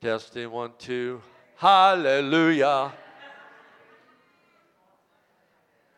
Testing 0.00 0.50
one, 0.50 0.72
two. 0.78 1.20
Hallelujah. 1.56 2.90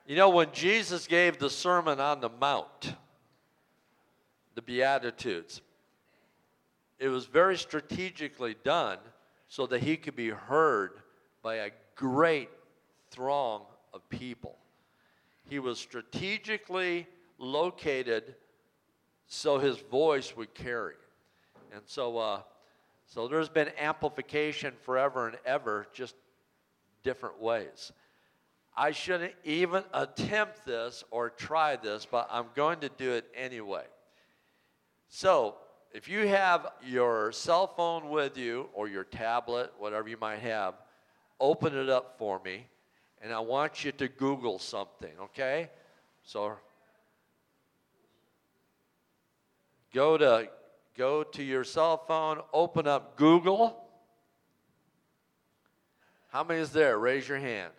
You 0.09 0.17
know, 0.17 0.31
when 0.31 0.49
Jesus 0.53 1.07
gave 1.07 1.39
the 1.39 1.49
Sermon 1.49 2.01
on 2.01 2.21
the 2.21 2.29
Mount, 2.29 2.97
the 4.57 4.63
Beatitudes, 4.63 5.63
it 6.99 7.07
was 7.07 7.27
very 7.27 7.57
strategically 7.57 8.57
done 8.65 8.99
so 9.47 9.69
that 9.69 9.85
he 9.85 9.97
could 9.97 10.17
be 10.17 10.31
heard 10.31 10.95
by 11.41 11.55
a 11.57 11.71
great 11.95 12.51
throng 13.13 13.63
of 13.95 14.09
people. 14.09 14.57
He 15.49 15.61
was 15.61 15.79
strategically 15.79 17.07
located 17.39 18.35
so 19.29 19.59
his 19.59 19.79
voice 19.79 20.37
would 20.37 20.55
carry. 20.55 20.95
And 21.73 21.83
so, 21.87 22.19
uh, 22.19 22.41
so 23.15 23.29
there's 23.29 23.51
been 23.51 23.71
amplification 23.79 24.73
forever 24.85 25.29
and 25.29 25.37
ever, 25.45 25.87
just 25.93 26.15
different 27.03 27.43
ways. 27.43 27.93
I 28.75 28.93
shouldn't 28.93 29.35
even 29.45 29.85
attempt 29.93 30.65
this 30.65 31.05
or 31.11 31.29
try 31.29 31.77
this, 31.77 32.07
but 32.11 32.27
I'm 32.31 32.47
going 32.55 32.81
to 32.81 32.89
do 32.89 33.11
it 33.13 33.27
anyway. 33.35 33.85
So, 35.09 35.57
if 35.93 36.09
you 36.09 36.27
have 36.27 36.69
your 36.83 37.33
cell 37.33 37.67
phone 37.67 38.09
with 38.09 38.39
you 38.39 38.71
or 38.73 38.89
your 38.89 39.05
tablet, 39.05 39.75
whatever 39.79 40.09
you 40.09 40.17
might 40.19 40.39
have, 40.39 40.73
open 41.39 41.77
it 41.77 41.91
up 41.91 42.15
for 42.19 42.41
me, 42.43 42.67
and 43.21 43.31
I 43.31 43.41
want 43.41 43.85
you 43.85 43.93
to 43.93 44.09
Google 44.09 44.59
something, 44.59 45.13
okay? 45.21 45.69
So, 46.25 46.55
go 49.93 50.17
to 50.17 50.49
go 50.97 51.23
to 51.23 51.43
your 51.43 51.65
cell 51.65 51.97
phone, 51.97 52.41
open 52.53 52.87
up 52.87 53.17
Google. 53.17 53.79
How 56.29 56.45
many 56.45 56.61
is 56.61 56.71
there? 56.71 56.99
Raise 56.99 57.29
your 57.29 57.39
hand. 57.39 57.73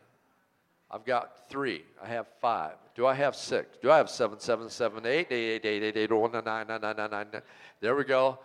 I've 0.91 1.05
got 1.05 1.49
three. 1.49 1.83
I 2.01 2.07
have 2.07 2.27
five. 2.39 2.73
Do 2.95 3.07
I 3.07 3.15
have 3.15 3.35
six? 3.35 3.77
Do 3.81 3.89
I 3.89 3.97
have 3.97 4.09
seven, 4.09 4.39
seven, 4.39 4.69
seven, 4.69 5.05
eight, 5.07 5.27
eight, 5.31 5.65
eight, 5.65 5.65
eight, 5.65 5.83
eight, 5.83 5.97
eight, 5.97 6.11
oh, 6.11 6.19
one, 6.19 6.31
nine, 6.31 6.43
nine, 6.43 6.67
nine, 6.67 6.81
nine, 6.81 6.95
nine, 6.95 7.27
nine? 7.33 7.41
There 7.81 7.95
we 7.95 8.03
go. 8.03 8.37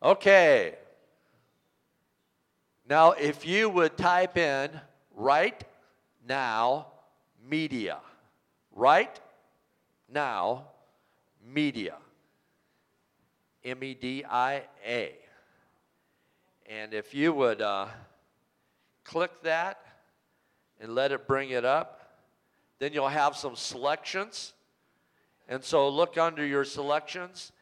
Okay. 0.00 0.76
Now, 2.88 3.12
if 3.12 3.46
you 3.46 3.68
would 3.70 3.96
type 3.96 4.36
in 4.36 4.70
right 5.16 5.64
now 6.28 6.88
media, 7.48 7.98
right 8.72 9.18
now 10.12 10.66
media, 11.44 11.96
M 13.64 13.82
E 13.82 13.94
D 13.94 14.24
I 14.28 14.62
A. 14.86 15.14
And 16.66 16.94
if 16.94 17.14
you 17.14 17.32
would 17.32 17.60
uh, 17.60 17.86
click 19.04 19.30
that, 19.42 19.80
and 20.80 20.94
let 20.94 21.12
it 21.12 21.26
bring 21.26 21.50
it 21.50 21.64
up. 21.64 22.00
Then 22.78 22.92
you'll 22.92 23.08
have 23.08 23.36
some 23.36 23.56
selections. 23.56 24.52
And 25.48 25.62
so 25.62 25.88
look 25.88 26.18
under 26.18 26.44
your 26.44 26.64
selections. 26.64 27.52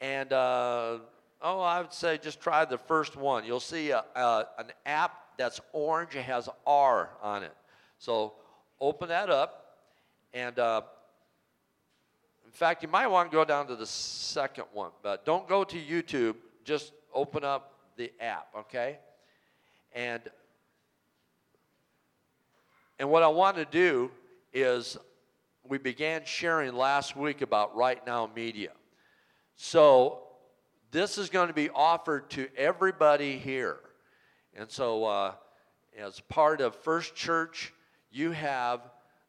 And, 0.00 0.32
uh, 0.32 0.98
oh, 1.40 1.60
I 1.60 1.80
would 1.80 1.92
say 1.92 2.18
just 2.18 2.40
try 2.40 2.64
the 2.64 2.78
first 2.78 3.16
one. 3.16 3.44
You'll 3.44 3.60
see 3.60 3.90
a, 3.90 4.04
an 4.58 4.72
app 4.86 5.12
that's 5.36 5.60
orange, 5.72 6.14
it 6.14 6.22
has 6.22 6.48
R 6.66 7.10
on 7.22 7.42
it. 7.42 7.54
So 7.98 8.34
open 8.80 9.08
that 9.08 9.30
up. 9.30 9.76
And 10.34 10.58
uh, 10.58 10.82
in 12.52 12.56
fact, 12.58 12.82
you 12.82 12.88
might 12.90 13.06
want 13.06 13.30
to 13.30 13.34
go 13.34 13.46
down 13.46 13.66
to 13.68 13.76
the 13.76 13.86
second 13.86 14.66
one, 14.74 14.90
but 15.02 15.24
don't 15.24 15.48
go 15.48 15.64
to 15.64 15.76
YouTube. 15.78 16.34
Just 16.64 16.92
open 17.14 17.44
up 17.44 17.78
the 17.96 18.12
app, 18.20 18.48
okay? 18.54 18.98
And 19.94 20.20
and 22.98 23.08
what 23.08 23.22
I 23.22 23.28
want 23.28 23.56
to 23.56 23.64
do 23.64 24.10
is 24.52 24.98
we 25.66 25.78
began 25.78 26.26
sharing 26.26 26.74
last 26.74 27.16
week 27.16 27.40
about 27.40 27.74
Right 27.74 28.06
Now 28.06 28.30
Media. 28.36 28.72
So 29.56 30.20
this 30.90 31.16
is 31.16 31.30
going 31.30 31.48
to 31.48 31.54
be 31.54 31.70
offered 31.70 32.28
to 32.32 32.48
everybody 32.54 33.38
here. 33.38 33.78
And 34.54 34.70
so, 34.70 35.06
uh, 35.06 35.32
as 35.98 36.20
part 36.20 36.60
of 36.60 36.76
First 36.76 37.14
Church, 37.14 37.72
you 38.10 38.32
have 38.32 38.82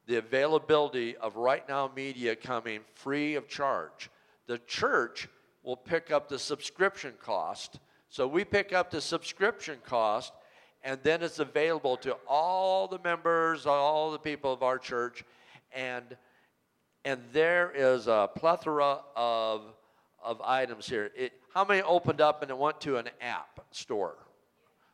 the 0.06 0.18
availability 0.18 1.16
of 1.18 1.36
Right 1.36 1.68
Now 1.68 1.90
Media 1.96 2.36
coming 2.36 2.81
free 2.94 3.36
of 3.36 3.47
charge. 3.47 4.09
The 4.47 4.58
church 4.59 5.30
will 5.64 5.78
pick 5.78 6.12
up 6.12 6.28
the 6.28 6.40
subscription 6.40 7.14
cost. 7.22 7.80
So 8.09 8.28
we 8.28 8.44
pick 8.44 8.74
up 8.74 8.92
the 8.92 9.02
subscription 9.02 9.78
cost 9.86 10.34
and 10.84 11.00
then 11.03 11.24
it's 11.24 11.40
available 11.40 11.97
to 11.97 12.18
all 12.28 12.88
the 12.88 13.00
members, 13.00 13.66
all 13.66 14.12
the 14.12 14.19
people 14.19 14.52
of 14.52 14.63
our 14.63 14.78
church, 14.78 15.24
and 15.74 16.03
and 17.06 17.22
there 17.31 17.72
is 17.74 18.08
a 18.08 18.30
plethora 18.36 19.00
of 19.16 19.62
of 20.24 20.42
items 20.42 20.88
here. 20.88 21.12
It, 21.16 21.34
how 21.53 21.66
many 21.66 21.81
opened 21.81 22.22
up 22.22 22.42
and 22.42 22.52
it 22.52 22.58
went 22.58 22.81
to 22.81 22.97
an 22.97 23.09
app 23.22 23.62
store? 23.72 24.18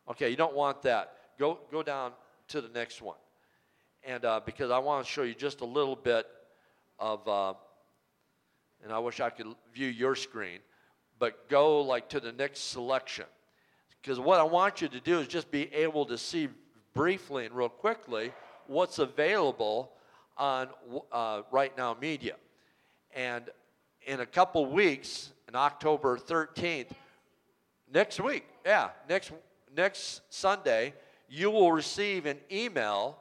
Okay, 0.10 0.30
you 0.30 0.36
don't 0.36 0.56
want 0.56 0.82
that. 0.84 1.14
Go 1.40 1.60
go 1.72 1.82
down 1.84 2.12
to 2.50 2.62
the 2.62 2.70
next 2.70 3.02
one, 3.02 3.18
and 4.04 4.26
uh, 4.26 4.42
because 4.46 4.72
I 4.72 4.80
want 4.80 5.06
to 5.06 5.12
show 5.12 5.24
you 5.24 5.34
just 5.34 5.62
a 5.62 5.66
little 5.66 5.96
bit 5.96 6.28
of, 6.98 7.28
uh, 7.28 7.54
and 8.84 8.94
I 8.94 9.00
wish 9.00 9.20
I 9.20 9.30
could 9.30 9.48
view 9.74 9.88
your 9.88 10.16
screen, 10.16 10.60
but 11.18 11.50
go 11.50 11.82
like 11.82 12.10
to 12.10 12.20
the 12.20 12.32
next 12.32 12.72
selection 12.72 13.26
because 14.02 14.20
what 14.20 14.40
I 14.40 14.44
want 14.44 14.82
you 14.82 14.88
to 14.88 15.00
do 15.00 15.20
is 15.20 15.28
just 15.28 15.52
be 15.52 15.74
able 15.74 16.06
to 16.06 16.18
see 16.18 16.48
briefly 16.94 17.46
and 17.46 17.56
real 17.56 17.70
quickly 17.70 18.32
what's 18.68 19.00
available 19.00 19.92
on 20.38 20.70
uh, 21.12 21.42
Right 21.52 21.78
Now 21.78 21.98
Media. 22.00 22.36
And 23.14 23.50
in 24.06 24.22
a 24.22 24.26
couple 24.26 24.66
weeks, 24.66 25.32
in 25.48 25.56
October 25.56 26.18
13th, 26.18 26.92
next 27.92 28.20
week, 28.20 28.46
yeah, 28.66 28.90
next, 29.10 29.32
next 29.76 30.22
Sunday, 30.30 30.94
you 31.28 31.52
will 31.52 31.72
receive 31.72 32.26
an 32.26 32.38
email, 32.52 33.18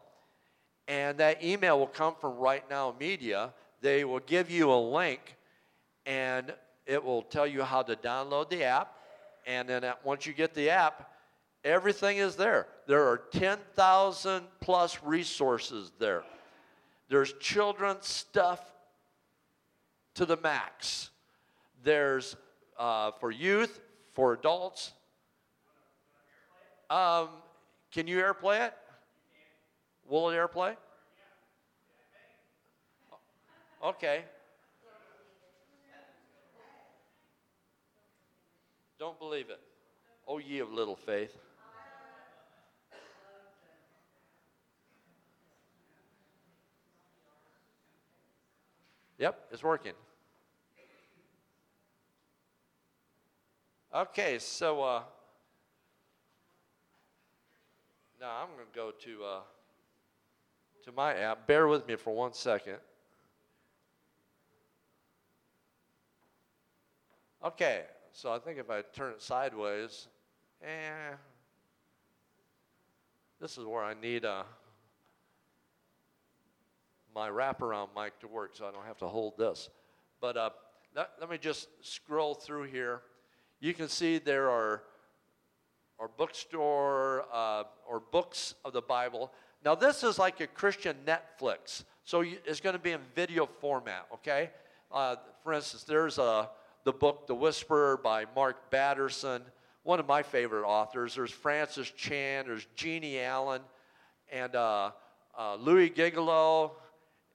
and 0.89 1.19
that 1.19 1.45
email 1.45 1.79
will 1.79 1.87
come 1.87 2.15
from 2.21 2.39
Right 2.39 2.69
Now 2.69 2.95
Media. 2.99 3.53
They 3.81 4.05
will 4.05 4.21
give 4.21 4.51
you 4.51 4.73
a 4.73 4.81
link, 4.81 5.37
and 6.07 6.53
it 6.87 7.05
will 7.05 7.23
tell 7.23 7.47
you 7.47 7.63
how 7.63 7.83
to 7.83 7.95
download 7.95 8.51
the 8.51 8.65
app 8.65 8.95
and 9.49 9.67
then 9.67 9.83
once 10.05 10.27
you 10.27 10.35
get 10.35 10.53
the 10.53 10.69
app, 10.69 11.11
everything 11.65 12.19
is 12.19 12.37
there. 12.37 12.67
There 12.87 13.09
are 13.09 13.17
10,000 13.33 14.45
plus 14.61 15.03
resources 15.03 15.91
there. 15.99 16.23
There's 17.09 17.33
children's 17.41 18.07
stuff 18.07 18.61
to 20.17 20.27
the 20.27 20.37
max. 20.37 21.09
There's 21.83 22.37
uh, 22.79 23.13
for 23.13 23.31
youth, 23.31 23.81
for 24.13 24.35
adults. 24.35 24.93
Um, 26.91 27.29
can 27.91 28.07
you 28.07 28.19
airplay 28.19 28.67
it? 28.67 28.75
Will 30.09 30.31
it 30.31 30.35
airplay? 30.35 30.75
Okay. 33.85 34.25
Don't 38.99 39.19
believe 39.19 39.51
it. 39.51 39.61
Oh, 40.27 40.39
ye 40.39 40.59
of 40.59 40.73
little 40.73 40.97
faith. 40.97 41.37
Yep, 49.19 49.49
it's 49.53 49.63
working. 49.63 49.93
Okay, 53.95 54.39
so 54.39 54.83
uh, 54.83 55.03
now 58.21 58.43
I'm 58.43 58.49
going 58.55 58.69
to 58.71 58.77
go 58.77 58.93
to 59.05 59.25
uh, 59.25 59.41
to 60.89 60.95
my 60.95 61.15
app. 61.15 61.47
Bear 61.47 61.69
with 61.69 61.87
me 61.87 61.97
for 61.97 62.15
one 62.15 62.33
second. 62.33 62.79
Okay, 67.45 67.83
so 68.13 68.33
I 68.33 68.39
think 68.39 68.59
if 68.59 68.71
I 68.71 68.81
turn 68.95 69.13
it 69.13 69.21
sideways, 69.21 70.09
eh, 70.63 71.15
this 73.39 73.59
is 73.59 73.67
where 73.67 73.85
I 73.85 73.93
need 73.93 74.25
a, 74.25 74.31
uh, 74.31 74.43
my 77.15 77.29
wraparound 77.29 77.89
mic 77.95 78.19
to 78.21 78.27
work 78.27 78.53
so 78.55 78.67
I 78.67 78.71
don't 78.71 78.87
have 78.87 78.99
to 78.99 79.09
hold 79.09 79.37
this. 79.37 79.69
But 80.23 80.37
uh, 80.39 80.51
let, 80.97 81.29
me 81.29 81.37
just 81.37 81.69
scroll 81.83 82.35
through 82.35 82.65
here. 82.65 83.03
You 83.61 83.75
can 83.75 83.89
see 83.89 84.19
there 84.19 84.49
are 84.49 84.85
or 85.99 86.09
bookstore 86.17 87.27
uh, 87.33 87.65
or 87.87 88.01
books 88.01 88.55
of 88.65 88.73
the 88.73 88.81
Bible. 88.81 89.33
Now, 89.65 89.75
this 89.75 90.03
is 90.05 90.19
like 90.19 90.41
a 90.41 90.47
Christian 90.47 90.97
Netflix, 91.07 91.85
so 92.05 92.21
you, 92.21 92.39
it's 92.45 92.61
going 92.61 92.75
to 92.75 92.79
be 92.83 92.93
in 92.93 93.01
video 93.15 93.47
format, 93.47 94.07
okay? 94.15 94.51
Uh, 94.91 95.17
for 95.43 95.53
instance, 95.53 95.85
there's 95.85 96.19
a 96.19 96.49
the 96.85 96.93
book 96.93 97.27
The 97.27 97.35
Whisperer 97.35 97.99
by 97.99 98.25
Mark 98.35 98.71
Batterson. 98.71 99.43
one 99.83 100.01
of 100.01 100.07
my 100.07 100.23
favorite 100.23 100.67
authors. 100.67 101.15
There's 101.15 101.31
Francis 101.31 101.91
Chan, 101.91 102.47
there's 102.47 102.67
Jennie 102.77 103.21
Allen, 103.21 103.61
and 104.33 104.55
uh, 104.55 104.93
uh, 105.37 105.57
Louie 105.57 105.91
Giglio. 105.91 106.73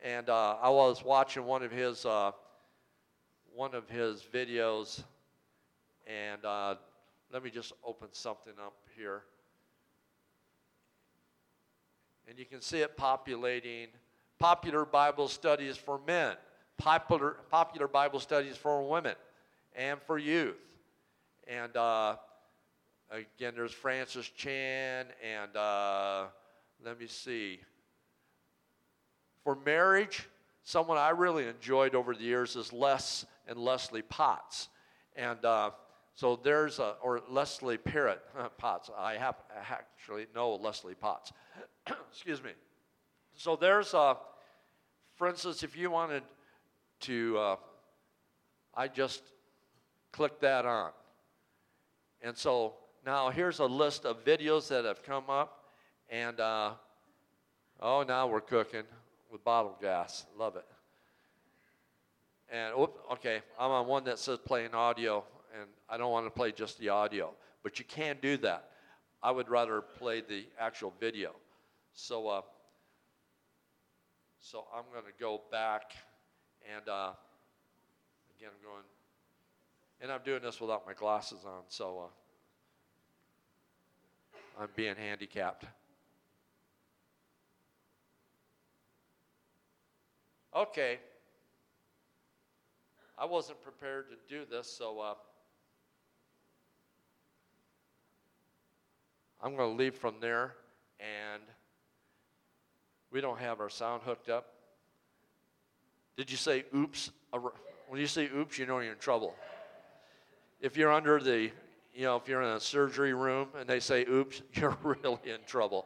And 0.03 0.29
uh, 0.29 0.57
I 0.61 0.69
was 0.69 1.03
watching 1.03 1.45
one 1.45 1.61
of 1.61 1.71
his 1.71 2.05
uh, 2.05 2.31
one 3.53 3.75
of 3.75 3.87
his 3.89 4.23
videos, 4.33 5.03
and 6.07 6.43
uh, 6.43 6.75
let 7.31 7.43
me 7.43 7.51
just 7.51 7.73
open 7.85 8.07
something 8.11 8.53
up 8.59 8.75
here. 8.97 9.23
And 12.27 12.39
you 12.39 12.45
can 12.45 12.61
see 12.61 12.79
it 12.79 12.95
populating 12.95 13.87
popular 14.39 14.85
Bible 14.85 15.27
studies 15.27 15.77
for 15.77 15.99
men, 16.05 16.35
popular, 16.77 17.37
popular 17.49 17.87
Bible 17.87 18.19
studies 18.19 18.57
for 18.57 18.87
women, 18.87 19.15
and 19.75 20.01
for 20.01 20.17
youth. 20.17 20.55
And 21.47 21.75
uh, 21.75 22.15
again, 23.09 23.53
there's 23.55 23.71
Francis 23.71 24.27
Chan, 24.29 25.07
and 25.23 25.55
uh, 25.55 26.25
let 26.83 26.99
me 26.99 27.07
see. 27.07 27.59
For 29.43 29.57
marriage, 29.65 30.27
someone 30.63 30.97
I 30.97 31.09
really 31.09 31.47
enjoyed 31.47 31.95
over 31.95 32.15
the 32.15 32.23
years 32.23 32.55
is 32.55 32.71
Les 32.71 33.25
and 33.47 33.57
Leslie 33.57 34.01
Potts. 34.01 34.69
And 35.15 35.43
uh, 35.43 35.71
so 36.15 36.39
there's 36.41 36.79
a, 36.79 36.95
or 37.01 37.21
Leslie 37.29 37.77
Parrott 37.77 38.21
Potts. 38.57 38.89
I 38.97 39.15
have 39.15 39.35
I 39.51 39.73
actually 39.73 40.27
know 40.33 40.55
Leslie 40.55 40.95
Potts. 40.95 41.33
Excuse 42.11 42.43
me. 42.43 42.51
So 43.35 43.55
there's 43.55 43.93
a, 43.93 44.17
for 45.15 45.27
instance, 45.27 45.63
if 45.63 45.75
you 45.75 45.91
wanted 45.91 46.23
to, 47.01 47.37
uh, 47.37 47.55
I 48.75 48.87
just 48.87 49.23
click 50.11 50.39
that 50.41 50.65
on. 50.65 50.91
And 52.21 52.37
so 52.37 52.75
now 53.05 53.29
here's 53.29 53.59
a 53.59 53.65
list 53.65 54.05
of 54.05 54.23
videos 54.23 54.69
that 54.69 54.85
have 54.85 55.03
come 55.03 55.29
up. 55.29 55.65
And 56.09 56.39
uh, 56.39 56.71
oh, 57.81 58.03
now 58.07 58.27
we're 58.27 58.41
cooking 58.41 58.83
with 59.31 59.43
bottle 59.43 59.77
gas. 59.81 60.25
Love 60.37 60.55
it. 60.55 60.65
And 62.49 62.87
okay, 63.11 63.41
I'm 63.59 63.71
on 63.71 63.87
one 63.87 64.03
that 64.03 64.19
says 64.19 64.37
playing 64.37 64.75
audio, 64.75 65.23
and 65.59 65.67
I 65.89 65.97
don't 65.97 66.11
want 66.11 66.27
to 66.27 66.29
play 66.29 66.51
just 66.51 66.77
the 66.77 66.89
audio, 66.89 67.33
but 67.63 67.79
you 67.79 67.85
can 67.85 68.17
do 68.21 68.37
that. 68.37 68.69
I 69.23 69.31
would 69.31 69.49
rather 69.49 69.81
play 69.81 70.21
the 70.21 70.45
actual 70.59 70.93
video. 70.99 71.33
So, 71.93 72.27
uh, 72.27 72.41
so 74.39 74.65
I'm 74.75 74.83
going 74.91 75.05
to 75.05 75.19
go 75.19 75.41
back, 75.51 75.93
and 76.75 76.89
uh, 76.89 77.11
again, 78.37 78.49
I'm 78.49 78.63
going, 78.67 78.83
and 80.01 80.11
I'm 80.11 80.21
doing 80.25 80.41
this 80.41 80.59
without 80.59 80.85
my 80.87 80.93
glasses 80.93 81.39
on, 81.45 81.61
so 81.67 82.09
uh, 84.59 84.61
I'm 84.61 84.69
being 84.75 84.95
handicapped. 84.95 85.65
Okay. 90.55 90.99
I 93.17 93.25
wasn't 93.25 93.61
prepared 93.61 94.05
to 94.09 94.15
do 94.27 94.45
this, 94.49 94.67
so 94.67 94.99
uh, 94.99 95.13
I'm 99.41 99.55
going 99.55 99.69
to 99.71 99.75
leave 99.75 99.95
from 99.95 100.15
there, 100.19 100.55
and 100.99 101.43
we 103.13 103.21
don't 103.21 103.39
have 103.39 103.61
our 103.61 103.69
sound 103.69 104.01
hooked 104.03 104.27
up. 104.27 104.47
Did 106.17 106.31
you 106.31 106.37
say 106.37 106.65
oops? 106.75 107.11
When 107.87 108.01
you 108.01 108.07
say 108.07 108.25
oops, 108.35 108.57
you 108.57 108.65
know 108.65 108.79
you're 108.79 108.93
in 108.93 108.97
trouble. 108.97 109.35
If 110.59 110.75
you're 110.77 110.91
under 110.91 111.19
the, 111.19 111.51
you 111.93 112.01
know, 112.01 112.15
if 112.15 112.27
you're 112.27 112.41
in 112.41 112.49
a 112.49 112.59
surgery 112.59 113.13
room 113.13 113.49
and 113.57 113.69
they 113.69 113.79
say 113.79 114.01
oops, 114.01 114.41
you're 114.53 114.75
really 114.81 115.19
in 115.25 115.37
trouble. 115.45 115.85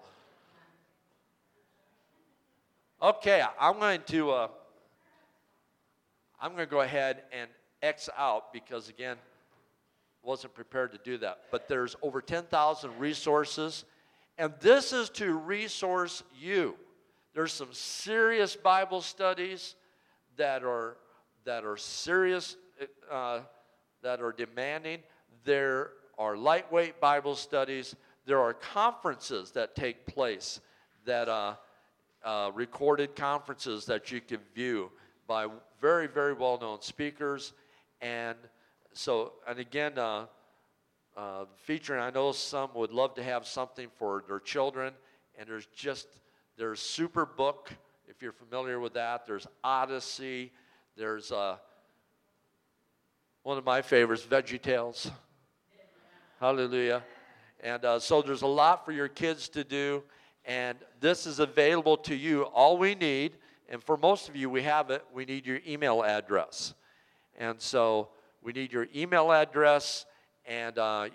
Okay, 3.01 3.43
I'm 3.59 3.77
going 3.77 4.01
to. 4.07 4.31
Uh, 4.31 4.47
I'm 6.39 6.51
going 6.51 6.65
to 6.65 6.71
go 6.71 6.81
ahead 6.81 7.23
and 7.31 7.49
X 7.81 8.09
out 8.15 8.53
because, 8.53 8.89
again, 8.89 9.17
wasn't 10.23 10.53
prepared 10.53 10.91
to 10.91 10.99
do 11.03 11.17
that. 11.17 11.39
But 11.51 11.67
there's 11.67 11.95
over 12.03 12.21
10,000 12.21 12.99
resources, 12.99 13.85
and 14.37 14.53
this 14.59 14.93
is 14.93 15.09
to 15.11 15.33
resource 15.33 16.21
you. 16.39 16.75
There's 17.37 17.53
some 17.53 17.71
serious 17.71 18.55
Bible 18.55 18.99
studies 18.99 19.75
that 20.37 20.63
are 20.63 20.97
that 21.45 21.65
are 21.65 21.77
serious, 21.77 22.57
uh, 23.11 23.41
that 24.01 24.21
are 24.21 24.31
demanding. 24.31 25.03
There 25.43 25.91
are 26.17 26.35
lightweight 26.35 26.99
Bible 26.99 27.35
studies. 27.35 27.95
There 28.25 28.39
are 28.39 28.55
conferences 28.55 29.51
that 29.51 29.75
take 29.75 30.07
place 30.07 30.61
that 31.05 31.29
uh, 31.29 31.53
uh, 32.23 32.49
recorded 32.55 33.15
conferences 33.15 33.85
that 33.85 34.11
you 34.11 34.19
can 34.19 34.39
view 34.55 34.89
by 35.27 35.45
very, 35.79 36.07
very 36.07 36.33
well 36.33 36.57
known 36.59 36.81
speakers. 36.81 37.53
And 38.01 38.37
so, 38.93 39.33
and 39.47 39.59
again, 39.59 39.99
uh, 39.99 40.25
uh, 41.15 41.45
featuring, 41.55 42.01
I 42.01 42.09
know 42.09 42.31
some 42.31 42.71
would 42.73 42.91
love 42.91 43.13
to 43.13 43.23
have 43.23 43.45
something 43.45 43.89
for 43.93 44.23
their 44.27 44.39
children. 44.39 44.91
And 45.37 45.47
there's 45.47 45.67
just, 45.67 46.07
there's 46.57 46.79
Superbook, 46.79 47.67
if 48.07 48.21
you're 48.21 48.31
familiar 48.31 48.79
with 48.79 48.93
that. 48.93 49.25
There's 49.25 49.47
Odyssey. 49.63 50.51
There's 50.95 51.31
uh, 51.31 51.57
one 53.43 53.57
of 53.57 53.65
my 53.65 53.81
favorites, 53.81 54.23
Veggie 54.23 54.61
Tales. 54.61 55.11
Hallelujah. 56.39 57.03
And 57.61 57.85
uh, 57.85 57.99
so 57.99 58.21
there's 58.21 58.41
a 58.41 58.47
lot 58.47 58.85
for 58.85 58.91
your 58.91 59.07
kids 59.07 59.49
to 59.49 59.63
do. 59.63 60.03
And 60.45 60.77
this 60.99 61.25
is 61.25 61.39
available 61.39 61.97
to 61.97 62.15
you. 62.15 62.43
All 62.43 62.77
we 62.77 62.95
need 62.95 63.37
and 63.69 63.83
for 63.83 63.97
most 63.97 64.29
of 64.29 64.35
you, 64.35 64.49
we 64.49 64.63
have 64.63 64.89
it. 64.91 65.03
We 65.13 65.25
need 65.25 65.45
your 65.45 65.59
email 65.67 66.03
address. 66.03 66.73
And 67.37 67.59
so 67.59 68.09
we 68.41 68.53
need 68.53 68.71
your 68.71 68.87
email 68.95 69.31
address 69.31 70.05
and 70.45 70.77
uh, 70.77 71.09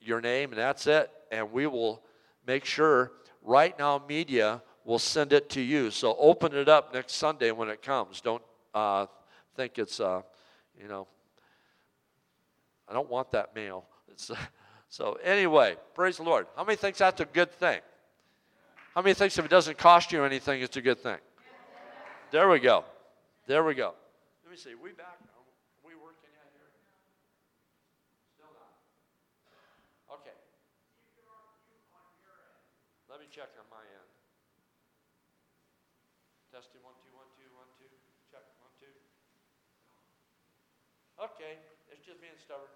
your 0.00 0.20
name, 0.20 0.50
and 0.50 0.58
that's 0.58 0.86
it. 0.86 1.10
And 1.32 1.50
we 1.52 1.66
will 1.66 2.02
make 2.46 2.64
sure 2.64 3.12
Right 3.42 3.78
Now 3.78 4.02
Media 4.08 4.62
will 4.84 4.98
send 4.98 5.32
it 5.32 5.48
to 5.50 5.60
you. 5.60 5.90
So 5.90 6.16
open 6.18 6.54
it 6.54 6.68
up 6.68 6.92
next 6.94 7.14
Sunday 7.14 7.50
when 7.50 7.68
it 7.68 7.82
comes. 7.82 8.20
Don't 8.20 8.42
uh, 8.74 9.06
think 9.56 9.78
it's, 9.78 10.00
uh, 10.00 10.22
you 10.80 10.88
know, 10.88 11.06
I 12.88 12.92
don't 12.92 13.08
want 13.08 13.30
that 13.32 13.54
mail. 13.54 13.84
It's, 14.10 14.30
so 14.88 15.18
anyway, 15.22 15.76
praise 15.94 16.16
the 16.16 16.24
Lord. 16.24 16.46
How 16.56 16.64
many 16.64 16.76
thinks 16.76 16.98
that's 16.98 17.20
a 17.20 17.24
good 17.24 17.52
thing? 17.52 17.80
How 18.94 19.02
many 19.02 19.14
thinks 19.14 19.38
if 19.38 19.44
it 19.44 19.50
doesn't 19.50 19.78
cost 19.78 20.10
you 20.10 20.24
anything, 20.24 20.62
it's 20.62 20.76
a 20.76 20.82
good 20.82 20.98
thing? 20.98 21.18
There 22.30 22.48
we 22.48 22.58
go. 22.58 22.84
There 23.46 23.62
we 23.62 23.74
go. 23.74 23.94
Let 24.44 24.50
me 24.50 24.56
see. 24.56 24.74
We 24.74 24.90
back 24.90 25.18
now. 25.22 25.38
Are 25.38 25.86
we 25.86 25.94
working 25.94 26.30
out 26.42 26.50
here? 26.54 26.70
Still 28.34 28.50
not. 28.50 28.74
Okay. 30.18 30.34
Let 33.10 33.18
me 33.18 33.26
check 33.30 33.50
on 33.58 33.66
my 33.70 33.82
end. 33.82 34.10
Testing 36.50 36.82
one, 36.82 36.98
two, 37.02 37.14
one, 37.14 37.30
two, 37.38 37.46
one, 37.54 37.70
two. 37.78 37.90
Check 38.30 38.42
one, 38.58 38.74
two. 38.82 38.90
Okay. 41.22 41.60
It's 41.92 42.06
just 42.06 42.20
being 42.20 42.32
stubborn. 42.42 42.68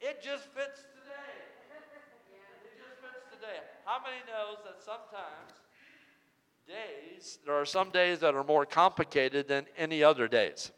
It 0.00 0.22
just 0.22 0.44
fits 0.56 0.80
today. 0.96 1.32
It 2.64 2.78
just 2.80 3.00
fits 3.04 3.24
today. 3.32 3.60
How 3.84 3.98
many 4.00 4.20
knows 4.26 4.58
that 4.64 4.82
sometimes 4.82 5.60
days, 6.66 7.38
there 7.44 7.54
are 7.54 7.64
some 7.64 7.90
days 7.90 8.20
that 8.20 8.34
are 8.34 8.44
more 8.44 8.64
complicated 8.64 9.48
than 9.48 9.66
any 9.76 10.02
other 10.02 10.28
days. 10.28 10.70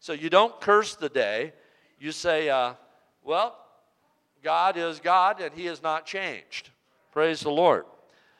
So 0.00 0.12
you 0.12 0.30
don't 0.30 0.58
curse 0.60 0.94
the 0.94 1.08
day. 1.08 1.52
You 2.00 2.12
say, 2.12 2.48
uh, 2.48 2.74
well, 3.22 3.56
God 4.42 4.76
is 4.76 5.00
God 5.00 5.40
and 5.40 5.52
He 5.54 5.66
has 5.66 5.82
not 5.82 6.06
changed. 6.06 6.70
Praise 7.12 7.40
the 7.40 7.50
Lord. 7.50 7.84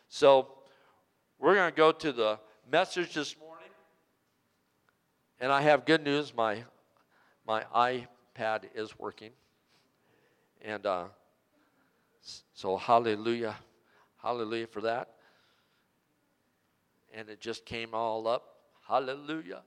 So 0.09 0.49
we're 1.39 1.55
going 1.55 1.71
to 1.71 1.77
go 1.77 1.93
to 1.93 2.13
the 2.13 2.39
message 2.71 3.15
this 3.15 3.37
morning. 3.39 3.69
And 5.41 5.53
I 5.53 5.61
have 5.63 5.85
good 5.85 6.03
news. 6.03 6.33
My, 6.35 6.65
my 7.49 7.65
iPad 7.75 8.65
is 8.77 8.97
working. 8.97 9.31
And 10.63 10.87
uh, 10.87 11.07
so, 12.55 12.77
hallelujah. 12.77 13.57
Hallelujah 14.23 14.69
for 14.69 14.83
that 14.83 15.15
and 17.15 17.29
it 17.29 17.41
just 17.41 17.65
came 17.65 17.95
all 17.95 18.27
up. 18.29 18.55
Hallelujah. 18.87 19.63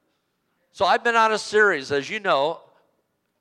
So 0.72 0.86
I've 0.86 1.04
been 1.04 1.16
on 1.16 1.34
a 1.34 1.38
series, 1.38 1.92
as 1.92 2.10
you 2.10 2.20
know, 2.20 2.62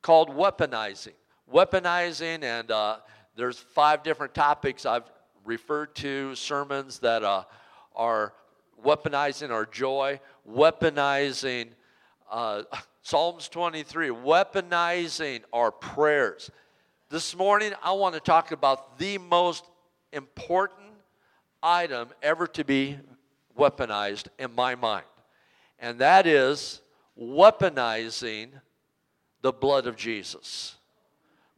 called 0.02 0.30
Weaponizing. 0.30 1.12
Weaponizing, 1.52 2.42
and 2.42 2.70
uh, 2.70 2.96
there's 3.36 3.58
five 3.58 4.02
different 4.02 4.34
topics 4.34 4.84
I've 4.84 5.10
referred 5.44 5.94
to, 5.96 6.34
sermons 6.34 6.98
that 7.00 7.22
uh, 7.22 7.44
are 7.94 8.32
weaponizing 8.84 9.50
our 9.50 9.64
joy, 9.64 10.20
weaponizing 10.50 11.68
uh, 12.30 12.62
Psalms 13.02 13.48
23, 13.48 14.08
weaponizing 14.08 15.40
our 15.52 15.72
prayers, 15.72 16.50
This 17.08 17.34
morning, 17.34 17.72
I 17.82 17.92
want 17.92 18.14
to 18.14 18.20
talk 18.20 18.52
about 18.52 18.98
the 18.98 19.16
most 19.16 19.64
important 20.12 20.90
item 21.62 22.10
ever 22.22 22.46
to 22.48 22.62
be 22.62 22.98
weaponized 23.58 24.28
in 24.38 24.54
my 24.54 24.74
mind, 24.74 25.06
and 25.78 25.98
that 26.00 26.26
is 26.26 26.82
weaponizing 27.18 28.50
the 29.40 29.52
blood 29.52 29.86
of 29.86 29.96
Jesus. 29.96 30.76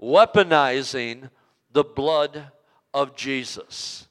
Weaponizing 0.01 1.29
the 1.73 1.85
blood 1.85 2.51
of 2.95 3.17
Jesus. 3.17 4.07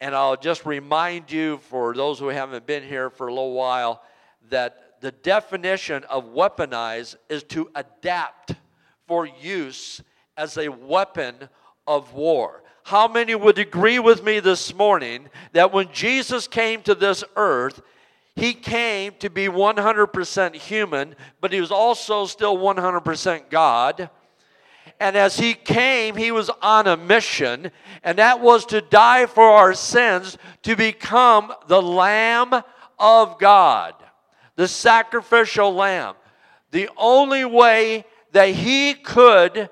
And 0.00 0.14
I'll 0.14 0.36
just 0.36 0.64
remind 0.64 1.30
you, 1.30 1.58
for 1.58 1.92
those 1.92 2.20
who 2.20 2.28
haven't 2.28 2.66
been 2.66 2.84
here 2.84 3.10
for 3.10 3.26
a 3.26 3.34
little 3.34 3.52
while, 3.52 4.02
that 4.48 4.81
the 5.02 5.12
definition 5.12 6.04
of 6.04 6.32
weaponize 6.32 7.16
is 7.28 7.42
to 7.42 7.68
adapt 7.74 8.54
for 9.06 9.26
use 9.26 10.00
as 10.36 10.56
a 10.56 10.68
weapon 10.68 11.34
of 11.86 12.14
war. 12.14 12.62
How 12.84 13.08
many 13.08 13.34
would 13.34 13.58
agree 13.58 13.98
with 13.98 14.24
me 14.24 14.40
this 14.40 14.72
morning 14.72 15.28
that 15.52 15.72
when 15.72 15.92
Jesus 15.92 16.46
came 16.46 16.82
to 16.82 16.94
this 16.94 17.22
earth, 17.36 17.82
he 18.36 18.54
came 18.54 19.12
to 19.18 19.28
be 19.28 19.46
100% 19.46 20.54
human, 20.54 21.16
but 21.40 21.52
he 21.52 21.60
was 21.60 21.72
also 21.72 22.24
still 22.26 22.56
100% 22.56 23.50
God. 23.50 24.08
And 25.00 25.16
as 25.16 25.36
he 25.36 25.54
came, 25.54 26.16
he 26.16 26.30
was 26.30 26.48
on 26.62 26.86
a 26.86 26.96
mission, 26.96 27.72
and 28.04 28.18
that 28.18 28.40
was 28.40 28.64
to 28.66 28.80
die 28.80 29.26
for 29.26 29.44
our 29.44 29.74
sins, 29.74 30.38
to 30.62 30.76
become 30.76 31.52
the 31.66 31.82
Lamb 31.82 32.54
of 32.98 33.38
God, 33.38 33.94
the 34.56 34.68
sacrificial 34.68 35.74
Lamb. 35.74 36.14
The 36.70 36.88
only 36.96 37.44
way 37.44 38.04
that 38.32 38.48
he 38.50 38.94
could 38.94 39.68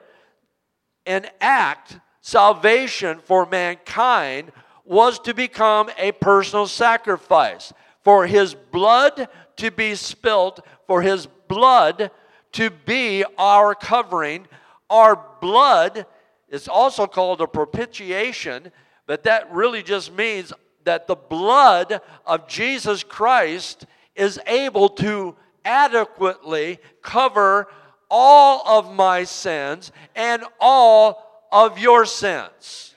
enact 1.07 1.99
salvation 2.21 3.21
for 3.25 3.47
mankind 3.47 4.53
was 4.85 5.19
to 5.21 5.35
become 5.35 5.91
a 5.99 6.13
personal 6.13 6.67
sacrifice, 6.67 7.73
for 8.03 8.27
his 8.27 8.55
blood 8.55 9.29
to 9.57 9.71
be 9.71 9.95
spilt, 9.95 10.65
for 10.87 11.03
his 11.03 11.27
blood 11.49 12.11
to 12.53 12.71
be 12.71 13.25
our 13.39 13.75
covering. 13.75 14.47
Our 14.89 15.21
blood 15.41 16.07
is 16.49 16.67
also 16.67 17.07
called 17.07 17.41
a 17.41 17.47
propitiation, 17.47 18.73
but 19.07 19.23
that 19.25 19.53
really 19.53 19.83
just 19.83 20.13
means 20.13 20.53
that 20.85 21.07
the 21.07 21.15
blood 21.15 22.01
of 22.27 22.49
Jesus 22.49 23.05
Christ 23.05 23.87
is 24.21 24.39
able 24.47 24.91
to 24.91 25.35
adequately 25.65 26.79
cover 27.01 27.67
all 28.11 28.63
of 28.67 28.95
my 28.95 29.25
sins 29.25 29.93
and 30.15 30.45
all 30.61 31.47
of 31.51 31.79
your 31.79 32.05
sins. 32.05 32.95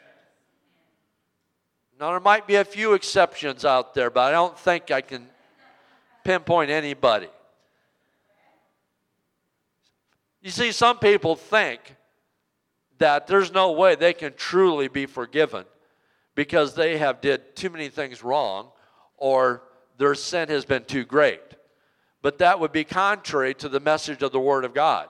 Now, 1.97 2.11
there 2.11 2.19
might 2.19 2.45
be 2.45 2.55
a 2.55 2.65
few 2.65 2.93
exceptions 2.93 3.63
out 3.63 3.93
there, 3.93 4.09
but 4.09 4.21
I 4.21 4.31
don't 4.31 4.59
think 4.59 4.91
I 4.91 4.99
can 4.99 5.29
pinpoint 6.25 6.69
anybody. 6.69 7.29
You 10.41 10.51
see, 10.51 10.73
some 10.73 10.99
people 10.99 11.37
think 11.37 11.95
that 12.97 13.27
there's 13.27 13.53
no 13.53 13.71
way 13.71 13.95
they 13.95 14.13
can 14.13 14.33
truly 14.33 14.89
be 14.89 15.05
forgiven 15.05 15.63
because 16.35 16.75
they 16.75 16.97
have 16.97 17.21
did 17.21 17.55
too 17.55 17.69
many 17.69 17.87
things 17.87 18.21
wrong 18.23 18.71
or 19.17 19.63
their 19.97 20.15
sin 20.15 20.49
has 20.49 20.65
been 20.65 20.85
too 20.85 21.05
great. 21.05 21.41
But 22.21 22.37
that 22.39 22.59
would 22.59 22.71
be 22.71 22.83
contrary 22.83 23.53
to 23.55 23.69
the 23.69 23.79
message 23.79 24.23
of 24.23 24.31
the 24.31 24.39
Word 24.39 24.65
of 24.65 24.73
God. 24.73 25.09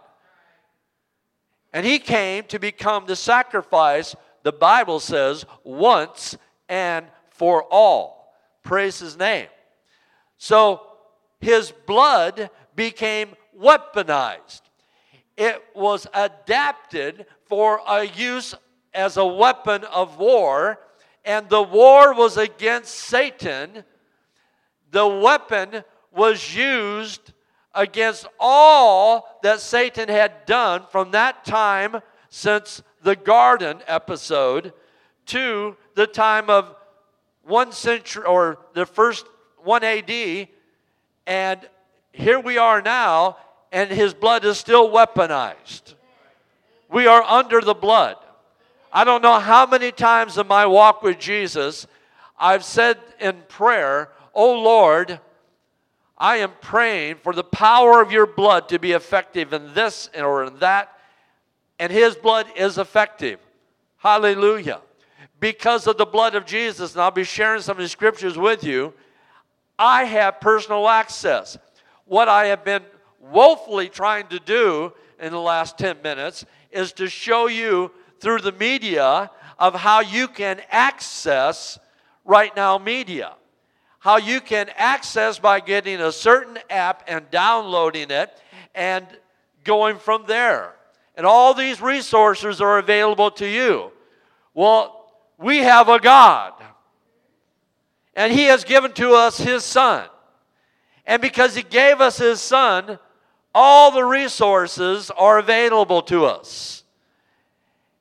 And 1.72 1.86
he 1.86 2.00
came 2.00 2.44
to 2.46 2.60
become 2.60 3.06
the 3.06 3.16
sacrifice, 3.16 4.16
the 4.44 4.52
Bible 4.52 5.00
says, 5.00 5.46
once 5.63 6.38
and 6.70 7.06
for 7.30 7.63
all. 7.63 8.36
Praise 8.63 9.00
his 9.00 9.18
name. 9.18 9.48
So 10.38 10.82
his 11.40 11.72
blood 11.86 12.50
became 12.75 13.30
weaponized. 13.60 14.62
It 15.38 15.63
was 15.75 16.08
adapted 16.13 17.25
for 17.46 17.82
a 17.88 18.04
use 18.04 18.56
as 18.94 19.18
a 19.18 19.25
weapon 19.25 19.84
of 19.86 20.18
war, 20.18 20.80
and 21.25 21.50
the 21.50 21.62
war 21.62 22.13
was 22.13 22.38
against 22.38 22.94
Satan. 22.94 23.84
The 24.94 25.08
weapon 25.08 25.84
was 26.12 26.56
used 26.56 27.34
against 27.74 28.28
all 28.40 29.40
that 29.42 29.60
Satan 29.60 30.08
had 30.08 30.46
done 30.46 30.84
from 30.92 31.10
that 31.12 31.44
time 31.46 32.00
since 32.30 32.84
the 33.02 33.16
garden 33.16 33.82
episode 33.88 34.72
to 35.26 35.76
the 35.96 36.06
time 36.06 36.48
of 36.48 36.76
one 37.42 37.72
century 37.72 38.24
or 38.24 38.60
the 38.76 38.86
first 38.86 39.26
1 39.64 39.84
AD. 39.84 40.48
And 41.26 41.60
here 42.12 42.40
we 42.40 42.60
are 42.60 42.80
now, 42.80 43.38
and 43.72 43.90
his 43.90 44.14
blood 44.14 44.46
is 44.46 44.60
still 44.60 44.92
weaponized. 44.92 45.96
We 46.88 47.08
are 47.08 47.24
under 47.24 47.62
the 47.62 47.74
blood. 47.74 48.18
I 48.92 49.06
don't 49.06 49.24
know 49.24 49.40
how 49.40 49.66
many 49.66 49.92
times 49.92 50.38
in 50.38 50.46
my 50.46 50.68
walk 50.68 51.02
with 51.02 51.18
Jesus 51.18 51.88
I've 52.38 52.64
said 52.64 53.00
in 53.20 53.42
prayer, 53.48 54.10
Oh 54.34 54.60
Lord, 54.60 55.20
I 56.18 56.38
am 56.38 56.52
praying 56.62 57.16
for 57.18 57.34
the 57.34 57.44
power 57.44 58.02
of 58.02 58.12
your 58.12 58.25
blood 58.25 58.70
to 58.70 58.80
be 58.80 58.94
effective 58.94 59.54
in 59.54 59.74
this 59.74 60.10
or 60.18 60.46
in 60.46 60.60
that. 60.60 60.98
And 61.80 61.92
his 61.92 62.16
blood 62.16 62.48
is 62.56 62.78
effective. 62.78 63.40
Hallelujah. 63.98 64.82
Because 65.40 65.86
of 65.88 65.98
the 65.98 66.06
blood 66.06 66.36
of 66.36 66.46
Jesus, 66.46 66.94
and 66.94 67.02
I'll 67.02 67.12
be 67.12 67.24
sharing 67.24 67.62
some 67.62 67.78
of 67.78 67.84
the 67.84 67.90
scriptures 67.90 68.38
with 68.38 68.63
you, 68.63 68.94
I 69.78 70.06
have 70.06 70.40
personal 70.40 70.88
access. 70.88 71.58
What 72.06 72.30
I 72.30 72.46
have 72.46 72.63
been 72.63 72.84
woefully 73.20 73.90
trying 73.90 74.28
to 74.28 74.40
do 74.40 74.94
in 75.20 75.32
the 75.32 75.40
last 75.40 75.78
10 75.78 76.02
minutes 76.02 76.46
is 76.72 76.94
to 76.94 77.08
show 77.08 77.48
you 77.48 77.92
through 78.20 78.40
the 78.40 78.52
media 78.54 79.30
of 79.60 79.75
how 79.75 80.00
you 80.00 80.28
can 80.28 80.62
access 80.70 81.80
right 82.24 82.56
now 82.56 82.78
media 82.78 83.34
how 84.03 84.17
you 84.17 84.41
can 84.41 84.69
access 84.75 85.39
by 85.39 85.62
getting 85.62 86.01
a 86.01 86.12
certain 86.12 86.60
app 86.69 87.03
and 87.07 87.31
downloading 87.31 88.12
it 88.12 88.38
and 88.75 89.07
going 89.63 89.98
from 89.98 90.25
there. 90.27 90.74
And 91.15 91.25
all 91.25 91.53
these 91.53 91.81
resources 91.81 92.60
are 92.60 92.79
available 92.79 93.31
to 93.31 93.48
you. 93.48 93.93
Well, 94.53 95.10
we 95.38 95.60
have 95.60 95.88
a 95.88 96.01
God, 96.01 96.51
and 98.13 98.33
He 98.33 98.43
has 98.48 98.65
given 98.65 98.91
to 98.91 99.13
us 99.13 99.38
His 99.38 99.63
Son. 99.63 100.05
And 101.05 101.22
because 101.22 101.55
He 101.55 101.63
gave 101.63 102.01
us 102.01 102.17
His 102.17 102.41
Son, 102.41 103.00
all 103.55 103.89
the 103.89 104.03
resources 104.03 105.12
are 105.12 105.39
available 105.39 106.01
to 106.01 106.25
us. 106.25 106.83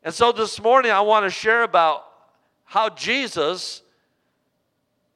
And 0.03 0.13
so 0.13 0.33
this 0.33 0.61
morning, 0.61 0.91
I 0.91 1.03
want 1.03 1.27
to 1.27 1.31
share 1.31 1.63
about 1.63 2.03
how 2.65 2.89
Jesus 2.89 3.82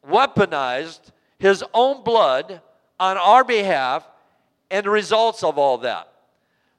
weaponized 0.08 1.00
his 1.38 1.64
own 1.74 2.02
blood 2.02 2.60
on 2.98 3.16
our 3.16 3.44
behalf 3.44 4.08
and 4.70 4.86
the 4.86 4.90
results 4.90 5.42
of 5.42 5.58
all 5.58 5.78
that. 5.78 6.12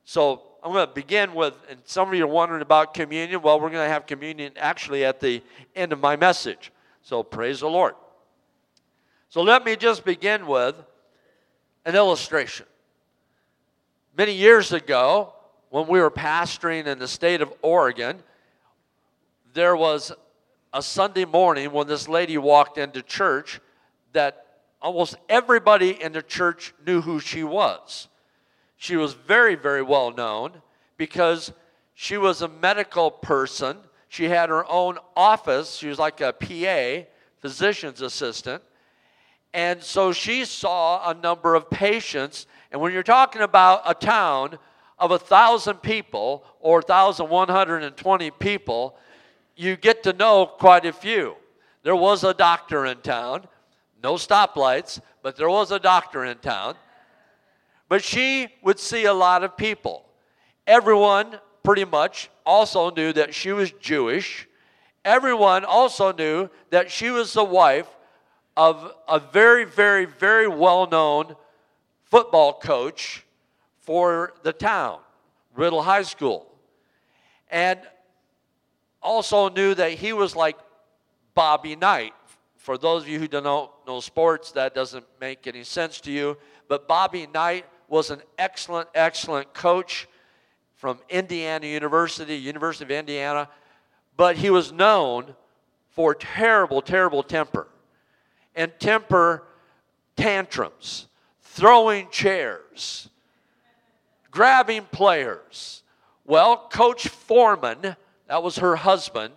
So 0.05 0.41
I'm 0.63 0.73
going 0.73 0.87
to 0.87 0.93
begin 0.93 1.33
with, 1.33 1.53
and 1.69 1.79
some 1.85 2.07
of 2.09 2.15
you 2.15 2.23
are 2.23 2.27
wondering 2.27 2.61
about 2.61 2.93
communion. 2.93 3.41
Well, 3.41 3.59
we're 3.59 3.69
going 3.69 3.85
to 3.85 3.89
have 3.89 4.05
communion 4.05 4.53
actually 4.57 5.05
at 5.05 5.19
the 5.19 5.41
end 5.75 5.93
of 5.93 5.99
my 5.99 6.15
message. 6.15 6.71
So 7.03 7.23
praise 7.23 7.59
the 7.59 7.69
Lord. 7.69 7.93
So 9.29 9.41
let 9.41 9.63
me 9.63 9.75
just 9.75 10.03
begin 10.03 10.47
with 10.47 10.75
an 11.85 11.95
illustration. 11.95 12.65
Many 14.17 14.33
years 14.33 14.73
ago, 14.73 15.33
when 15.69 15.87
we 15.87 15.99
were 15.99 16.11
pastoring 16.11 16.87
in 16.87 16.97
the 16.97 17.07
state 17.07 17.41
of 17.41 17.53
Oregon, 17.61 18.23
there 19.53 19.75
was 19.75 20.11
a 20.73 20.81
Sunday 20.81 21.25
morning 21.25 21.71
when 21.71 21.87
this 21.87 22.07
lady 22.07 22.37
walked 22.37 22.77
into 22.77 23.01
church 23.01 23.59
that 24.13 24.45
almost 24.81 25.15
everybody 25.29 26.01
in 26.01 26.11
the 26.11 26.21
church 26.21 26.73
knew 26.85 27.01
who 27.01 27.19
she 27.19 27.43
was. 27.43 28.07
She 28.77 28.95
was 28.95 29.13
very, 29.13 29.55
very 29.55 29.81
well 29.81 30.11
known 30.11 30.61
because 30.97 31.51
she 31.93 32.17
was 32.17 32.41
a 32.41 32.47
medical 32.47 33.09
person. 33.09 33.77
She 34.07 34.25
had 34.25 34.49
her 34.49 34.69
own 34.69 34.99
office. 35.15 35.75
She 35.77 35.87
was 35.87 35.99
like 35.99 36.21
a 36.21 36.33
PA, 36.33 37.09
physician's 37.41 38.01
assistant. 38.01 38.61
And 39.53 39.81
so 39.81 40.11
she 40.11 40.45
saw 40.45 41.09
a 41.09 41.13
number 41.13 41.55
of 41.55 41.69
patients. 41.69 42.45
And 42.71 42.79
when 42.79 42.93
you're 42.93 43.03
talking 43.03 43.41
about 43.41 43.81
a 43.85 43.95
town 43.95 44.59
of 44.99 45.11
a 45.11 45.19
thousand 45.19 45.77
people 45.77 46.43
or 46.59 46.75
1,120 46.75 48.31
people, 48.31 48.97
you 49.57 49.75
get 49.75 50.03
to 50.03 50.13
know 50.13 50.45
quite 50.45 50.85
a 50.85 50.93
few. 50.93 51.35
There 51.83 51.95
was 51.95 52.23
a 52.23 52.33
doctor 52.33 52.85
in 52.85 52.99
town, 52.99 53.47
no 54.03 54.13
stoplights, 54.13 55.01
but 55.23 55.35
there 55.35 55.49
was 55.49 55.71
a 55.71 55.79
doctor 55.79 56.23
in 56.25 56.37
town. 56.37 56.75
But 57.89 58.03
she 58.03 58.47
would 58.61 58.79
see 58.79 59.05
a 59.05 59.13
lot 59.13 59.43
of 59.43 59.57
people. 59.57 60.05
Everyone 60.67 61.39
pretty 61.63 61.85
much 61.85 62.29
also 62.45 62.91
knew 62.91 63.11
that 63.13 63.33
she 63.33 63.51
was 63.51 63.71
Jewish. 63.71 64.47
Everyone 65.03 65.65
also 65.65 66.11
knew 66.11 66.49
that 66.69 66.91
she 66.91 67.09
was 67.09 67.33
the 67.33 67.43
wife 67.43 67.87
of 68.55 68.93
a 69.07 69.19
very, 69.19 69.63
very, 69.63 70.05
very 70.05 70.47
well 70.47 70.87
known 70.87 71.35
football 72.03 72.53
coach 72.53 73.25
for 73.79 74.33
the 74.43 74.53
town, 74.53 74.99
Riddle 75.55 75.81
High 75.81 76.03
School. 76.03 76.51
And 77.49 77.79
also 79.01 79.49
knew 79.49 79.73
that 79.75 79.93
he 79.93 80.13
was 80.13 80.35
like 80.35 80.57
Bobby 81.33 81.75
Knight. 81.75 82.13
For 82.55 82.77
those 82.77 83.03
of 83.03 83.09
you 83.09 83.19
who 83.19 83.27
don't 83.27 83.43
know, 83.43 83.71
know 83.85 83.99
sports, 83.99 84.51
that 84.53 84.73
doesn't 84.75 85.05
make 85.21 85.47
any 85.47 85.63
sense 85.63 86.01
to 86.01 86.11
you. 86.11 86.37
But 86.67 86.87
Bobby 86.87 87.27
Knight 87.33 87.65
was 87.87 88.09
an 88.09 88.21
excellent, 88.37 88.89
excellent 88.93 89.53
coach 89.53 90.07
from 90.75 90.99
Indiana 91.09 91.65
University, 91.65 92.35
University 92.35 92.85
of 92.85 92.91
Indiana, 92.91 93.49
but 94.15 94.35
he 94.35 94.49
was 94.49 94.71
known 94.71 95.35
for 95.89 96.13
terrible, 96.13 96.81
terrible 96.81 97.23
temper 97.23 97.67
and 98.55 98.71
temper 98.79 99.43
tantrums, 100.15 101.07
throwing 101.41 102.09
chairs, 102.09 103.09
grabbing 104.29 104.83
players. 104.91 105.83
Well, 106.25 106.67
Coach 106.69 107.07
Foreman, 107.07 107.95
that 108.27 108.43
was 108.43 108.57
her 108.57 108.75
husband, 108.75 109.33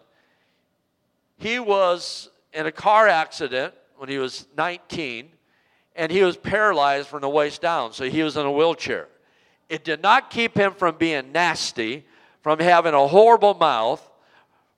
he 1.38 1.58
was 1.58 2.30
in 2.52 2.66
a 2.66 2.72
car 2.72 3.08
accident 3.08 3.74
when 3.96 4.08
he 4.08 4.18
was 4.18 4.46
19 4.56 5.30
and 5.96 6.10
he 6.12 6.22
was 6.22 6.36
paralyzed 6.36 7.08
from 7.08 7.20
the 7.20 7.28
waist 7.28 7.60
down, 7.60 7.92
so 7.92 8.04
he 8.04 8.22
was 8.22 8.36
in 8.36 8.46
a 8.46 8.52
wheelchair. 8.52 9.08
It 9.68 9.84
did 9.84 10.02
not 10.02 10.30
keep 10.30 10.56
him 10.56 10.72
from 10.72 10.96
being 10.96 11.32
nasty, 11.32 12.04
from 12.42 12.58
having 12.58 12.94
a 12.94 13.06
horrible 13.06 13.54
mouth, 13.54 14.08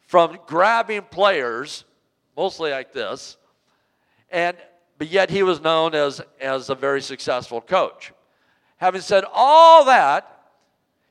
from 0.07 0.39
grabbing 0.47 1.03
players, 1.03 1.85
mostly 2.37 2.71
like 2.71 2.93
this, 2.93 3.37
and 4.31 4.57
but 4.99 5.09
yet 5.09 5.31
he 5.31 5.43
was 5.43 5.61
known 5.61 5.95
as, 5.97 6.21
as 6.41 6.71
a 6.71 6.77
very 6.77 7.03
successful 7.03 7.61
coach. 7.61 8.13
Having 8.77 9.01
said 9.01 9.25
all 9.33 9.85
that, 9.87 10.45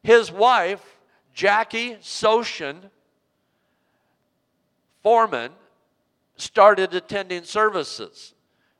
his 0.02 0.32
wife, 0.32 1.01
Jackie 1.34 1.96
Soshin 1.96 2.90
Foreman, 5.04 5.52
started 6.36 6.94
attending 6.94 7.44
services. 7.44 8.34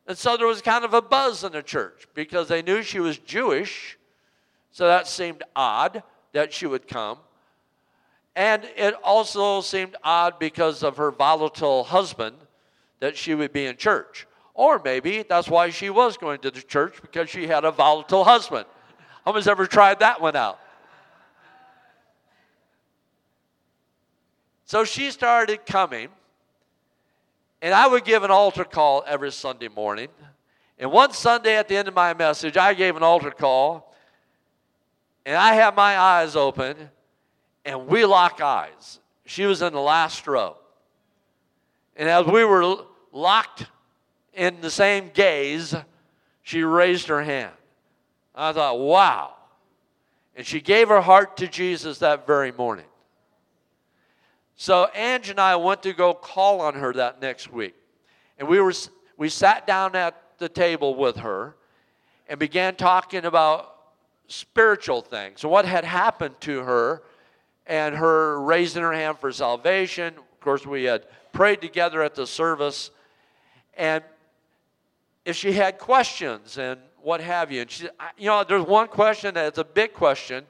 And 0.08 0.18
so 0.18 0.38
there 0.38 0.48
was 0.48 0.62
kind 0.62 0.84
of 0.84 0.94
a 0.94 1.02
buzz 1.02 1.44
in 1.44 1.52
the 1.52 1.64
church 1.64 2.08
because 2.14 2.48
they 2.48 2.62
knew 2.62 2.82
she 2.82 3.00
was 3.00 3.18
Jewish 3.18 3.98
so 4.72 4.88
that 4.88 5.08
seemed 5.08 5.44
odd 5.56 6.04
that 6.32 6.54
she 6.54 6.66
would 6.66 6.88
come. 6.88 7.18
And 8.36 8.64
it 8.78 8.94
also 9.04 9.62
seemed 9.62 9.98
odd 10.04 10.40
because 10.40 10.84
of 10.84 10.98
her 10.98 11.12
volatile 11.12 11.84
husband 11.84 12.38
that 13.00 13.18
she 13.18 13.36
would 13.36 13.52
be 13.52 13.66
in 13.66 13.76
church. 13.76 14.28
Or 14.54 14.82
maybe 14.84 15.24
that's 15.24 15.50
why 15.50 15.70
she 15.70 15.90
was 15.90 16.18
going 16.18 16.40
to 16.40 16.52
the 16.52 16.62
church 16.62 17.02
because 17.02 17.30
she 17.30 17.48
had 17.48 17.66
a 17.66 17.72
volatile 17.72 18.24
husband. 18.24 18.66
How 19.26 19.34
many's 19.34 19.48
ever 19.48 19.66
tried 19.66 20.00
that 20.00 20.22
one 20.22 20.36
out? 20.36 20.60
So 24.72 24.86
she 24.86 25.12
started 25.12 25.66
coming, 25.66 26.08
and 27.62 27.74
I 27.74 27.88
would 27.88 28.06
give 28.06 28.24
an 28.24 28.32
altar 28.32 28.64
call 28.64 29.04
every 29.06 29.30
Sunday 29.34 29.68
morning. 29.68 30.08
And 30.80 30.94
one 30.94 31.12
Sunday 31.12 31.58
at 31.58 31.68
the 31.68 31.76
end 31.76 31.90
of 31.90 31.94
my 31.94 32.14
message, 32.14 32.56
I 32.56 32.74
gave 32.74 32.96
an 32.96 33.04
altar 33.04 33.32
call 33.32 33.94
and 35.26 35.36
I 35.36 35.56
had 35.56 35.76
my 35.76 36.00
eyes 36.00 36.38
open, 36.38 36.90
and 37.66 37.86
we 37.88 38.06
lock 38.06 38.40
eyes. 38.40 39.02
She 39.26 39.46
was 39.46 39.62
in 39.62 39.74
the 39.74 39.82
last 39.82 40.26
row. 40.26 40.56
And 41.98 42.08
as 42.08 42.26
we 42.26 42.46
were 42.46 42.78
locked 43.12 43.66
in 44.34 44.62
the 44.62 44.72
same 44.72 45.12
gaze, 45.14 45.76
she 46.44 46.64
raised 46.64 47.10
her 47.10 47.22
hand. 47.22 47.52
I 48.34 48.54
thought, 48.54 48.80
wow. 48.80 49.34
And 50.34 50.48
she 50.48 50.62
gave 50.62 50.88
her 50.88 51.02
heart 51.02 51.36
to 51.38 51.48
Jesus 51.50 51.98
that 51.98 52.26
very 52.26 52.54
morning. 52.54 52.86
So 54.62 54.88
Ange 54.94 55.32
and 55.32 55.40
I 55.40 55.56
went 55.56 55.82
to 55.82 55.92
go 55.92 56.14
call 56.14 56.62
on 56.62 56.76
her 56.76 56.94
that 56.94 57.20
next 57.20 57.52
week. 57.52 57.74
And 58.38 58.48
we 58.48 58.60
were 58.60 58.76
we 59.18 59.28
sat 59.28 59.66
down 59.66 59.96
at 59.96 60.38
the 60.38 60.48
table 60.48 60.94
with 60.94 61.16
her 61.16 61.56
and 62.28 62.40
began 62.40 62.76
talking 62.76 63.26
about 63.26 63.76
spiritual 64.28 65.02
things. 65.02 65.44
What 65.44 65.66
had 65.66 65.84
happened 65.84 66.40
to 66.42 66.60
her 66.60 67.02
and 67.66 67.96
her 67.96 68.40
raising 68.40 68.84
her 68.84 68.94
hand 68.94 69.18
for 69.18 69.32
salvation. 69.32 70.14
Of 70.16 70.40
course, 70.42 70.64
we 70.64 70.84
had 70.84 71.08
prayed 71.34 71.60
together 71.60 72.04
at 72.04 72.14
the 72.14 72.28
service. 72.28 72.92
And 73.76 74.04
if 75.26 75.36
she 75.36 75.54
had 75.54 75.80
questions 75.80 76.60
and 76.60 76.80
what 77.02 77.20
have 77.20 77.52
you, 77.52 77.62
and 77.62 77.72
she, 77.72 77.86
said, 77.86 77.94
you 78.16 78.28
know, 78.28 78.44
there's 78.44 78.68
one 78.68 78.90
question 78.90 79.34
that's 79.34 79.58
a 79.58 79.64
big 79.64 79.94
question, 79.94 80.46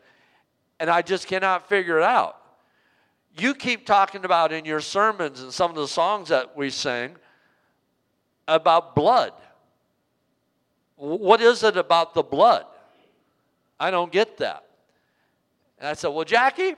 and 0.82 0.90
I 0.90 1.02
just 1.02 1.28
cannot 1.28 1.70
figure 1.70 1.98
it 1.98 2.04
out. 2.04 2.41
You 3.38 3.54
keep 3.54 3.86
talking 3.86 4.26
about 4.26 4.52
in 4.52 4.66
your 4.66 4.82
sermons 4.82 5.42
and 5.42 5.54
some 5.54 5.72
of 5.72 5.78
the 5.78 5.88
songs 5.88 6.30
that 6.30 6.56
we 6.56 6.70
sing 6.70 7.16
about 8.48 8.96
blood. 8.96 9.34
What 10.98 11.42
is 11.42 11.64
it 11.64 11.78
about 11.78 12.14
the 12.14 12.24
blood? 12.24 12.66
I 13.80 13.90
don't 13.90 14.12
get 14.12 14.38
that. 14.38 14.66
And 15.80 15.88
I 15.88 15.94
said, 15.94 16.10
Well, 16.10 16.26
Jackie, 16.26 16.76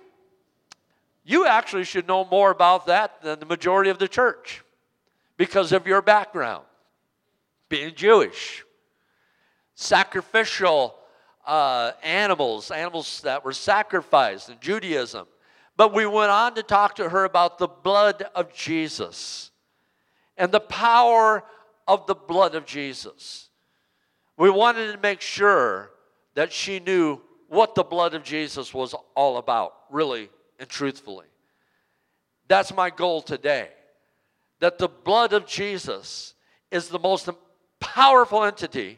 you 1.26 1.46
actually 1.46 1.84
should 1.84 2.08
know 2.08 2.26
more 2.26 2.52
about 2.52 2.86
that 2.86 3.22
than 3.22 3.40
the 3.40 3.46
majority 3.46 3.90
of 3.90 3.98
the 3.98 4.08
church 4.08 4.64
because 5.38 5.72
of 5.72 5.88
your 5.88 6.02
background, 6.02 6.64
being 7.68 7.96
Jewish, 7.96 8.64
sacrificial 9.76 10.96
uh, 11.46 11.92
animals, 12.02 12.72
animals 12.72 13.22
that 13.22 13.44
were 13.44 13.54
sacrificed 13.54 14.50
in 14.50 14.58
Judaism. 14.62 15.28
But 15.76 15.94
we 15.94 16.06
went 16.06 16.32
on 16.32 16.56
to 16.56 16.64
talk 16.64 16.96
to 16.96 17.10
her 17.10 17.26
about 17.26 17.58
the 17.58 17.68
blood 17.68 18.26
of 18.36 18.54
Jesus 18.54 19.52
and 20.38 20.52
the 20.52 20.60
power 20.60 21.44
of 21.88 22.06
the 22.08 22.16
blood 22.16 22.56
of 22.56 22.66
Jesus. 22.66 23.50
We 24.38 24.50
wanted 24.50 24.92
to 24.92 25.00
make 25.00 25.22
sure 25.22 25.92
that 26.36 26.52
she 26.52 26.80
knew 26.80 27.22
what 27.48 27.76
the 27.76 27.84
blood 27.84 28.14
of 28.14 28.24
Jesus 28.24 28.74
was 28.74 28.96
all 29.16 29.38
about, 29.38 29.74
really 29.90 30.30
and 30.60 30.68
truthfully. 30.68 31.28
That's 32.48 32.74
my 32.74 32.90
goal 32.90 33.22
today. 33.22 33.70
That 34.60 34.78
the 34.78 34.88
blood 34.88 35.34
of 35.34 35.46
Jesus 35.46 36.34
is 36.72 36.88
the 36.88 37.00
most 37.00 37.30
powerful 37.80 38.44
entity 38.44 38.98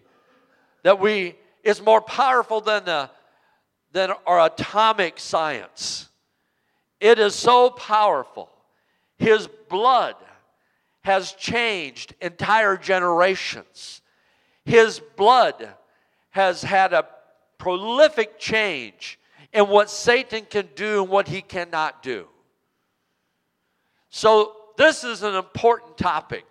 that 0.83 0.99
we 0.99 1.35
is 1.63 1.81
more 1.81 1.99
powerful 1.99 2.61
than 2.61 2.85
the 2.85 3.09
than 3.91 4.11
our 4.27 4.45
atomic 4.45 5.19
science. 5.19 6.09
It 6.99 7.19
is 7.19 7.35
so 7.35 7.69
powerful. 7.69 8.49
His 9.17 9.47
blood 9.69 10.15
has 11.01 11.33
changed 11.33 12.15
entire 12.21 12.77
generations. 12.77 14.01
His 14.65 14.99
blood 15.15 15.69
has 16.31 16.63
had 16.63 16.93
a 16.93 17.07
prolific 17.57 18.39
change 18.39 19.19
in 19.53 19.67
what 19.69 19.89
Satan 19.89 20.45
can 20.49 20.67
do 20.75 21.03
and 21.03 21.09
what 21.09 21.27
he 21.27 21.41
cannot 21.41 22.03
do. 22.03 22.27
So, 24.09 24.53
this 24.77 25.03
is 25.03 25.23
an 25.23 25.35
important 25.35 25.97
topic. 25.97 26.45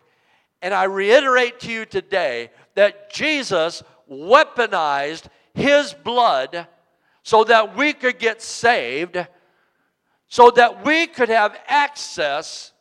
And 0.63 0.73
I 0.73 0.85
reiterate 0.85 1.61
to 1.61 1.73
you 1.73 1.85
today 1.85 2.51
that 2.75 3.13
Jesus 3.13 3.83
weaponized 4.11 5.25
his 5.53 5.93
blood 5.93 6.67
so 7.23 7.45
that 7.45 7.77
we 7.77 7.93
could 7.93 8.19
get 8.19 8.41
saved, 8.41 9.27
so 10.35 10.51
that 10.51 10.85
we 10.85 11.07
could 11.07 11.29
have 11.29 11.57
access 11.69 12.73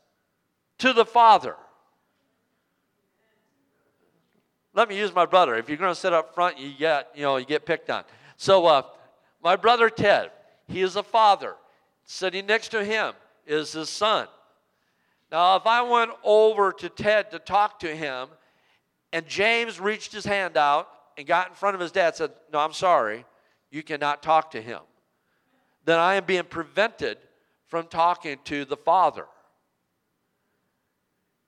to 0.79 0.91
the 0.91 1.05
Father. 1.05 1.55
Let 4.73 4.89
me 4.89 4.97
use 4.97 5.13
my 5.13 5.27
brother. 5.27 5.53
If 5.53 5.69
you're 5.69 5.77
going 5.77 5.93
to 5.93 5.99
sit 5.99 6.13
up 6.13 6.33
front, 6.33 6.57
you 6.57 6.73
get, 6.75 7.09
you 7.13 7.21
know, 7.21 7.37
you 7.37 7.45
get 7.45 7.63
picked 7.63 7.91
on. 7.91 8.05
So, 8.37 8.65
uh, 8.65 8.81
my 9.43 9.55
brother 9.55 9.91
Ted, 9.91 10.31
he 10.67 10.81
is 10.81 10.95
a 10.95 11.03
father. 11.03 11.53
Sitting 12.05 12.47
next 12.47 12.69
to 12.69 12.83
him 12.83 13.13
is 13.45 13.71
his 13.71 13.91
son. 13.91 14.27
Now, 15.31 15.55
if 15.55 15.67
I 15.67 15.83
went 15.83 16.09
over 16.23 16.71
to 16.71 16.89
Ted 16.89 17.29
to 17.29 17.37
talk 17.37 17.77
to 17.81 17.95
him, 17.95 18.29
and 19.11 19.27
James 19.27 19.79
reached 19.79 20.11
his 20.11 20.25
hand 20.25 20.57
out 20.57 20.89
and 21.19 21.27
got 21.27 21.49
in 21.49 21.53
front 21.53 21.75
of 21.75 21.81
his 21.81 21.91
dad, 21.91 22.15
said, 22.15 22.31
"No, 22.51 22.57
I'm 22.57 22.73
sorry, 22.73 23.25
you 23.69 23.83
cannot 23.83 24.23
talk 24.23 24.49
to 24.51 24.61
him," 24.61 24.79
then 25.85 25.99
I 25.99 26.15
am 26.15 26.25
being 26.25 26.45
prevented 26.45 27.19
from 27.73 27.87
talking 27.87 28.37
to 28.43 28.65
the 28.65 28.77
Father. 28.77 29.25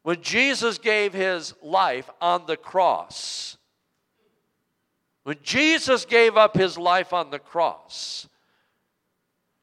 When 0.01 0.23
Jesus 0.23 0.79
gave 0.79 1.13
his 1.13 1.53
life 1.61 2.09
on 2.19 2.47
the 2.47 2.57
cross, 2.57 3.57
when 5.21 5.37
Jesus 5.43 6.03
gave 6.03 6.35
up 6.35 6.57
his 6.57 6.79
life 6.79 7.13
on 7.13 7.29
the 7.29 7.37
cross, 7.37 8.27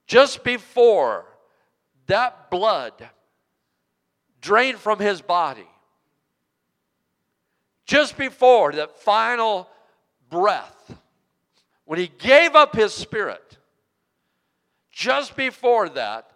just 0.07 0.45
before 0.45 1.25
that 2.07 2.49
blood 2.49 3.09
drained 4.41 4.79
from 4.79 5.01
his 5.01 5.21
body, 5.21 5.67
just 7.87 8.17
before 8.17 8.71
that 8.71 9.01
final 9.01 9.69
breath, 10.31 10.95
when 11.87 11.99
he 11.99 12.07
gave 12.19 12.55
up 12.55 12.77
his 12.77 12.95
spirit, 12.95 13.59
just 14.93 15.35
before 15.35 15.89
that, 15.89 16.32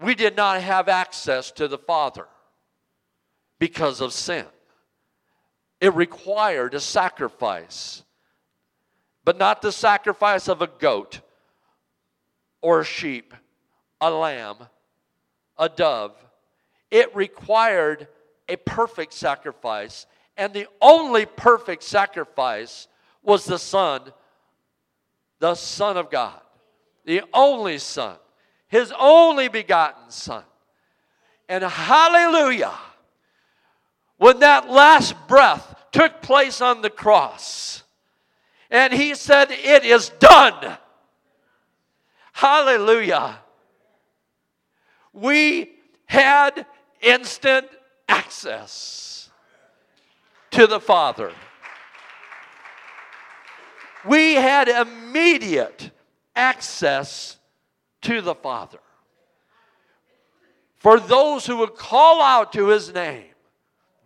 we 0.00 0.14
did 0.14 0.36
not 0.36 0.60
have 0.60 0.88
access 0.88 1.50
to 1.52 1.68
the 1.68 1.78
Father 1.78 2.26
because 3.58 4.00
of 4.00 4.12
sin. 4.12 4.46
It 5.80 5.94
required 5.94 6.74
a 6.74 6.80
sacrifice, 6.80 8.02
but 9.24 9.38
not 9.38 9.62
the 9.62 9.72
sacrifice 9.72 10.48
of 10.48 10.62
a 10.62 10.66
goat 10.66 11.20
or 12.62 12.80
a 12.80 12.84
sheep, 12.84 13.34
a 14.00 14.10
lamb, 14.10 14.56
a 15.58 15.68
dove. 15.68 16.14
It 16.90 17.14
required 17.14 18.08
a 18.48 18.56
perfect 18.56 19.12
sacrifice, 19.12 20.06
and 20.36 20.52
the 20.52 20.66
only 20.80 21.26
perfect 21.26 21.82
sacrifice 21.82 22.88
was 23.22 23.44
the 23.44 23.58
Son, 23.58 24.02
the 25.38 25.54
Son 25.54 25.96
of 25.96 26.10
God, 26.10 26.40
the 27.04 27.22
only 27.32 27.78
Son, 27.78 28.16
His 28.68 28.92
only 28.98 29.48
begotten 29.48 30.10
Son. 30.10 30.44
And 31.48 31.62
hallelujah, 31.62 32.72
when 34.16 34.40
that 34.40 34.70
last 34.70 35.14
breath 35.28 35.74
took 35.92 36.22
place 36.22 36.60
on 36.60 36.82
the 36.82 36.90
cross, 36.90 37.82
and 38.70 38.92
He 38.92 39.14
said, 39.14 39.50
It 39.50 39.84
is 39.84 40.08
done. 40.18 40.78
Hallelujah. 42.32 43.38
We 45.12 45.70
had 46.06 46.66
instant 47.00 47.68
access 48.08 49.30
to 50.50 50.66
the 50.66 50.80
Father. 50.80 51.32
We 54.04 54.34
had 54.34 54.68
immediate 54.68 55.90
access 56.34 57.38
to 58.04 58.20
the 58.20 58.34
Father. 58.34 58.78
For 60.76 61.00
those 61.00 61.46
who 61.46 61.58
would 61.58 61.74
call 61.74 62.22
out 62.22 62.52
to 62.52 62.68
his 62.68 62.92
name, 62.92 63.24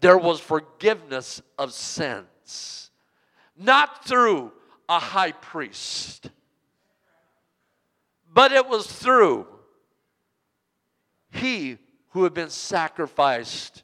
there 0.00 0.18
was 0.18 0.40
forgiveness 0.40 1.42
of 1.58 1.72
sins, 1.72 2.90
not 3.56 4.04
through 4.04 4.52
a 4.88 4.98
high 4.98 5.32
priest, 5.32 6.30
but 8.32 8.52
it 8.52 8.68
was 8.68 8.86
through 8.86 9.46
he 11.30 11.78
who 12.10 12.24
had 12.24 12.34
been 12.34 12.50
sacrificed 12.50 13.82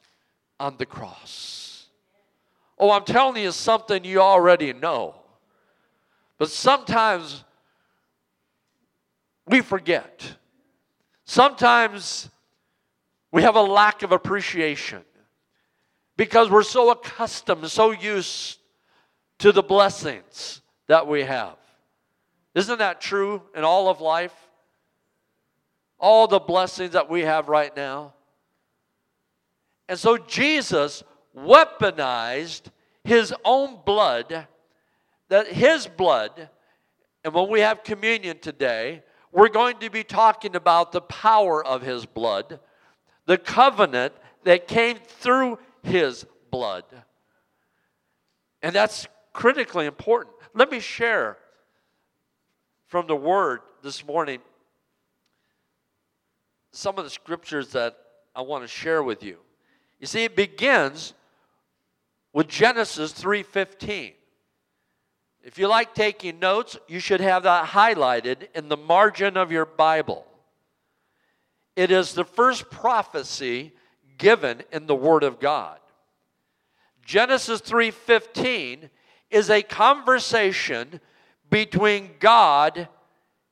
on 0.59 0.77
the 0.77 0.85
cross. 0.85 1.87
Oh, 2.77 2.91
I'm 2.91 3.05
telling 3.05 3.43
you 3.43 3.51
something 3.51 4.03
you 4.03 4.19
already 4.19 4.73
know. 4.73 5.15
But 6.37 6.49
sometimes 6.49 7.44
we 9.47 9.61
forget. 9.61 10.35
Sometimes 11.25 12.29
we 13.31 13.43
have 13.43 13.55
a 13.55 13.61
lack 13.61 14.03
of 14.03 14.11
appreciation 14.11 15.03
because 16.17 16.49
we're 16.49 16.63
so 16.63 16.91
accustomed, 16.91 17.69
so 17.69 17.91
used 17.91 18.59
to 19.39 19.51
the 19.51 19.63
blessings 19.63 20.61
that 20.87 21.07
we 21.07 21.23
have. 21.23 21.57
Isn't 22.53 22.79
that 22.79 23.01
true 23.01 23.41
in 23.53 23.63
all 23.63 23.89
of 23.89 23.99
life? 23.99 24.33
All 25.99 26.27
the 26.27 26.39
blessings 26.39 26.91
that 26.91 27.09
we 27.09 27.21
have 27.21 27.49
right 27.49 27.75
now. 27.75 28.13
And 29.89 29.99
so 29.99 30.17
Jesus 30.17 31.03
weaponized 31.37 32.67
his 33.03 33.33
own 33.43 33.79
blood, 33.85 34.47
that 35.29 35.47
his 35.47 35.87
blood, 35.87 36.49
and 37.23 37.33
when 37.33 37.49
we 37.49 37.59
have 37.59 37.83
communion 37.83 38.39
today, 38.39 39.03
we're 39.35 39.49
going 39.49 39.77
to 39.79 39.89
be 39.89 40.03
talking 40.03 40.55
about 40.55 40.93
the 40.93 41.01
power 41.01 41.63
of 41.63 41.81
his 41.81 42.05
blood, 42.05 42.57
the 43.25 43.37
covenant 43.37 44.13
that 44.45 44.65
came 44.65 44.97
through 44.97 45.59
his 45.83 46.25
blood. 46.51 46.85
And 48.61 48.73
that's 48.73 49.07
critically 49.33 49.87
important. 49.87 50.33
Let 50.53 50.71
me 50.71 50.79
share 50.79 51.37
from 52.87 53.07
the 53.07 53.15
word 53.15 53.59
this 53.83 54.05
morning 54.05 54.39
some 56.71 56.97
of 56.97 57.03
the 57.03 57.09
scriptures 57.09 57.73
that 57.73 57.97
I 58.33 58.41
want 58.41 58.63
to 58.63 58.69
share 58.69 59.03
with 59.03 59.21
you. 59.21 59.37
You 59.99 60.07
see, 60.07 60.23
it 60.23 60.37
begins 60.37 61.13
with 62.31 62.47
Genesis 62.47 63.11
3:15. 63.11 64.13
If 65.45 65.59
you 65.59 65.67
like 65.67 65.93
taking 65.93 66.39
notes, 66.39 66.75
you 66.87 66.99
should 66.99 67.21
have 67.21 67.43
that 67.43 67.67
highlighted 67.67 68.47
in 68.55 68.67
the 68.67 68.75
margin 68.75 69.37
of 69.37 69.51
your 69.51 69.67
Bible. 69.67 70.25
It 71.75 71.91
is 71.91 72.15
the 72.15 72.23
first 72.23 72.71
prophecy 72.71 73.73
given 74.17 74.63
in 74.71 74.87
the 74.87 74.95
Word 74.95 75.23
of 75.23 75.39
God. 75.39 75.79
Genesis 77.05 77.61
3:15 77.61 78.89
is 79.29 79.51
a 79.51 79.61
conversation 79.61 80.99
between 81.47 82.17
God 82.17 82.89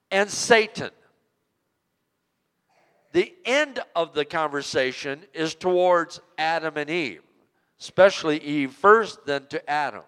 and 0.09 0.31
Satan. 0.31 0.89
The 3.11 3.35
end 3.45 3.79
of 3.95 4.15
the 4.15 4.25
conversation 4.25 5.27
is 5.31 5.53
towards 5.53 6.19
Adam 6.39 6.75
and 6.75 6.89
Eve, 6.89 7.21
especially 7.79 8.39
Eve 8.39 8.73
first, 8.73 9.27
then 9.27 9.45
to 9.49 9.69
Adam. 9.69 10.03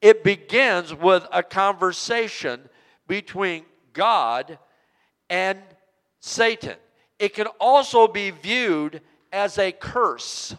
It 0.00 0.24
begins 0.24 0.94
with 0.94 1.26
a 1.30 1.42
conversation 1.42 2.68
between 3.06 3.64
God 3.92 4.58
and 5.28 5.58
Satan. 6.20 6.76
It 7.18 7.34
can 7.34 7.46
also 7.60 8.08
be 8.08 8.30
viewed 8.30 9.02
as 9.32 9.58
a 9.58 9.72
curse 9.72 10.54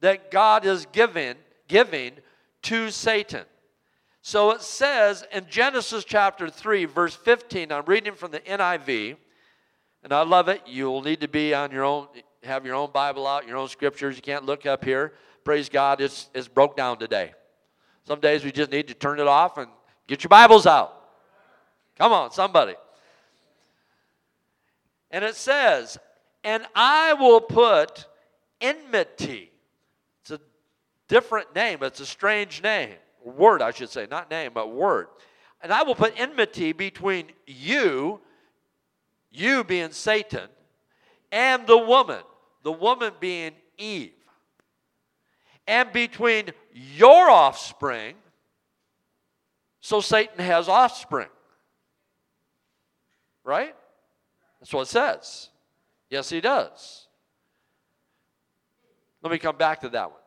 that 0.00 0.30
God 0.30 0.66
is 0.66 0.86
giving, 0.92 1.34
giving 1.66 2.12
to 2.62 2.90
Satan. 2.90 3.44
So 4.20 4.50
it 4.50 4.60
says 4.60 5.24
in 5.32 5.46
Genesis 5.48 6.04
chapter 6.04 6.50
3, 6.50 6.84
verse 6.84 7.14
15, 7.14 7.72
I'm 7.72 7.84
reading 7.86 8.12
from 8.12 8.30
the 8.30 8.40
NIV, 8.40 9.16
and 10.02 10.12
I 10.12 10.22
love 10.22 10.48
it. 10.48 10.62
You'll 10.66 11.02
need 11.02 11.22
to 11.22 11.28
be 11.28 11.54
on 11.54 11.70
your 11.70 11.84
own, 11.84 12.08
have 12.42 12.66
your 12.66 12.74
own 12.74 12.90
Bible 12.92 13.26
out, 13.26 13.48
your 13.48 13.56
own 13.56 13.68
scriptures. 13.68 14.16
You 14.16 14.22
can't 14.22 14.44
look 14.44 14.66
up 14.66 14.84
here. 14.84 15.14
Praise 15.44 15.70
God, 15.70 16.00
it's, 16.02 16.28
it's 16.34 16.48
broke 16.48 16.76
down 16.76 16.98
today. 16.98 17.32
Some 18.08 18.20
days 18.20 18.42
we 18.42 18.50
just 18.50 18.72
need 18.72 18.88
to 18.88 18.94
turn 18.94 19.20
it 19.20 19.28
off 19.28 19.58
and 19.58 19.68
get 20.06 20.24
your 20.24 20.30
Bibles 20.30 20.66
out. 20.66 20.94
Come 21.98 22.10
on, 22.10 22.32
somebody. 22.32 22.74
And 25.10 25.22
it 25.22 25.34
says, 25.34 25.98
and 26.42 26.66
I 26.74 27.12
will 27.12 27.42
put 27.42 28.06
enmity. 28.62 29.52
It's 30.22 30.30
a 30.30 30.40
different 31.06 31.54
name, 31.54 31.80
it's 31.82 32.00
a 32.00 32.06
strange 32.06 32.62
name 32.62 32.94
word, 33.22 33.60
I 33.60 33.72
should 33.72 33.90
say, 33.90 34.06
not 34.10 34.30
name, 34.30 34.52
but 34.54 34.72
word. 34.72 35.08
And 35.62 35.70
I 35.70 35.82
will 35.82 35.94
put 35.94 36.18
enmity 36.18 36.72
between 36.72 37.26
you, 37.46 38.20
you 39.30 39.64
being 39.64 39.92
Satan, 39.92 40.48
and 41.30 41.66
the 41.66 41.76
woman, 41.76 42.22
the 42.62 42.72
woman 42.72 43.12
being 43.20 43.52
Eve, 43.76 44.12
and 45.68 45.92
between 45.92 46.46
your 46.72 47.30
offspring. 47.30 48.16
So 49.80 50.00
Satan 50.00 50.44
has 50.44 50.68
offspring. 50.68 51.28
Right? 53.44 53.76
That's 54.58 54.72
what 54.72 54.82
it 54.82 54.90
says. 54.90 55.50
Yes, 56.10 56.28
he 56.28 56.40
does. 56.40 57.06
Let 59.22 59.30
me 59.30 59.38
come 59.38 59.56
back 59.56 59.82
to 59.82 59.88
that 59.90 60.10
one 60.10 60.20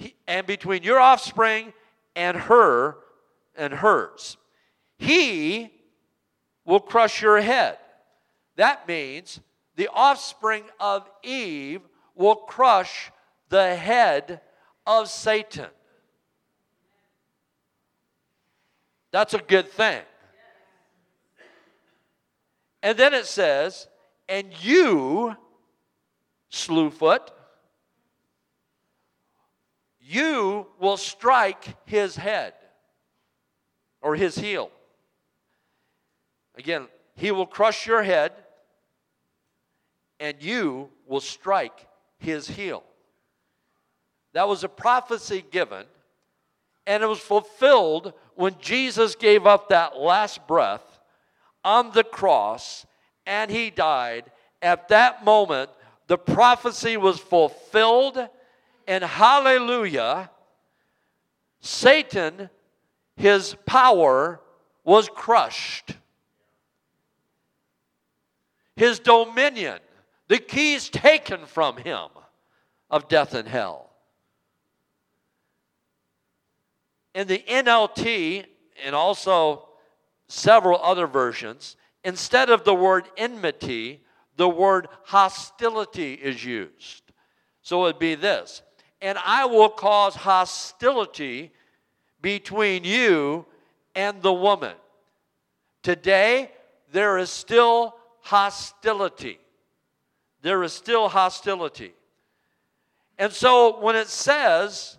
he, 0.00 0.14
and 0.26 0.46
between 0.46 0.82
your 0.82 0.98
offspring 0.98 1.72
and 2.16 2.36
her 2.36 2.96
and 3.56 3.72
hers. 3.72 4.36
He 4.98 5.70
will 6.64 6.80
crush 6.80 7.22
your 7.22 7.40
head. 7.40 7.78
That 8.56 8.88
means 8.88 9.40
the 9.76 9.88
offspring 9.92 10.64
of 10.80 11.08
Eve 11.22 11.82
will 12.14 12.34
crush 12.34 13.12
the 13.50 13.76
head 13.76 14.40
of 14.86 15.08
Satan. 15.08 15.66
That's 19.10 19.34
a 19.34 19.38
good 19.38 19.70
thing. 19.70 20.02
And 22.82 22.96
then 22.96 23.12
it 23.12 23.26
says, 23.26 23.88
and 24.28 24.52
you, 24.62 25.36
Slewfoot, 26.50 27.28
you 30.00 30.66
will 30.80 30.96
strike 30.96 31.76
his 31.84 32.16
head 32.16 32.54
or 34.00 34.14
his 34.16 34.38
heel. 34.38 34.70
Again, 36.56 36.86
he 37.16 37.30
will 37.32 37.46
crush 37.46 37.86
your 37.86 38.02
head, 38.02 38.32
and 40.18 40.36
you 40.40 40.88
will 41.06 41.20
strike 41.20 41.86
his 42.18 42.48
heel. 42.48 42.82
That 44.32 44.48
was 44.48 44.64
a 44.64 44.68
prophecy 44.68 45.44
given, 45.50 45.84
and 46.86 47.02
it 47.02 47.06
was 47.06 47.18
fulfilled 47.18 48.12
when 48.34 48.54
Jesus 48.60 49.14
gave 49.14 49.46
up 49.46 49.68
that 49.68 49.98
last 49.98 50.46
breath 50.46 51.00
on 51.64 51.90
the 51.92 52.04
cross 52.04 52.86
and 53.26 53.50
he 53.50 53.70
died. 53.70 54.30
At 54.62 54.88
that 54.88 55.24
moment, 55.24 55.70
the 56.06 56.18
prophecy 56.18 56.96
was 56.96 57.18
fulfilled, 57.18 58.18
and 58.86 59.04
hallelujah, 59.04 60.30
Satan, 61.60 62.50
his 63.16 63.54
power 63.66 64.40
was 64.84 65.08
crushed. 65.08 65.94
His 68.76 68.98
dominion, 68.98 69.78
the 70.28 70.38
keys 70.38 70.88
taken 70.88 71.46
from 71.46 71.76
him 71.76 72.08
of 72.90 73.08
death 73.08 73.34
and 73.34 73.46
hell. 73.46 73.89
In 77.14 77.26
the 77.26 77.38
NLT 77.38 78.44
and 78.84 78.94
also 78.94 79.68
several 80.28 80.80
other 80.82 81.06
versions, 81.06 81.76
instead 82.04 82.50
of 82.50 82.64
the 82.64 82.74
word 82.74 83.04
enmity, 83.16 84.02
the 84.36 84.48
word 84.48 84.88
hostility 85.04 86.14
is 86.14 86.44
used. 86.44 87.02
So 87.62 87.86
it'd 87.86 87.98
be 87.98 88.14
this 88.14 88.62
and 89.00 89.18
I 89.24 89.46
will 89.46 89.68
cause 89.68 90.14
hostility 90.14 91.52
between 92.20 92.84
you 92.84 93.46
and 93.94 94.20
the 94.22 94.32
woman. 94.32 94.74
Today, 95.82 96.50
there 96.92 97.16
is 97.18 97.30
still 97.30 97.94
hostility. 98.20 99.38
There 100.42 100.62
is 100.62 100.72
still 100.72 101.08
hostility. 101.08 101.94
And 103.18 103.32
so 103.32 103.80
when 103.80 103.96
it 103.96 104.08
says 104.08 104.98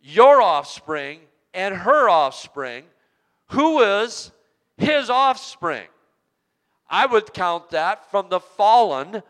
your 0.00 0.40
offspring 0.40 1.20
and 1.52 1.74
her 1.74 2.08
offspring, 2.08 2.84
who 3.48 3.80
is 3.80 4.32
his 4.76 5.10
offspring? 5.10 5.88
I 6.88 7.06
would 7.06 7.32
count 7.32 7.70
that 7.70 8.10
from 8.10 8.28
the 8.28 8.40
fallen 8.40 9.22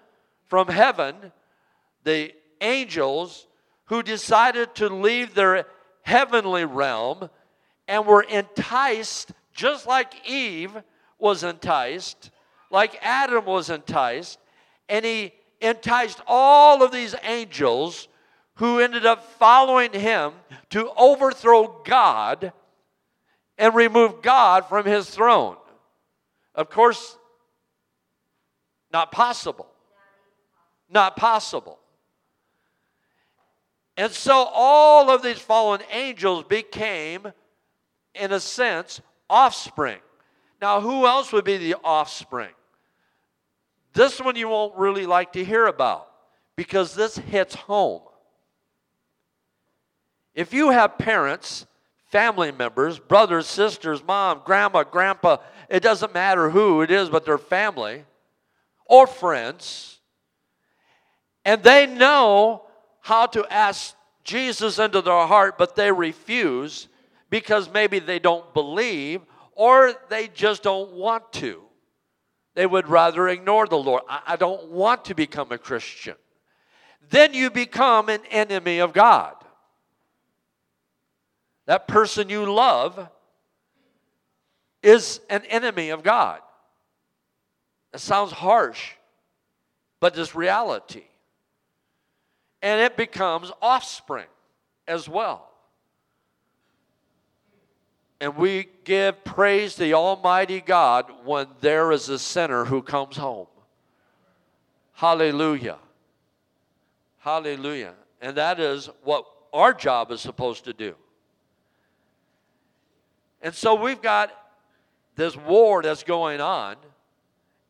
from 0.47 0.69
heaven, 0.69 1.33
the 2.05 2.33
angels 2.61 3.47
who 3.87 4.03
decided 4.03 4.75
to 4.77 4.89
leave 4.89 5.35
their 5.35 5.67
heavenly 6.03 6.65
realm 6.65 7.29
and 7.87 8.07
were 8.07 8.23
enticed, 8.23 9.33
just 9.53 9.87
like 9.87 10.29
Eve 10.29 10.77
was 11.19 11.45
enticed, 11.45 12.31
like 12.71 12.99
Adam 13.03 13.45
was 13.45 13.69
enticed, 13.69 14.39
and 14.89 15.05
he 15.05 15.33
enticed 15.61 16.21
all 16.27 16.83
of 16.83 16.93
these 16.93 17.15
angels 17.23 18.09
who 18.61 18.79
ended 18.79 19.07
up 19.07 19.25
following 19.39 19.91
him 19.91 20.35
to 20.69 20.91
overthrow 20.95 21.81
God 21.83 22.53
and 23.57 23.75
remove 23.75 24.21
God 24.21 24.67
from 24.67 24.85
his 24.85 25.09
throne. 25.09 25.57
Of 26.55 26.69
course, 26.69 27.17
not 28.93 29.13
possible. 29.13 29.67
Not 30.91 31.17
possible. 31.17 31.79
And 33.97 34.13
so 34.13 34.47
all 34.53 35.09
of 35.11 35.23
these 35.23 35.39
fallen 35.39 35.81
angels 35.91 36.45
became, 36.45 37.33
in 38.15 38.31
a 38.31 38.41
sense, 38.41 39.01
offspring. 39.31 40.01
Now, 40.61 40.83
who 40.83 41.07
else 41.07 41.33
would 41.33 41.47
be 41.47 41.57
the 41.57 41.77
offspring? 41.83 42.53
This 43.95 44.21
one 44.21 44.37
you 44.37 44.51
won't 44.51 44.77
really 44.77 45.07
like 45.07 45.33
to 45.33 45.43
hear 45.43 45.67
about 45.67 46.09
because 46.57 46.95
this 46.95 47.17
hits 47.17 47.55
home. 47.55 48.03
If 50.35 50.53
you 50.53 50.71
have 50.71 50.99
parents, 50.99 51.67
family 52.11 52.53
members, 52.53 52.99
brothers, 52.99 53.47
sisters, 53.47 54.03
mom, 54.05 54.43
grandma, 54.45 54.85
grandpa, 54.85 55.39
it 55.69 55.83
doesn't 55.83 56.15
matter 56.15 56.51
who 56.51 56.83
it 56.83 56.91
is, 56.91 57.09
but 57.09 57.25
their 57.25 57.39
family, 57.39 58.05
or 58.87 59.07
friends, 59.07 60.01
and 61.45 61.63
they 61.63 61.87
know 61.87 62.67
how 63.01 63.27
to 63.27 63.47
ask 63.51 63.95
Jesus 64.25 64.79
into 64.79 65.01
their 65.01 65.27
heart, 65.27 65.57
but 65.57 65.75
they 65.75 65.91
refuse 65.91 66.89
because 67.31 67.71
maybe 67.73 67.99
they 67.99 68.19
don't 68.19 68.53
believe 68.53 69.23
or 69.55 69.95
they 70.09 70.29
just 70.29 70.63
don't 70.63 70.93
want 70.93 71.33
to. 71.35 71.63
They 72.55 72.67
would 72.67 72.89
rather 72.89 73.29
ignore 73.29 73.67
the 73.67 73.79
Lord. 73.79 74.03
I, 74.09 74.21
I 74.29 74.37
don't 74.37 74.71
want 74.71 75.07
to 75.07 75.15
become 75.15 75.53
a 75.53 75.59
Christian. 75.59 76.17
Then 77.09 77.33
you 77.33 77.51
become 77.51 78.09
an 78.09 78.21
enemy 78.31 78.79
of 78.79 78.93
God. 78.93 79.35
That 81.71 81.87
person 81.87 82.29
you 82.29 82.53
love 82.53 83.09
is 84.83 85.21
an 85.31 85.45
enemy 85.45 85.91
of 85.91 86.03
God. 86.03 86.41
It 87.95 88.01
sounds 88.01 88.33
harsh, 88.33 88.95
but 90.01 90.19
it's 90.19 90.35
reality. 90.35 91.05
And 92.61 92.81
it 92.81 92.97
becomes 92.97 93.53
offspring 93.63 94.27
as 94.89 95.09
well. 95.09 95.49
And 98.21 98.35
we 98.35 98.67
give 98.83 99.23
praise 99.23 99.75
to 99.75 99.83
the 99.83 99.95
Almighty 99.95 100.61
God 100.61 101.07
when 101.25 101.47
there 101.61 101.93
is 101.93 102.09
a 102.09 102.19
sinner 102.19 102.65
who 102.65 102.83
comes 102.83 103.17
home. 103.17 103.47
Hallelujah. 104.95 105.79
Hallelujah. 107.21 107.95
And 108.21 108.37
that 108.39 108.59
is 108.59 108.91
what 109.05 109.25
our 109.53 109.73
job 109.73 110.11
is 110.11 110.21
supposed 110.21 110.65
to 110.65 110.73
do. 110.73 110.97
And 113.43 113.55
so 113.55 113.75
we've 113.75 114.03
got 114.03 114.33
this 115.17 115.37
war 115.37 115.83
that's 115.83 116.03
going 116.03 116.41
on, 116.41 116.77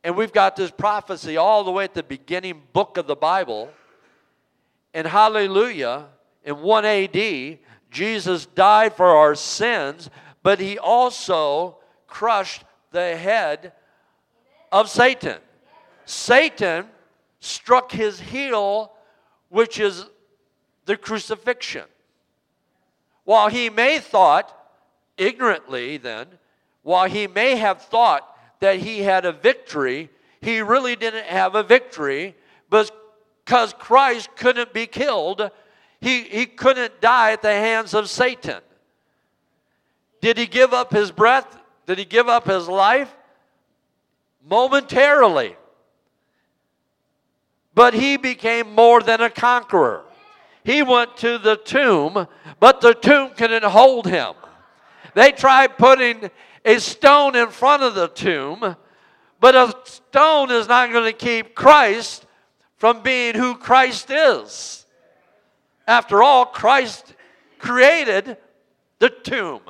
and 0.03 0.17
we've 0.17 0.33
got 0.33 0.57
this 0.57 0.71
prophecy 0.71 1.37
all 1.37 1.65
the 1.65 1.71
way 1.71 1.85
at 1.85 1.95
the 1.95 2.03
beginning 2.03 2.63
book 2.73 2.97
of 2.97 3.07
the 3.07 3.17
Bible. 3.17 3.71
And 4.95 5.07
hallelujah, 5.07 6.07
in 6.45 6.61
1 6.61 6.85
AD, 6.85 7.59
Jesus 7.91 8.47
died 8.47 8.95
for 8.95 9.07
our 9.07 9.35
sins, 9.35 10.11
but 10.43 10.59
he 10.59 10.79
also 10.79 11.79
crushed 12.07 12.65
the 12.91 13.17
head 13.17 13.73
of 14.73 14.89
Satan. 14.89 15.39
Satan 16.05 16.87
struck 17.41 17.93
his 17.93 18.21
heel, 18.21 18.93
which 19.49 19.79
is 19.79 20.07
the 20.87 20.97
crucifixion. 20.97 21.85
While 23.25 23.49
he 23.49 23.71
may 23.71 23.99
thought 23.99 24.57
ignorantly 25.21 25.99
then, 25.99 26.27
while 26.83 27.09
he 27.09 27.27
may 27.27 27.57
have 27.57 27.83
thought 27.83 28.27
that 28.61 28.79
he 28.79 29.03
had 29.03 29.25
a 29.25 29.33
victory, 29.33 30.09
he 30.41 30.61
really 30.61 30.97
didn't 30.97 31.27
have 31.27 31.55
a 31.55 31.63
victory 31.63 32.35
because 32.71 33.73
Christ 33.79 34.31
couldn't 34.37 34.73
be 34.73 34.87
killed. 34.87 35.51
He, 36.01 36.23
he 36.23 36.47
couldn't 36.47 37.01
die 37.01 37.33
at 37.33 37.43
the 37.43 37.53
hands 37.53 37.93
of 37.93 38.09
Satan. 38.09 38.61
Did 40.21 40.39
he 40.39 40.47
give 40.47 40.73
up 40.73 40.93
his 40.93 41.11
breath? 41.11 41.59
Did 41.87 41.99
he 41.99 42.05
give 42.05 42.29
up 42.29 42.47
his 42.47 42.69
life? 42.69 43.15
Momentarily. 44.49 45.57
But 47.75 47.95
he 47.95 48.17
became 48.17 48.75
more 48.75 49.03
than 49.03 49.21
a 49.21 49.31
conqueror. 49.31 50.05
He 50.65 50.83
went 50.83 51.17
to 51.19 51.39
the 51.39 51.57
tomb, 51.57 52.27
but 52.59 52.81
the 52.81 52.95
tomb 52.95 53.31
couldn't 53.31 53.65
hold 53.65 54.07
him. 54.07 54.35
They 55.15 55.33
tried 55.33 55.79
putting 55.79 56.31
a 56.65 56.79
stone 56.79 57.37
in 57.37 57.49
front 57.49 57.83
of 57.83 57.95
the 57.95 58.09
tomb, 58.09 58.77
but 59.41 59.55
a 59.55 59.75
stone 59.85 60.51
is 60.51 60.69
not 60.69 60.93
going 60.93 61.05
to 61.05 61.17
keep 61.17 61.55
Christ 61.55 62.27
from 62.77 63.03
being 63.03 63.35
who 63.35 63.57
Christ 63.57 64.11
is. 64.11 64.87
After 65.87 66.23
all, 66.23 66.47
Christ 66.47 67.15
created 67.59 68.37
the 68.99 69.11
tomb, 69.11 69.63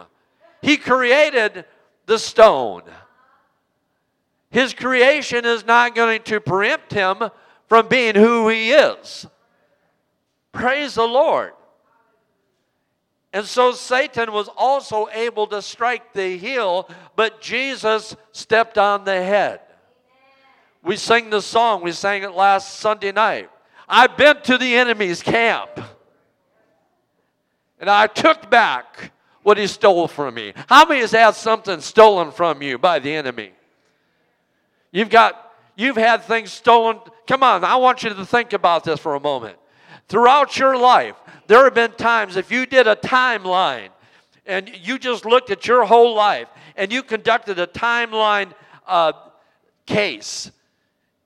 He 0.60 0.76
created 0.76 1.64
the 2.06 2.18
stone. 2.18 2.82
His 4.50 4.74
creation 4.74 5.44
is 5.44 5.64
not 5.64 5.94
going 5.94 6.22
to 6.24 6.40
preempt 6.40 6.92
him 6.92 7.22
from 7.68 7.86
being 7.86 8.16
who 8.16 8.48
he 8.48 8.72
is. 8.72 9.26
Praise 10.50 10.94
the 10.94 11.06
Lord. 11.06 11.52
And 13.32 13.46
so 13.46 13.72
Satan 13.72 14.32
was 14.32 14.48
also 14.56 15.08
able 15.12 15.46
to 15.48 15.62
strike 15.62 16.12
the 16.12 16.36
heel, 16.36 16.88
but 17.14 17.40
Jesus 17.40 18.16
stepped 18.32 18.76
on 18.76 19.04
the 19.04 19.22
head. 19.22 19.60
We 20.82 20.96
sang 20.96 21.30
the 21.30 21.42
song, 21.42 21.82
we 21.82 21.92
sang 21.92 22.22
it 22.22 22.32
last 22.32 22.80
Sunday 22.80 23.12
night. 23.12 23.50
I've 23.88 24.16
been 24.16 24.40
to 24.42 24.58
the 24.58 24.74
enemy's 24.74 25.22
camp, 25.22 25.80
and 27.78 27.88
I 27.88 28.06
took 28.06 28.50
back 28.50 29.12
what 29.42 29.58
he 29.58 29.66
stole 29.66 30.08
from 30.08 30.34
me. 30.34 30.52
How 30.68 30.84
many 30.84 31.00
has 31.00 31.12
had 31.12 31.34
something 31.34 31.80
stolen 31.80 32.32
from 32.32 32.62
you 32.62 32.78
by 32.78 32.98
the 32.98 33.14
enemy? 33.14 33.52
You've 34.90 35.10
got, 35.10 35.52
you've 35.76 35.96
had 35.96 36.24
things 36.24 36.50
stolen. 36.50 36.98
Come 37.26 37.42
on, 37.42 37.62
I 37.62 37.76
want 37.76 38.02
you 38.02 38.10
to 38.10 38.26
think 38.26 38.52
about 38.52 38.84
this 38.84 38.98
for 38.98 39.14
a 39.14 39.20
moment. 39.20 39.56
Throughout 40.10 40.58
your 40.58 40.76
life, 40.76 41.14
there 41.46 41.62
have 41.62 41.74
been 41.74 41.92
times 41.92 42.34
if 42.34 42.50
you 42.50 42.66
did 42.66 42.88
a 42.88 42.96
timeline 42.96 43.90
and 44.44 44.68
you 44.82 44.98
just 44.98 45.24
looked 45.24 45.50
at 45.50 45.68
your 45.68 45.84
whole 45.84 46.16
life 46.16 46.48
and 46.74 46.92
you 46.92 47.04
conducted 47.04 47.60
a 47.60 47.68
timeline 47.68 48.52
uh, 48.88 49.12
case 49.86 50.50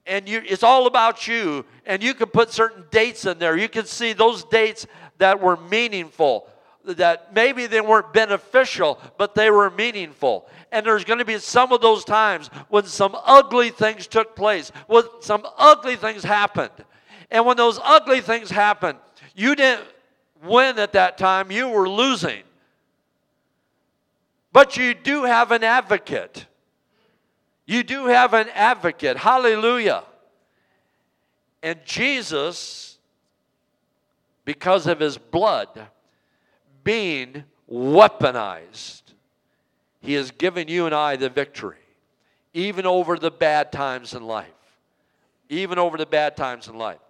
and 0.04 0.28
you, 0.28 0.42
it's 0.44 0.62
all 0.62 0.86
about 0.86 1.26
you 1.26 1.64
and 1.86 2.02
you 2.02 2.12
can 2.12 2.28
put 2.28 2.50
certain 2.50 2.84
dates 2.90 3.24
in 3.24 3.38
there. 3.38 3.56
You 3.56 3.70
can 3.70 3.86
see 3.86 4.12
those 4.12 4.44
dates 4.44 4.86
that 5.16 5.40
were 5.40 5.56
meaningful 5.56 6.46
that 6.84 7.34
maybe 7.34 7.66
they 7.66 7.80
weren't 7.80 8.12
beneficial 8.12 9.00
but 9.16 9.34
they 9.34 9.50
were 9.50 9.70
meaningful. 9.70 10.46
And 10.72 10.84
there's 10.84 11.04
going 11.04 11.20
to 11.20 11.24
be 11.24 11.38
some 11.38 11.72
of 11.72 11.80
those 11.80 12.04
times 12.04 12.48
when 12.68 12.84
some 12.84 13.16
ugly 13.24 13.70
things 13.70 14.06
took 14.06 14.36
place 14.36 14.72
when 14.88 15.04
some 15.20 15.46
ugly 15.56 15.96
things 15.96 16.22
happened 16.22 16.84
and 17.30 17.44
when 17.46 17.56
those 17.56 17.78
ugly 17.82 18.20
things 18.20 18.50
happen, 18.50 18.96
you 19.34 19.54
didn't 19.54 19.86
win 20.42 20.78
at 20.78 20.92
that 20.92 21.16
time 21.18 21.50
you 21.50 21.68
were 21.68 21.88
losing 21.88 22.42
but 24.54 24.76
you 24.76 24.94
do 24.94 25.24
have 25.24 25.50
an 25.50 25.64
advocate. 25.64 26.46
You 27.66 27.82
do 27.82 28.06
have 28.06 28.34
an 28.34 28.46
advocate. 28.54 29.16
Hallelujah. 29.16 30.04
And 31.60 31.80
Jesus, 31.84 32.96
because 34.44 34.86
of 34.86 35.00
his 35.00 35.18
blood 35.18 35.88
being 36.84 37.42
weaponized, 37.68 39.02
he 40.00 40.12
has 40.12 40.30
given 40.30 40.68
you 40.68 40.86
and 40.86 40.94
I 40.94 41.16
the 41.16 41.30
victory, 41.30 41.82
even 42.52 42.86
over 42.86 43.18
the 43.18 43.32
bad 43.32 43.72
times 43.72 44.14
in 44.14 44.24
life. 44.24 44.46
Even 45.48 45.80
over 45.80 45.98
the 45.98 46.06
bad 46.06 46.36
times 46.36 46.68
in 46.68 46.78
life. 46.78 47.00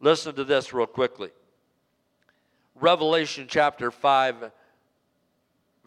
Listen 0.00 0.34
to 0.34 0.44
this 0.44 0.72
real 0.72 0.86
quickly. 0.86 1.30
Revelation 2.74 3.46
chapter 3.48 3.90
5 3.90 4.50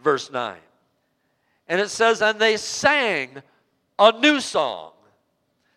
verse 0.04 0.32
9. 0.32 0.58
And 1.68 1.82
it 1.82 1.90
says, 1.90 2.22
And 2.22 2.40
they 2.40 2.58
sang 2.58 3.42
a 3.98 4.12
new 4.20 4.40
song, 4.40 4.92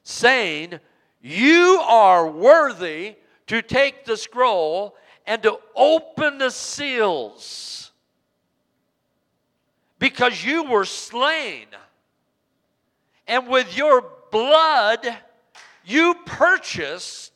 saying, 0.02 0.80
You 1.22 1.80
are 1.82 2.28
worthy 2.28 3.16
to 3.46 3.62
take 3.62 4.04
the 4.04 4.16
scroll 4.16 4.96
and 5.26 5.42
to 5.42 5.58
open 5.74 6.38
the 6.38 6.50
seals, 6.50 7.92
because 9.98 10.44
you 10.44 10.64
were 10.64 10.84
slain, 10.84 11.66
and 13.26 13.48
with 13.48 13.76
your 13.76 14.04
blood 14.30 15.06
you 15.84 16.14
purchased 16.26 17.35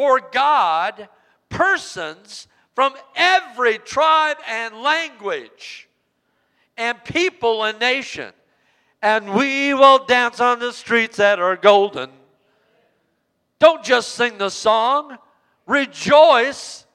for 0.00 0.18
God 0.32 1.10
persons 1.50 2.48
from 2.74 2.94
every 3.14 3.76
tribe 3.76 4.38
and 4.48 4.76
language 4.76 5.90
and 6.78 7.04
people 7.04 7.64
and 7.64 7.78
nation. 7.78 8.32
And 9.02 9.34
we 9.34 9.74
will 9.74 10.06
dance 10.06 10.40
on 10.40 10.58
the 10.58 10.72
streets 10.72 11.18
that 11.18 11.38
are 11.38 11.54
golden. 11.54 12.08
Don't 13.58 13.84
just 13.84 14.12
sing 14.12 14.38
the 14.38 14.48
song, 14.48 15.18
rejoice 15.66 16.86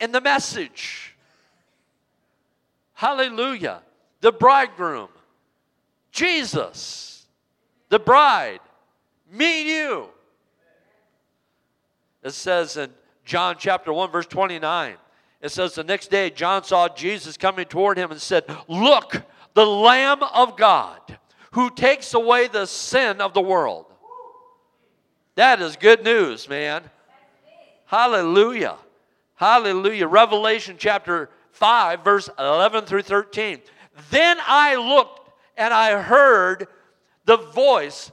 in 0.00 0.10
the 0.10 0.20
message. 0.20 1.14
Hallelujah. 2.94 3.82
The 4.20 4.32
bridegroom, 4.32 5.10
Jesus, 6.10 7.24
the 7.88 8.00
bride, 8.00 8.58
me 9.30 9.76
you. 9.76 10.08
It 12.22 12.32
says 12.32 12.76
in 12.76 12.90
John 13.24 13.56
chapter 13.58 13.92
1, 13.92 14.10
verse 14.10 14.26
29 14.26 14.96
it 15.40 15.50
says, 15.50 15.74
The 15.74 15.84
next 15.84 16.10
day, 16.10 16.30
John 16.30 16.64
saw 16.64 16.88
Jesus 16.88 17.36
coming 17.36 17.64
toward 17.66 17.96
him 17.96 18.10
and 18.10 18.20
said, 18.20 18.44
Look, 18.68 19.22
the 19.54 19.66
Lamb 19.66 20.22
of 20.22 20.56
God 20.56 21.00
who 21.52 21.70
takes 21.70 22.14
away 22.14 22.46
the 22.46 22.66
sin 22.66 23.20
of 23.20 23.34
the 23.34 23.40
world. 23.40 23.86
That 25.34 25.60
is 25.60 25.76
good 25.76 26.04
news, 26.04 26.48
man. 26.48 26.82
Hallelujah. 27.86 28.76
Hallelujah. 29.34 30.06
Revelation 30.06 30.76
chapter 30.78 31.30
5, 31.52 32.04
verse 32.04 32.28
11 32.38 32.84
through 32.84 33.02
13. 33.02 33.60
Then 34.10 34.36
I 34.46 34.76
looked 34.76 35.30
and 35.56 35.74
I 35.74 36.00
heard 36.00 36.68
the 37.24 37.38
voice 37.38 38.12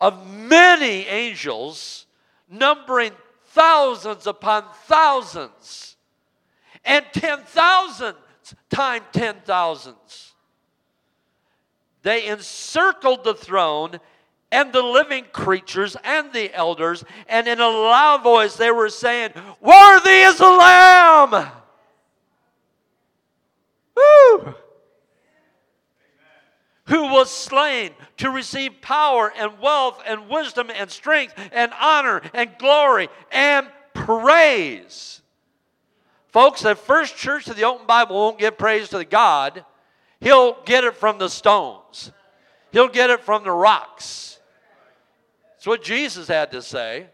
of 0.00 0.26
many 0.30 1.06
angels, 1.06 2.06
numbering 2.48 3.12
thousands 3.58 4.28
upon 4.28 4.64
thousands 4.84 5.96
and 6.84 7.04
10,000 7.12 8.14
times 8.70 9.04
10,000s. 9.12 10.32
They 12.02 12.28
encircled 12.28 13.24
the 13.24 13.34
throne 13.34 13.98
and 14.52 14.72
the 14.72 14.82
living 14.82 15.24
creatures 15.32 15.96
and 16.04 16.32
the 16.32 16.54
elders, 16.54 17.04
and 17.28 17.48
in 17.48 17.60
a 17.60 17.68
loud 17.68 18.22
voice 18.22 18.54
they 18.54 18.70
were 18.70 18.88
saying, 18.88 19.32
Worthy 19.60 20.20
is 20.20 20.38
the 20.38 20.48
Lamb! 20.48 21.50
Woo! 23.96 24.54
Who 26.88 27.12
was 27.12 27.30
slain 27.30 27.90
to 28.18 28.30
receive 28.30 28.80
power 28.80 29.32
and 29.36 29.58
wealth 29.58 30.02
and 30.06 30.28
wisdom 30.28 30.70
and 30.74 30.90
strength 30.90 31.34
and 31.52 31.72
honor 31.80 32.22
and 32.34 32.50
glory 32.58 33.08
and 33.30 33.68
praise. 33.94 35.22
Folks, 36.28 36.62
the 36.62 36.74
first 36.74 37.16
church 37.16 37.48
of 37.48 37.56
the 37.56 37.64
open 37.64 37.86
Bible 37.86 38.16
won't 38.16 38.38
give 38.38 38.58
praise 38.58 38.88
to 38.90 38.98
the 38.98 39.04
God. 39.04 39.64
He'll 40.20 40.62
get 40.64 40.84
it 40.84 40.96
from 40.96 41.18
the 41.18 41.28
stones. 41.28 42.12
He'll 42.72 42.88
get 42.88 43.10
it 43.10 43.20
from 43.20 43.44
the 43.44 43.50
rocks. 43.50 44.38
That's 45.54 45.66
what 45.66 45.82
Jesus 45.82 46.28
had 46.28 46.52
to 46.52 46.62
say. 46.62 47.06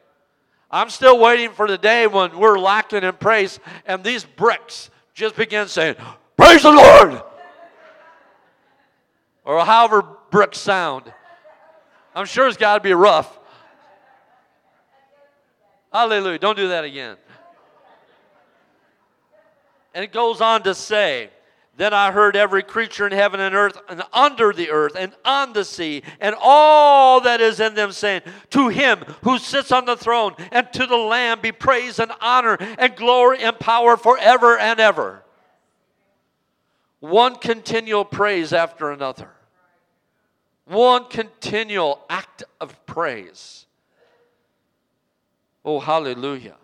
I'm 0.71 0.91
still 0.91 1.19
waiting 1.19 1.51
for 1.51 1.69
the 1.69 1.79
day 1.79 2.07
when 2.07 2.37
we're 2.39 2.59
lacking 2.59 3.05
in 3.05 3.13
praise 3.15 3.61
and 3.87 4.03
these 4.03 4.25
bricks 4.25 4.91
just 5.15 5.37
begin 5.37 5.69
saying, 5.69 5.97
Praise 6.37 6.63
the 6.63 6.73
Lord! 6.73 7.23
Or 9.45 9.65
however 9.65 10.03
bricks 10.31 10.59
sound. 10.59 11.13
I'm 12.15 12.27
sure 12.27 12.47
it's 12.47 12.57
got 12.57 12.75
to 12.77 12.81
be 12.81 12.95
rough. 12.95 13.39
Hallelujah. 15.93 16.39
Don't 16.39 16.57
do 16.57 16.69
that 16.69 16.85
again. 16.85 17.17
And 19.95 20.03
it 20.03 20.13
goes 20.13 20.41
on 20.41 20.63
to 20.65 20.75
say, 20.75 21.31
Then 21.77 21.95
I 21.95 22.11
heard 22.11 22.35
every 22.35 22.63
creature 22.63 23.07
in 23.07 23.13
heaven 23.13 23.39
and 23.39 23.55
earth 23.55 23.81
and 23.89 24.03
under 24.13 24.53
the 24.53 24.71
earth 24.71 24.97
and 24.97 25.13
on 25.25 25.53
the 25.53 25.65
sea 25.65 26.03
and 26.21 26.35
all 26.41 27.21
that 27.21 27.41
is 27.41 27.61
in 27.61 27.75
them 27.75 27.93
saying, 27.93 28.23
To 28.51 28.69
him 28.69 29.05
who 29.23 29.39
sits 29.39 29.71
on 29.71 29.85
the 29.85 29.97
throne 29.97 30.35
and 30.51 30.73
to 30.73 30.87
the 30.87 30.97
Lamb 30.97 31.41
be 31.41 31.53
praise 31.53 32.01
and 32.01 32.11
honor 32.21 32.57
and 32.61 32.97
glory 32.97 33.43
and 33.45 33.57
power 33.59 33.97
forever 33.97 34.59
and 34.59 34.81
ever. 34.81 35.24
One 37.05 37.37
continual 37.37 38.07
praise 38.07 38.55
after 38.55 38.91
another. 38.91 39.29
One 40.65 41.05
continual 41.11 42.03
act 42.09 42.45
of 42.63 42.87
praise. 42.87 43.67
Oh, 45.67 45.81
hallelujah. 45.81 46.57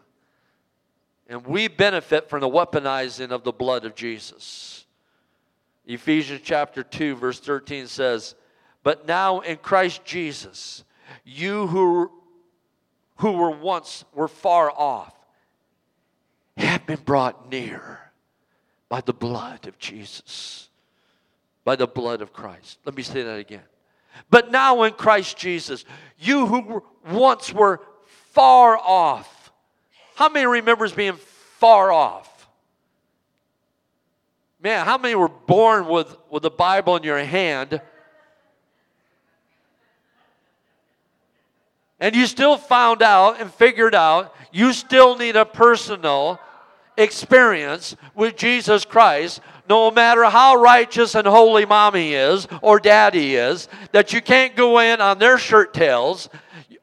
And 1.29 1.47
we 1.47 1.69
benefit 1.69 2.31
from 2.31 2.41
the 2.41 2.49
weaponizing 2.49 3.33
of 3.33 3.45
the 3.45 3.53
blood 3.53 3.85
of 3.85 3.95
Jesus. 3.95 4.87
Ephesians 5.85 6.41
chapter 6.43 6.83
2, 6.83 7.17
verse 7.17 7.39
13 7.39 7.87
says, 7.87 8.35
But 8.83 9.07
now 9.07 9.41
in 9.41 9.59
Christ 9.59 10.07
Jesus, 10.07 10.85
you 11.23 11.67
who, 11.67 12.11
who 13.17 13.33
were 13.33 13.51
once 13.51 14.07
were 14.15 14.27
far 14.27 14.71
off 14.71 15.15
have 16.57 16.87
been 16.87 17.01
brought 17.05 17.51
near 17.51 18.10
by 18.91 19.01
the 19.01 19.15
blood 19.15 19.67
of 19.67 19.79
Jesus, 19.79 20.69
by 21.65 21.77
the 21.77 21.87
blood 21.87 22.21
of 22.21 22.35
Christ. 22.35 22.79
Let 22.85 22.95
me 22.95 23.03
say 23.03 23.23
that 23.23 23.39
again. 23.39 23.63
But 24.29 24.51
now 24.51 24.83
in 24.83 24.93
Christ 24.93 25.39
Jesus, 25.39 25.87
you 26.19 26.45
who 26.45 26.85
once 27.07 27.51
were 27.51 27.81
far 28.33 28.77
off 28.77 29.41
how 30.21 30.29
many 30.29 30.45
remembers 30.45 30.93
being 30.93 31.15
far 31.15 31.91
off? 31.91 32.47
Man, 34.63 34.85
how 34.85 34.99
many 34.99 35.15
were 35.15 35.31
born 35.31 35.87
with, 35.87 36.15
with 36.29 36.43
the 36.43 36.51
Bible 36.51 36.97
in 36.97 37.05
your 37.05 37.25
hand? 37.25 37.81
And 41.99 42.15
you 42.15 42.27
still 42.27 42.59
found 42.59 43.01
out 43.01 43.41
and 43.41 43.51
figured 43.51 43.95
out 43.95 44.35
you 44.53 44.75
still 44.75 45.17
need 45.17 45.37
a 45.37 45.47
personal 45.47 46.39
experience 47.01 47.97
with 48.15 48.37
Jesus 48.37 48.85
Christ, 48.85 49.41
no 49.69 49.91
matter 49.91 50.25
how 50.25 50.57
righteous 50.57 51.15
and 51.15 51.27
holy 51.27 51.65
mommy 51.65 52.13
is 52.13 52.47
or 52.63 52.79
daddy 52.79 53.37
is, 53.37 53.69
that 53.93 54.13
you 54.13 54.21
can't 54.21 54.57
go 54.57 54.79
in 54.81 55.01
on 55.01 55.19
their 55.19 55.39
shirt 55.39 55.73
tails. 55.73 56.29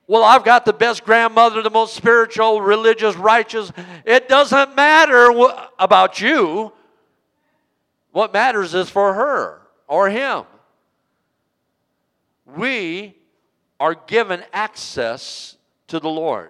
Well, 0.07 0.23
I've 0.23 0.45
got 0.45 0.63
the 0.63 0.73
best 0.73 1.03
grandmother, 1.03 1.61
the 1.61 1.69
most 1.69 1.93
spiritual, 1.93 2.61
religious, 2.61 3.15
righteous. 3.15 3.71
It 4.05 4.29
doesn't 4.29 4.75
matter 4.75 5.29
about 5.77 6.21
you. 6.21 6.71
What 8.11 8.33
matters 8.33 8.73
is 8.73 8.89
for 8.89 9.13
her 9.13 9.61
or 9.87 10.09
him. 10.09 10.45
We 12.55 13.15
are 13.79 13.95
given 13.95 14.43
access 14.53 15.57
to 15.87 15.99
the 15.99 16.09
Lord. 16.09 16.49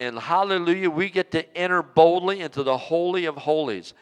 And 0.00 0.18
hallelujah, 0.18 0.88
we 0.88 1.10
get 1.10 1.30
to 1.32 1.56
enter 1.56 1.82
boldly 1.82 2.40
into 2.40 2.62
the 2.62 2.76
Holy 2.76 3.26
of 3.26 3.36
Holies. 3.36 3.92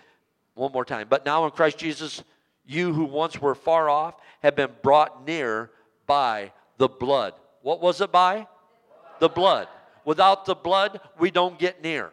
One 0.55 0.70
more 0.70 0.84
time. 0.84 1.09
But 1.11 1.26
now 1.26 1.44
in 1.44 1.51
Christ 1.51 1.76
Jesus, 1.76 2.22
you 2.64 2.92
who 2.94 3.05
once 3.05 3.40
were 3.42 3.57
far 3.57 3.90
off 3.90 4.14
have 4.40 4.55
been 4.55 4.70
brought 4.80 5.26
near 5.26 5.70
by 6.07 6.53
the 6.78 6.88
blood. 6.88 7.34
What 7.62 7.80
was 7.80 8.01
it 8.01 8.12
by? 8.12 8.46
The 9.18 9.28
blood. 9.28 9.66
Without 10.05 10.46
the 10.46 10.55
blood, 10.55 11.01
we 11.18 11.32
don't 11.32 11.59
get 11.59 11.82
near. 11.82 12.12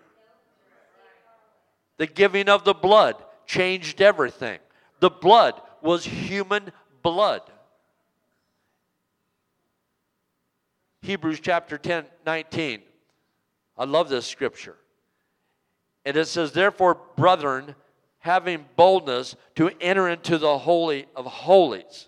The 1.97 2.07
giving 2.07 2.49
of 2.49 2.65
the 2.65 2.73
blood 2.73 3.15
changed 3.45 4.01
everything. 4.01 4.59
The 4.99 5.11
blood 5.11 5.61
was 5.81 6.03
human 6.03 6.71
blood. 7.03 7.41
Hebrews 11.03 11.39
chapter 11.39 11.77
10, 11.77 12.05
19. 12.25 12.81
I 13.77 13.85
love 13.85 14.09
this 14.09 14.25
scripture. 14.25 14.75
And 16.05 16.15
it 16.15 16.25
says, 16.25 16.51
Therefore, 16.51 16.97
brethren, 17.15 17.75
having 18.19 18.65
boldness 18.75 19.35
to 19.55 19.71
enter 19.81 20.09
into 20.09 20.37
the 20.37 20.57
Holy 20.57 21.07
of 21.15 21.25
Holies 21.25 22.07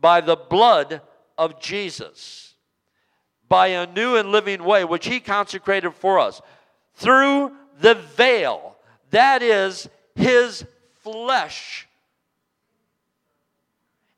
by 0.00 0.20
the 0.20 0.36
blood 0.36 1.02
of 1.36 1.60
Jesus, 1.60 2.54
by 3.48 3.68
a 3.68 3.86
new 3.86 4.16
and 4.16 4.30
living 4.30 4.64
way 4.64 4.84
which 4.84 5.06
He 5.06 5.20
consecrated 5.20 5.92
for 5.92 6.18
us, 6.18 6.40
through 6.94 7.52
the 7.80 7.94
veil, 7.94 8.76
that 9.10 9.42
is 9.42 9.88
His 10.14 10.64
flesh 11.02 11.88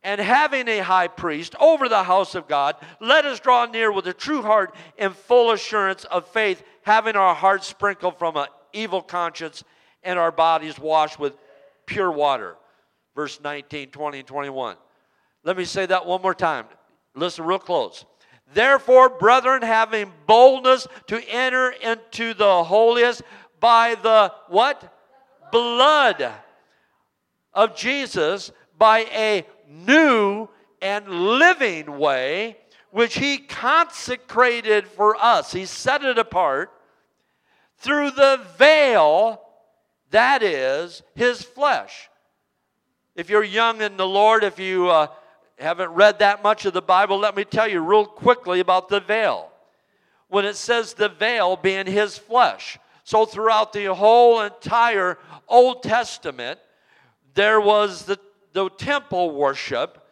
and 0.05 0.21
having 0.21 0.69
a 0.69 0.79
high 0.79 1.09
priest 1.09 1.55
over 1.61 1.89
the 1.89 2.03
house 2.03 2.35
of 2.35 2.49
God, 2.49 2.77
let 3.01 3.25
us 3.25 3.41
draw 3.41 3.67
near 3.67 3.93
with 3.93 4.07
a 4.07 4.13
true 4.13 4.43
heart 4.43 4.75
and 4.99 5.15
full 5.15 5.53
assurance 5.53 6.05
of 6.05 6.27
faith, 6.29 6.63
having 6.83 7.17
our 7.17 7.35
hearts 7.35 7.69
sprinkled 7.69 8.19
from 8.19 8.37
an 8.37 8.47
evil 8.73 9.03
conscience 9.03 9.63
and 10.03 10.19
our 10.19 10.33
bodies 10.33 10.79
washed 10.79 11.19
with 11.19 11.37
pure 11.87 12.11
water. 12.11 12.57
Verse 13.15 13.41
19, 13.41 13.91
20, 13.91 14.19
and 14.19 14.27
21. 14.27 14.77
Let 15.45 15.57
me 15.57 15.65
say 15.65 15.87
that 15.87 16.07
one 16.07 16.23
more 16.23 16.35
time. 16.35 16.67
Listen 17.15 17.45
real 17.45 17.59
close. 17.59 18.05
Therefore, 18.55 19.09
brethren, 19.09 19.63
having 19.63 20.13
boldness 20.27 20.87
to 21.09 21.23
enter 21.29 21.71
into 21.71 22.35
the 22.35 22.65
holiest 22.65 23.23
by 23.61 23.95
the 24.03 24.33
what? 24.49 24.99
Blood 25.51 26.33
of 27.55 27.77
Jesus, 27.77 28.51
by 28.79 29.01
a 29.15 29.47
new 29.73 30.49
and 30.81 31.09
living 31.09 31.99
way 31.99 32.57
which 32.91 33.17
he 33.17 33.39
consecrated 33.39 34.87
for 34.87 35.17
us. 35.17 35.53
He 35.53 35.65
set 35.65 36.05
it 36.05 36.19
apart 36.19 36.71
through 37.79 38.11
the 38.11 38.41
veil 38.59 39.41
that 40.13 40.43
is 40.43 41.03
his 41.15 41.43
flesh. 41.43 42.11
If 43.17 43.29
you're 43.29 43.43
young 43.43 43.81
in 43.81 43.97
the 43.97 44.07
Lord, 44.07 44.45
if 44.45 44.59
you 44.59 44.89
uh, 44.89 45.09
haven't 45.59 45.91
read 45.91 46.19
that 46.19 46.43
much 46.43 46.67
of 46.67 46.75
the 46.75 46.83
Bible, 46.83 47.19
let 47.19 47.35
me 47.35 47.45
tell 47.45 47.67
you 47.67 47.81
real 47.81 48.05
quickly 48.05 48.61
about 48.61 48.89
the 48.89 49.01
veil. 49.01 49.51
When 50.29 50.45
it 50.45 50.57
says 50.57 50.95
the 50.95 51.09
veil 51.09 51.57
being 51.57 51.87
his 51.87 52.17
flesh, 52.17 52.79
so 53.05 53.25
throughout 53.25 53.73
the 53.73 53.95
whole 53.95 54.43
entire 54.43 55.19
Old 55.49 55.83
Testament, 55.83 56.61
there 57.35 57.61
was 57.61 58.05
the 58.05 58.19
the 58.53 58.69
temple 58.71 59.35
worship. 59.35 60.07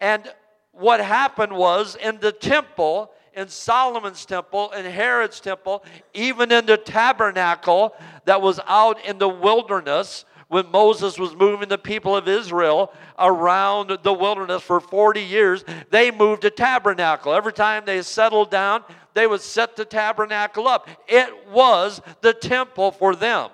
And 0.00 0.32
what 0.72 1.00
happened 1.00 1.52
was 1.52 1.96
in 1.96 2.18
the 2.20 2.32
temple, 2.32 3.12
in 3.34 3.48
Solomon's 3.48 4.24
temple, 4.24 4.72
in 4.72 4.84
Herod's 4.84 5.40
temple, 5.40 5.84
even 6.12 6.52
in 6.52 6.66
the 6.66 6.76
tabernacle 6.76 7.94
that 8.24 8.42
was 8.42 8.60
out 8.66 9.04
in 9.04 9.18
the 9.18 9.28
wilderness 9.28 10.24
when 10.48 10.70
Moses 10.70 11.18
was 11.18 11.34
moving 11.34 11.68
the 11.68 11.78
people 11.78 12.16
of 12.16 12.28
Israel 12.28 12.92
around 13.18 13.98
the 14.02 14.12
wilderness 14.12 14.62
for 14.62 14.78
40 14.78 15.20
years, 15.20 15.64
they 15.90 16.10
moved 16.10 16.44
a 16.44 16.50
tabernacle. 16.50 17.32
Every 17.32 17.52
time 17.52 17.84
they 17.84 18.02
settled 18.02 18.50
down, 18.50 18.84
they 19.14 19.26
would 19.26 19.40
set 19.40 19.74
the 19.74 19.84
tabernacle 19.84 20.68
up. 20.68 20.88
It 21.08 21.48
was 21.48 22.00
the 22.20 22.34
temple 22.34 22.92
for 22.92 23.16
them, 23.16 23.50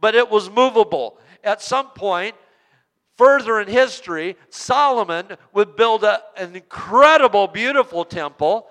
but 0.00 0.14
it 0.14 0.30
was 0.30 0.48
movable. 0.48 1.18
At 1.42 1.60
some 1.60 1.88
point, 1.90 2.34
Further 3.18 3.60
in 3.60 3.68
history, 3.68 4.36
Solomon 4.48 5.26
would 5.52 5.74
build 5.74 6.04
a, 6.04 6.22
an 6.36 6.54
incredible, 6.54 7.48
beautiful 7.48 8.04
temple. 8.04 8.68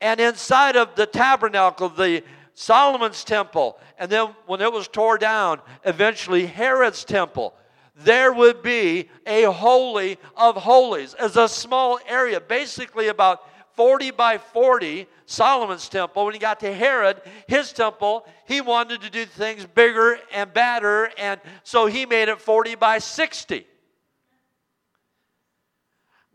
And 0.00 0.18
inside 0.18 0.76
of 0.76 0.94
the 0.94 1.06
tabernacle, 1.06 1.90
the 1.90 2.24
Solomon's 2.54 3.22
temple, 3.22 3.78
and 3.98 4.10
then 4.10 4.28
when 4.46 4.62
it 4.62 4.72
was 4.72 4.88
torn 4.88 5.20
down, 5.20 5.60
eventually 5.84 6.46
Herod's 6.46 7.04
temple, 7.04 7.54
there 7.94 8.32
would 8.32 8.62
be 8.62 9.10
a 9.26 9.42
holy 9.44 10.18
of 10.36 10.56
holies 10.56 11.12
as 11.12 11.36
a 11.36 11.48
small 11.48 11.98
area, 12.08 12.40
basically 12.40 13.08
about 13.08 13.42
40 13.76 14.10
by 14.12 14.38
40, 14.38 15.06
Solomon's 15.26 15.88
temple. 15.88 16.24
When 16.24 16.34
he 16.34 16.40
got 16.40 16.60
to 16.60 16.74
Herod, 16.74 17.20
his 17.46 17.72
temple, 17.72 18.26
he 18.46 18.60
wanted 18.60 19.02
to 19.02 19.10
do 19.10 19.26
things 19.26 19.66
bigger 19.66 20.18
and 20.32 20.52
badder, 20.52 21.10
and 21.18 21.40
so 21.62 21.86
he 21.86 22.06
made 22.06 22.28
it 22.28 22.40
40 22.40 22.74
by 22.76 22.98
60. 22.98 23.66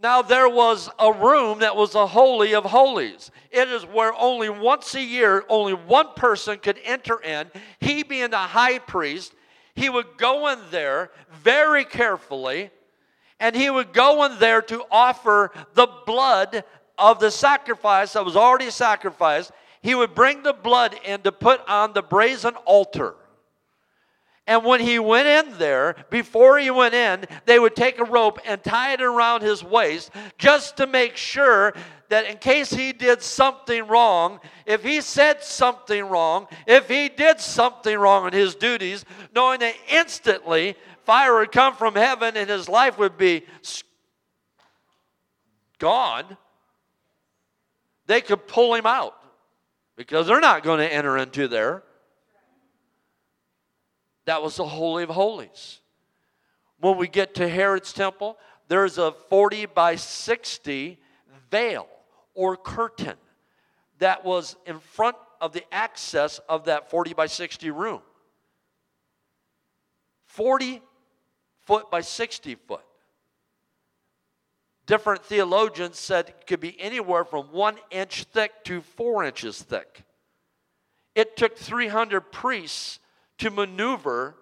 Now, 0.02 0.22
there 0.24 0.50
was 0.50 0.90
a 0.98 1.14
room 1.14 1.60
that 1.60 1.76
was 1.76 1.94
a 1.94 2.08
holy 2.08 2.56
of 2.56 2.64
holies. 2.64 3.30
It 3.52 3.68
is 3.68 3.86
where 3.86 4.14
only 4.16 4.50
once 4.50 4.96
a 4.96 5.02
year, 5.02 5.44
only 5.48 5.74
one 5.74 6.14
person 6.16 6.58
could 6.58 6.80
enter 6.84 7.22
in. 7.22 7.52
He 7.80 8.02
being 8.02 8.32
the 8.32 8.38
high 8.38 8.80
priest, 8.80 9.34
he 9.76 9.90
would 9.90 10.18
go 10.18 10.48
in 10.48 10.60
there 10.72 11.12
very 11.32 11.86
carefully, 11.86 12.72
and 13.40 13.56
he 13.56 13.70
would 13.70 13.94
go 13.94 14.24
in 14.26 14.40
there 14.40 14.62
to 14.64 14.84
offer 14.90 15.52
the 15.76 15.88
blood 16.06 16.64
of 17.02 17.20
the 17.20 17.32
sacrifice 17.32 18.14
that 18.14 18.24
was 18.24 18.38
already 18.38 18.70
sacrificed, 18.70 19.52
he 19.82 19.96
would 19.96 20.14
bring 20.14 20.44
the 20.44 20.54
blood 20.54 20.96
in 21.04 21.22
to 21.22 21.32
put 21.32 21.68
on 21.68 21.94
the 21.94 22.04
brazen 22.04 22.56
altar. 22.66 23.16
And 24.48 24.64
when 24.64 24.80
he 24.80 25.00
went 25.00 25.28
in 25.28 25.58
there, 25.58 25.96
before 26.10 26.60
he 26.60 26.72
went 26.72 26.94
in, 26.94 27.26
they 27.46 27.58
would 27.58 27.76
take 27.76 28.00
a 28.00 28.04
rope 28.04 28.40
and 28.46 28.64
tie 28.64 28.94
it 28.94 29.02
around 29.02 29.42
his 29.42 29.64
waist 29.64 30.12
just 30.38 30.78
to 30.78 30.88
make 30.88 31.16
sure 31.16 31.74
that 32.10 32.26
in 32.26 32.38
case 32.38 32.72
he 32.72 32.92
did 32.92 33.22
something 33.22 33.88
wrong, 33.88 34.40
if 34.66 34.84
he 34.84 35.02
said 35.02 35.44
something 35.44 36.04
wrong, 36.06 36.48
if 36.68 36.90
he 36.90 37.08
did 37.08 37.40
something 37.40 37.98
wrong 37.98 38.28
in 38.28 38.34
his 38.34 38.54
duties, 38.56 39.06
knowing 39.34 39.60
that 39.62 39.76
instantly 39.90 40.76
fire 41.04 41.40
would 41.40 41.52
come 41.52 41.76
from 41.76 41.96
heaven 41.96 42.36
and 42.36 42.50
his 42.50 42.68
life 42.68 42.98
would 42.98 43.18
be 43.18 43.44
gone, 45.80 46.38
they 48.12 48.20
could 48.20 48.46
pull 48.46 48.76
him 48.76 48.86
out 48.86 49.16
because 49.96 50.28
they're 50.28 50.42
not 50.42 50.64
going 50.64 50.80
to 50.80 50.94
enter 50.94 51.18
into 51.18 51.48
there. 51.48 51.82
That 54.26 54.44
was 54.44 54.58
the 54.58 54.68
Holy 54.68 55.04
of 55.04 55.10
Holies. 55.10 55.80
When 56.82 56.98
we 56.98 57.08
get 57.08 57.36
to 57.36 57.48
Herod's 57.48 57.94
temple, 57.94 58.38
there's 58.68 58.98
a 58.98 59.14
40 59.14 59.68
by 59.68 59.96
60 59.96 61.00
veil 61.50 61.88
or 62.34 62.58
curtain 62.58 63.16
that 64.00 64.26
was 64.26 64.58
in 64.66 64.80
front 64.80 65.16
of 65.40 65.54
the 65.54 65.64
access 65.74 66.40
of 66.50 66.66
that 66.66 66.90
40 66.90 67.14
by 67.14 67.28
60 67.28 67.72
room. 67.72 68.02
40 70.26 70.82
foot 71.62 71.90
by 71.90 72.02
60 72.02 72.56
foot 72.56 72.84
different 74.92 75.24
theologians 75.24 75.98
said 75.98 76.28
it 76.28 76.46
could 76.46 76.60
be 76.60 76.78
anywhere 76.78 77.24
from 77.24 77.46
one 77.54 77.78
inch 77.92 78.26
thick 78.26 78.52
to 78.66 78.82
four 78.82 79.24
inches 79.24 79.62
thick. 79.62 80.04
It 81.16 81.38
took 81.38 81.58
300 81.58 82.30
priests 82.30 83.00
to 83.38 83.50
maneuver 83.50 84.36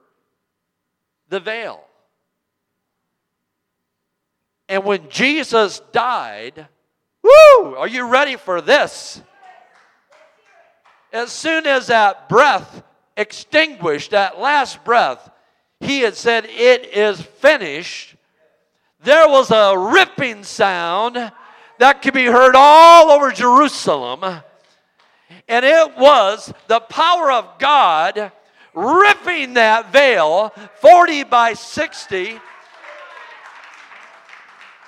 the 1.28 1.40
veil. 1.40 1.84
And 4.68 4.84
when 4.86 5.08
Jesus 5.08 5.84
died, 5.92 6.68
are 7.78 7.88
you 7.88 8.08
ready 8.08 8.36
for 8.36 8.60
this? 8.60 9.22
as 11.14 11.32
soon 11.32 11.68
as 11.68 11.88
that 11.88 12.28
breath 12.28 12.82
extinguished, 13.16 14.10
that 14.12 14.40
last 14.40 14.84
breath, 14.84 15.30
he 15.80 16.00
had 16.00 16.16
said, 16.16 16.46
It 16.46 16.86
is 16.86 17.22
finished. 17.22 18.16
There 19.02 19.30
was 19.30 19.50
a 19.52 19.78
ripping 19.78 20.44
sound 20.44 21.32
that 21.78 22.02
could 22.02 22.14
be 22.14 22.26
heard 22.26 22.54
all 22.56 23.12
over 23.12 23.32
Jerusalem. 23.32 24.42
And 25.48 25.66
it 25.66 25.98
was 25.98 26.54
the 26.68 26.82
power 26.82 27.32
of 27.32 27.58
God 27.60 28.32
ripping 28.74 29.54
that 29.54 29.92
veil 29.92 30.54
40 30.82 31.24
by 31.24 31.54
60, 31.54 32.40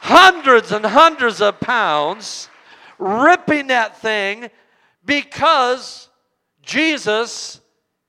hundreds 0.02 0.72
and 0.72 0.86
hundreds 0.86 1.42
of 1.42 1.60
pounds, 1.60 2.50
ripping 3.00 3.68
that 3.68 3.98
thing 4.00 4.50
because 5.06 6.10
Jesus 6.62 7.62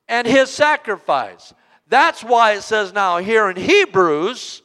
and 0.08 0.26
his 0.26 0.50
sacrifice. 0.50 1.54
That's 1.88 2.22
why 2.24 2.52
it 2.52 2.62
says 2.62 2.92
now 2.92 3.18
here 3.18 3.48
in 3.48 3.56
Hebrews 3.56 4.62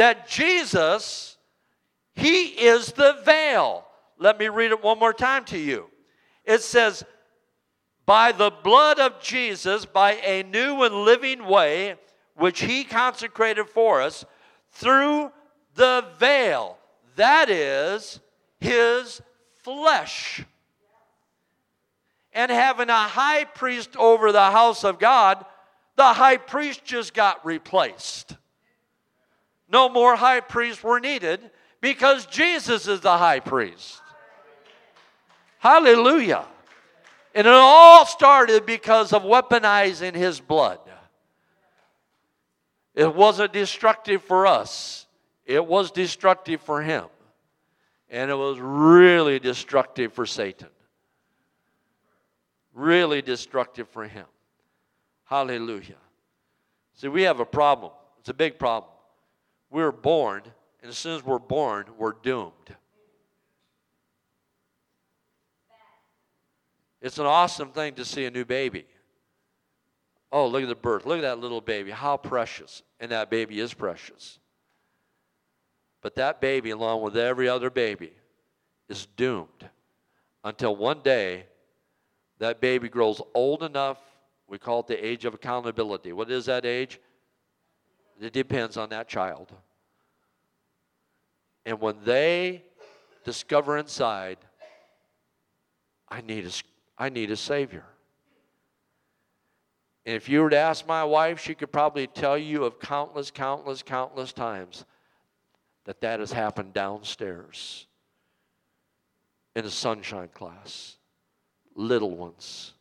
that 0.00 0.26
Jesus, 0.26 1.36
he 2.14 2.44
is 2.44 2.92
the 2.92 3.18
veil. 3.22 3.84
Let 4.18 4.38
me 4.38 4.48
read 4.48 4.70
it 4.70 4.82
one 4.82 4.98
more 4.98 5.12
time 5.12 5.44
to 5.44 5.58
you. 5.58 5.90
It 6.42 6.62
says, 6.62 7.04
by 8.06 8.32
the 8.32 8.50
blood 8.50 8.98
of 8.98 9.20
Jesus, 9.20 9.84
by 9.84 10.12
a 10.12 10.42
new 10.42 10.84
and 10.84 11.04
living 11.04 11.44
way, 11.44 11.96
which 12.34 12.62
he 12.62 12.82
consecrated 12.82 13.68
for 13.68 14.00
us, 14.00 14.24
through 14.72 15.32
the 15.74 16.06
veil, 16.18 16.78
that 17.16 17.50
is 17.50 18.20
his 18.58 19.20
flesh. 19.58 20.42
And 22.32 22.50
having 22.50 22.88
a 22.88 22.94
high 22.94 23.44
priest 23.44 23.96
over 23.98 24.32
the 24.32 24.50
house 24.50 24.82
of 24.82 24.98
God, 24.98 25.44
the 25.96 26.14
high 26.14 26.38
priest 26.38 26.86
just 26.86 27.12
got 27.12 27.44
replaced. 27.44 28.38
No 29.70 29.88
more 29.88 30.16
high 30.16 30.40
priests 30.40 30.82
were 30.82 31.00
needed 31.00 31.40
because 31.80 32.26
Jesus 32.26 32.88
is 32.88 33.00
the 33.00 33.16
high 33.16 33.40
priest. 33.40 34.02
Hallelujah. 35.58 36.46
And 37.34 37.46
it 37.46 37.52
all 37.52 38.04
started 38.04 38.66
because 38.66 39.12
of 39.12 39.22
weaponizing 39.22 40.14
his 40.14 40.40
blood. 40.40 40.80
It 42.94 43.14
wasn't 43.14 43.52
destructive 43.52 44.22
for 44.22 44.46
us, 44.46 45.06
it 45.46 45.64
was 45.64 45.90
destructive 45.90 46.60
for 46.60 46.82
him. 46.82 47.04
And 48.12 48.28
it 48.28 48.34
was 48.34 48.58
really 48.58 49.38
destructive 49.38 50.12
for 50.12 50.26
Satan. 50.26 50.66
Really 52.74 53.22
destructive 53.22 53.88
for 53.88 54.04
him. 54.04 54.26
Hallelujah. 55.26 55.94
See, 56.94 57.06
we 57.06 57.22
have 57.22 57.38
a 57.38 57.44
problem. 57.44 57.92
It's 58.18 58.30
a 58.30 58.34
big 58.34 58.58
problem. 58.58 58.90
We're 59.70 59.92
born, 59.92 60.42
and 60.82 60.90
as 60.90 60.98
soon 60.98 61.16
as 61.16 61.24
we're 61.24 61.38
born, 61.38 61.86
we're 61.96 62.12
doomed. 62.12 62.76
It's 67.00 67.18
an 67.18 67.26
awesome 67.26 67.70
thing 67.70 67.94
to 67.94 68.04
see 68.04 68.26
a 68.26 68.30
new 68.30 68.44
baby. 68.44 68.84
Oh, 70.32 70.46
look 70.46 70.62
at 70.62 70.68
the 70.68 70.74
birth. 70.74 71.06
Look 71.06 71.18
at 71.18 71.22
that 71.22 71.38
little 71.38 71.60
baby. 71.60 71.90
How 71.90 72.16
precious. 72.16 72.82
And 73.00 73.10
that 73.10 73.30
baby 73.30 73.58
is 73.58 73.72
precious. 73.72 74.38
But 76.02 76.14
that 76.16 76.40
baby, 76.40 76.70
along 76.70 77.02
with 77.02 77.16
every 77.16 77.48
other 77.48 77.70
baby, 77.70 78.12
is 78.88 79.06
doomed 79.16 79.68
until 80.44 80.76
one 80.76 81.00
day 81.02 81.46
that 82.38 82.60
baby 82.60 82.88
grows 82.88 83.20
old 83.34 83.62
enough. 83.62 83.98
We 84.46 84.58
call 84.58 84.80
it 84.80 84.86
the 84.86 85.04
age 85.04 85.24
of 85.24 85.34
accountability. 85.34 86.12
What 86.12 86.30
is 86.30 86.46
that 86.46 86.64
age? 86.64 87.00
It 88.20 88.32
depends 88.32 88.76
on 88.76 88.90
that 88.90 89.08
child. 89.08 89.50
And 91.64 91.80
when 91.80 91.96
they 92.04 92.64
discover 93.24 93.78
inside, 93.78 94.38
I 96.08 96.20
need 96.20 96.46
a 96.46 96.50
I 96.98 97.08
need 97.08 97.30
a 97.30 97.36
Savior. 97.36 97.84
And 100.04 100.16
if 100.16 100.28
you 100.28 100.42
were 100.42 100.50
to 100.50 100.56
ask 100.56 100.86
my 100.86 101.04
wife, 101.04 101.40
she 101.40 101.54
could 101.54 101.72
probably 101.72 102.06
tell 102.06 102.36
you 102.36 102.64
of 102.64 102.78
countless, 102.78 103.30
countless, 103.30 103.82
countless 103.82 104.32
times 104.32 104.84
that 105.84 106.00
that 106.00 106.20
has 106.20 106.32
happened 106.32 106.74
downstairs 106.74 107.86
in 109.56 109.64
a 109.64 109.70
sunshine 109.70 110.28
class. 110.28 110.96
Little 111.74 112.10
ones. 112.10 112.74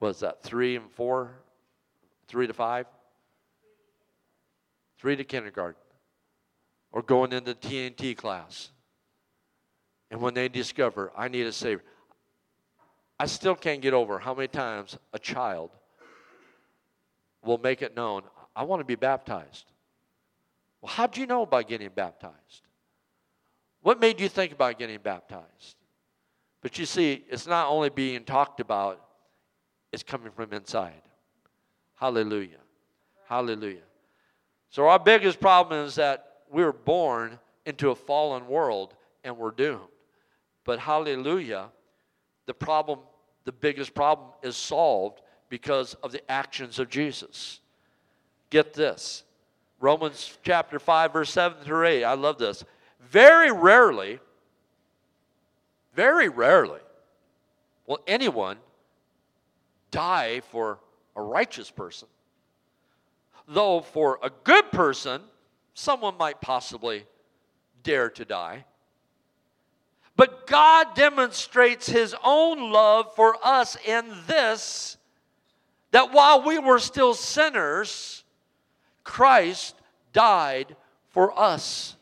Was 0.00 0.20
that 0.20 0.42
three 0.42 0.76
and 0.76 0.90
four? 0.90 1.30
Three 2.26 2.46
to 2.46 2.54
five? 2.54 2.86
Three 4.98 5.16
to 5.16 5.24
kindergarten. 5.24 5.80
Or 6.90 7.02
going 7.02 7.32
into 7.32 7.54
TNT 7.54 8.16
class. 8.16 8.70
And 10.10 10.20
when 10.20 10.34
they 10.34 10.48
discover, 10.48 11.12
I 11.16 11.28
need 11.28 11.46
a 11.46 11.52
Savior. 11.52 11.84
I 13.20 13.26
still 13.26 13.54
can't 13.54 13.82
get 13.82 13.94
over 13.94 14.18
how 14.18 14.34
many 14.34 14.48
times 14.48 14.96
a 15.12 15.18
child 15.18 15.70
will 17.44 17.58
make 17.58 17.82
it 17.82 17.96
known, 17.96 18.22
I 18.54 18.62
want 18.64 18.80
to 18.80 18.84
be 18.84 18.94
baptized. 18.94 19.64
Well, 20.80 20.92
how 20.92 21.06
do 21.06 21.20
you 21.20 21.26
know 21.26 21.42
about 21.42 21.68
getting 21.68 21.90
baptized? 21.94 22.62
What 23.82 24.00
made 24.00 24.20
you 24.20 24.28
think 24.28 24.52
about 24.52 24.78
getting 24.78 24.98
baptized? 24.98 25.76
But 26.60 26.78
you 26.78 26.86
see, 26.86 27.24
it's 27.28 27.46
not 27.46 27.68
only 27.68 27.90
being 27.90 28.24
talked 28.24 28.60
about, 28.60 29.04
it's 29.92 30.02
coming 30.02 30.30
from 30.32 30.52
inside. 30.52 31.02
Hallelujah. 31.94 32.58
Hallelujah. 33.28 33.87
So, 34.70 34.88
our 34.88 34.98
biggest 34.98 35.40
problem 35.40 35.86
is 35.86 35.94
that 35.94 36.42
we're 36.50 36.72
born 36.72 37.38
into 37.64 37.90
a 37.90 37.94
fallen 37.94 38.46
world 38.46 38.94
and 39.24 39.36
we're 39.36 39.50
doomed. 39.50 39.80
But 40.64 40.78
hallelujah, 40.78 41.68
the 42.46 42.54
problem, 42.54 43.00
the 43.44 43.52
biggest 43.52 43.94
problem, 43.94 44.28
is 44.42 44.56
solved 44.56 45.20
because 45.48 45.94
of 45.94 46.12
the 46.12 46.30
actions 46.30 46.78
of 46.78 46.90
Jesus. 46.90 47.60
Get 48.50 48.74
this 48.74 49.24
Romans 49.80 50.36
chapter 50.42 50.78
5, 50.78 51.12
verse 51.12 51.30
7 51.30 51.58
through 51.62 51.86
8. 51.86 52.04
I 52.04 52.14
love 52.14 52.38
this. 52.38 52.64
Very 53.00 53.52
rarely, 53.52 54.18
very 55.94 56.28
rarely 56.28 56.80
will 57.86 58.00
anyone 58.06 58.58
die 59.90 60.40
for 60.40 60.78
a 61.16 61.22
righteous 61.22 61.70
person. 61.70 62.08
Though 63.48 63.80
for 63.80 64.18
a 64.22 64.30
good 64.44 64.70
person, 64.70 65.22
someone 65.72 66.18
might 66.18 66.40
possibly 66.40 67.06
dare 67.82 68.10
to 68.10 68.24
die. 68.24 68.66
But 70.16 70.46
God 70.46 70.94
demonstrates 70.94 71.88
his 71.88 72.14
own 72.22 72.70
love 72.70 73.14
for 73.14 73.36
us 73.42 73.76
in 73.86 74.04
this 74.26 74.98
that 75.92 76.12
while 76.12 76.42
we 76.42 76.58
were 76.58 76.78
still 76.78 77.14
sinners, 77.14 78.24
Christ 79.04 79.74
died 80.12 80.76
for 81.08 81.36
us. 81.38 81.96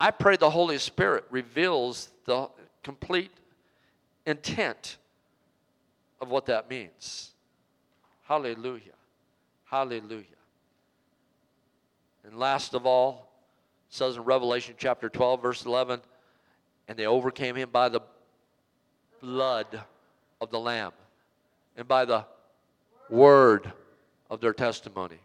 I 0.00 0.10
pray 0.10 0.36
the 0.36 0.48
Holy 0.48 0.78
Spirit 0.78 1.24
reveals 1.28 2.08
the 2.24 2.48
complete 2.82 3.32
intent 4.24 4.96
of 6.22 6.30
what 6.30 6.46
that 6.46 6.70
means. 6.70 7.32
Hallelujah. 8.30 8.92
Hallelujah. 9.64 10.24
And 12.22 12.38
last 12.38 12.74
of 12.74 12.86
all, 12.86 13.28
it 13.88 13.96
says 13.96 14.16
in 14.16 14.22
Revelation 14.22 14.76
chapter 14.78 15.08
12, 15.08 15.42
verse 15.42 15.66
11, 15.66 16.00
and 16.86 16.96
they 16.96 17.06
overcame 17.06 17.56
him 17.56 17.70
by 17.70 17.88
the 17.88 18.02
blood 19.20 19.66
of 20.40 20.50
the 20.50 20.60
Lamb 20.60 20.92
and 21.76 21.88
by 21.88 22.04
the 22.04 22.24
word 23.08 23.72
of 24.30 24.40
their 24.40 24.54
testimony. 24.54 25.18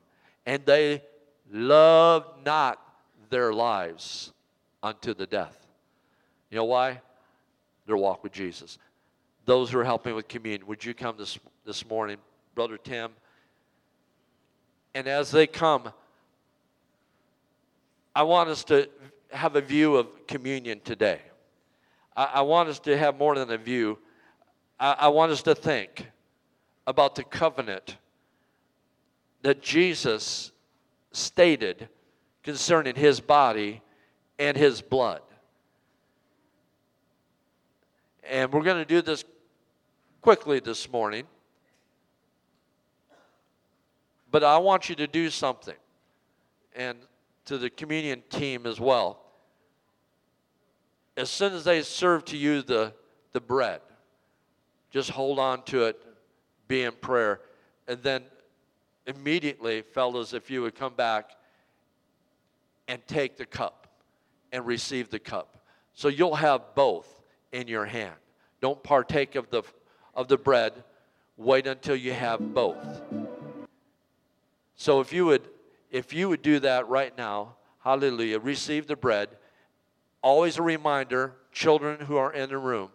And 0.48 0.66
they 0.66 1.04
loved 1.52 2.44
not 2.44 2.82
their 3.30 3.54
lives 3.54 4.34
unto 4.82 5.14
the 5.14 5.28
death. 5.28 5.68
You 6.50 6.58
know 6.58 6.66
why? 6.66 7.02
Their 7.86 7.98
walk 7.98 8.24
with 8.24 8.32
Jesus. 8.32 8.80
Those 9.46 9.70
who 9.70 9.78
are 9.78 9.84
helping 9.84 10.16
with 10.16 10.28
communion, 10.28 10.66
would 10.66 10.84
you 10.84 10.96
come 10.96 11.18
this, 11.20 11.38
this 11.68 11.88
morning, 11.88 12.18
Brother 12.56 12.78
Tim? 12.78 13.12
And 14.94 15.08
as 15.08 15.30
they 15.30 15.46
come, 15.46 15.92
I 18.16 18.24
want 18.24 18.50
us 18.50 18.64
to 18.66 18.90
have 19.32 19.58
a 19.58 19.62
view 19.62 19.98
of 19.98 20.26
communion 20.26 20.80
today. 20.80 21.20
I, 22.16 22.24
I 22.36 22.42
want 22.42 22.70
us 22.70 22.80
to 22.80 22.98
have 22.98 23.18
more 23.18 23.36
than 23.36 23.52
a 23.52 23.58
view. 23.58 24.00
I, 24.80 24.96
I 25.00 25.08
want 25.10 25.34
us 25.34 25.44
to 25.44 25.54
think 25.54 26.10
about 26.88 27.16
the 27.16 27.24
covenant 27.26 27.98
that 29.42 29.62
Jesus 29.62 30.54
stated 31.12 31.90
concerning 32.42 32.96
his 32.96 33.20
body 33.20 33.82
and 34.40 34.56
his 34.56 34.82
blood. 34.82 35.22
And 38.24 38.52
we're 38.52 38.64
going 38.64 38.78
to 38.78 38.86
do 38.86 39.02
this 39.02 39.26
quickly 40.22 40.60
this 40.60 40.90
morning. 40.90 41.26
But 44.36 44.44
I 44.44 44.58
want 44.58 44.90
you 44.90 44.96
to 44.96 45.08
do 45.08 45.30
something, 45.30 45.78
and 46.76 46.98
to 47.46 47.58
the 47.58 47.70
communion 47.70 48.22
team 48.30 48.66
as 48.66 48.82
well. 48.82 49.24
As 51.16 51.30
soon 51.30 51.54
as 51.54 51.64
they 51.64 51.82
serve 51.84 52.26
to 52.26 52.36
you 52.36 52.62
the, 52.62 52.94
the 53.32 53.40
bread, 53.40 53.80
just 54.92 55.10
hold 55.10 55.40
on 55.40 55.64
to 55.68 55.86
it, 55.86 56.04
be 56.68 56.84
in 56.84 56.92
prayer, 56.92 57.40
and 57.88 58.04
then 58.04 58.24
immediately, 59.08 59.84
fellas, 59.94 60.34
if 60.34 60.52
you 60.52 60.64
would 60.64 60.76
come 60.76 60.96
back 60.96 61.32
and 62.90 63.00
take 63.08 63.38
the 63.38 63.46
cup 63.46 63.88
and 64.52 64.66
receive 64.66 65.10
the 65.10 65.20
cup. 65.20 65.66
So 65.94 66.10
you'll 66.10 66.36
have 66.36 66.76
both 66.76 67.08
in 67.54 67.70
your 67.70 67.86
hand. 67.86 68.16
Don't 68.60 68.84
partake 68.84 69.36
of 69.36 69.50
the, 69.50 69.64
of 70.14 70.28
the 70.28 70.38
bread. 70.38 70.74
Wait 71.38 71.68
until 71.68 71.96
you 71.96 72.12
have 72.12 72.54
both. 72.54 72.86
So 74.76 75.00
if 75.00 75.14
you 75.14 75.26
would 75.26 75.50
if 75.92 76.14
you 76.14 76.28
would 76.28 76.42
do 76.42 76.60
that 76.60 76.90
right 76.90 77.18
now, 77.18 77.56
hallelujah, 77.80 78.40
receive 78.40 78.86
the 78.88 78.96
bread. 78.96 79.30
Always 80.22 80.58
a 80.58 80.62
reminder, 80.62 81.36
children 81.52 82.02
who 82.02 82.18
are 82.18 82.34
in 82.34 82.50
the 82.50 82.58
room, 82.58 82.90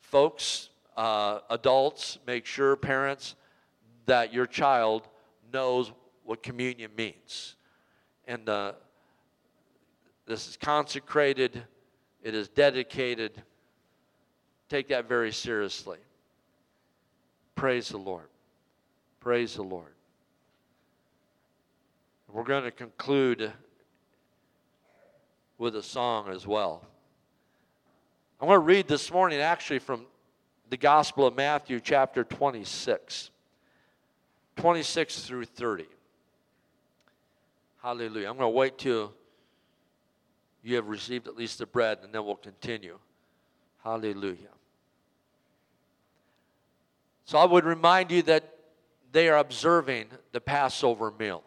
folks, 0.00 0.68
uh, 0.96 1.38
adults, 1.48 2.18
make 2.26 2.44
sure 2.44 2.76
parents 2.76 3.36
that 4.04 4.34
your 4.34 4.46
child 4.46 5.08
knows 5.52 5.92
what 6.24 6.42
communion 6.42 6.90
means. 6.96 7.54
And 8.26 8.48
uh, 8.48 8.72
this 10.26 10.48
is 10.48 10.56
consecrated, 10.56 11.62
it 12.22 12.34
is 12.34 12.48
dedicated. 12.48 13.42
Take 14.68 14.88
that 14.88 15.08
very 15.08 15.32
seriously. 15.32 15.98
Praise 17.54 17.88
the 17.88 17.98
Lord. 17.98 18.28
Praise 19.20 19.54
the 19.54 19.62
Lord. 19.62 19.94
We're 22.32 22.44
going 22.44 22.62
to 22.62 22.70
conclude 22.70 23.52
with 25.58 25.74
a 25.74 25.82
song 25.82 26.28
as 26.28 26.46
well. 26.46 26.86
I'm 28.40 28.46
going 28.46 28.56
to 28.56 28.64
read 28.64 28.86
this 28.86 29.10
morning 29.10 29.40
actually 29.40 29.80
from 29.80 30.06
the 30.68 30.76
Gospel 30.76 31.26
of 31.26 31.34
Matthew, 31.34 31.80
chapter 31.80 32.22
26, 32.22 33.30
26 34.54 35.20
through 35.22 35.44
30. 35.46 35.86
Hallelujah. 37.82 38.30
I'm 38.30 38.36
going 38.36 38.52
to 38.52 38.56
wait 38.56 38.78
till 38.78 39.12
you 40.62 40.76
have 40.76 40.86
received 40.86 41.26
at 41.26 41.36
least 41.36 41.58
the 41.58 41.66
bread, 41.66 41.98
and 42.04 42.14
then 42.14 42.24
we'll 42.24 42.36
continue. 42.36 42.96
Hallelujah. 43.82 44.54
So 47.24 47.38
I 47.38 47.44
would 47.44 47.64
remind 47.64 48.12
you 48.12 48.22
that 48.22 48.54
they 49.10 49.28
are 49.28 49.38
observing 49.38 50.06
the 50.30 50.40
Passover 50.40 51.12
meal. 51.18 51.42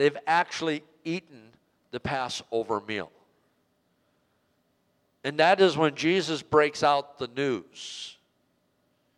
They've 0.00 0.16
actually 0.26 0.82
eaten 1.04 1.50
the 1.90 2.00
Passover 2.00 2.80
meal. 2.80 3.12
And 5.24 5.38
that 5.40 5.60
is 5.60 5.76
when 5.76 5.94
Jesus 5.94 6.40
breaks 6.40 6.82
out 6.82 7.18
the 7.18 7.28
news. 7.36 8.16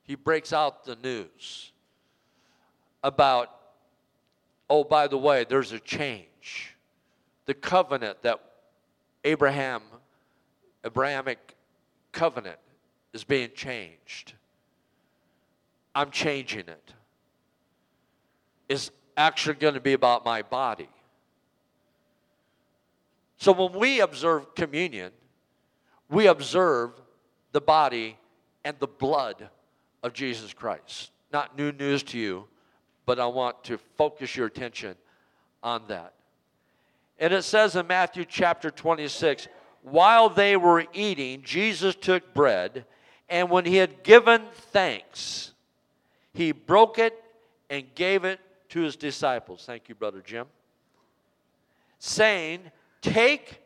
He 0.02 0.16
breaks 0.16 0.52
out 0.52 0.84
the 0.84 0.96
news 0.96 1.70
about, 3.04 3.48
oh, 4.68 4.82
by 4.82 5.06
the 5.06 5.16
way, 5.16 5.46
there's 5.48 5.70
a 5.70 5.78
change. 5.78 6.74
The 7.46 7.54
covenant 7.54 8.20
that 8.22 8.40
Abraham, 9.22 9.82
Abrahamic 10.84 11.54
covenant, 12.10 12.58
is 13.12 13.22
being 13.22 13.50
changed. 13.54 14.32
I'm 15.94 16.10
changing 16.10 16.66
it. 16.66 16.92
Is 18.68 18.90
actually 19.16 19.54
going 19.54 19.74
to 19.74 19.80
be 19.80 19.92
about 19.92 20.24
my 20.24 20.42
body. 20.42 20.88
So 23.36 23.52
when 23.52 23.72
we 23.72 24.00
observe 24.00 24.54
communion, 24.54 25.12
we 26.08 26.26
observe 26.26 26.92
the 27.52 27.60
body 27.60 28.16
and 28.64 28.76
the 28.78 28.86
blood 28.86 29.48
of 30.02 30.12
Jesus 30.12 30.52
Christ. 30.52 31.10
Not 31.32 31.56
new 31.58 31.72
news 31.72 32.02
to 32.04 32.18
you, 32.18 32.46
but 33.06 33.18
I 33.18 33.26
want 33.26 33.64
to 33.64 33.78
focus 33.96 34.36
your 34.36 34.46
attention 34.46 34.96
on 35.62 35.82
that. 35.88 36.14
And 37.18 37.32
it 37.32 37.42
says 37.42 37.76
in 37.76 37.86
Matthew 37.86 38.24
chapter 38.24 38.70
26 38.70 39.48
while 39.82 40.28
they 40.28 40.56
were 40.56 40.84
eating, 40.92 41.42
Jesus 41.42 41.94
took 41.94 42.32
bread, 42.34 42.84
and 43.28 43.50
when 43.50 43.64
he 43.64 43.76
had 43.76 44.04
given 44.04 44.42
thanks, 44.52 45.52
he 46.32 46.52
broke 46.52 46.98
it 46.98 47.20
and 47.68 47.92
gave 47.94 48.24
it 48.24 48.38
to 48.72 48.80
his 48.80 48.96
disciples. 48.96 49.64
Thank 49.66 49.90
you, 49.90 49.94
Brother 49.94 50.22
Jim. 50.24 50.46
Saying, 51.98 52.60
Take 53.02 53.60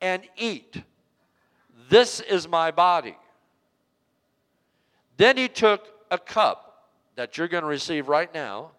and 0.00 0.22
eat. 0.36 0.82
This 1.88 2.18
is 2.18 2.48
my 2.48 2.72
body. 2.72 3.16
Then 5.16 5.36
he 5.36 5.46
took 5.46 5.86
a 6.10 6.18
cup 6.18 6.88
that 7.14 7.38
you're 7.38 7.46
going 7.46 7.62
to 7.62 7.68
receive 7.68 8.08
right 8.08 8.32
now, 8.34 8.72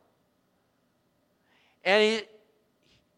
and 1.85 2.03
he, 2.03 2.21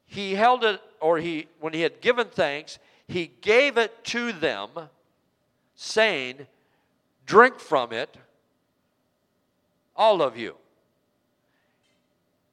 he 0.05 0.35
held 0.35 0.63
it, 0.63 0.79
or 0.99 1.17
he, 1.17 1.47
when 1.59 1.73
he 1.73 1.81
had 1.81 2.01
given 2.01 2.27
thanks, 2.27 2.77
he 3.07 3.31
gave 3.41 3.77
it 3.77 4.03
to 4.05 4.31
them, 4.31 4.69
saying, 5.75 6.45
Drink 7.25 7.59
from 7.59 7.91
it, 7.91 8.15
all 9.95 10.21
of 10.21 10.37
you. 10.37 10.55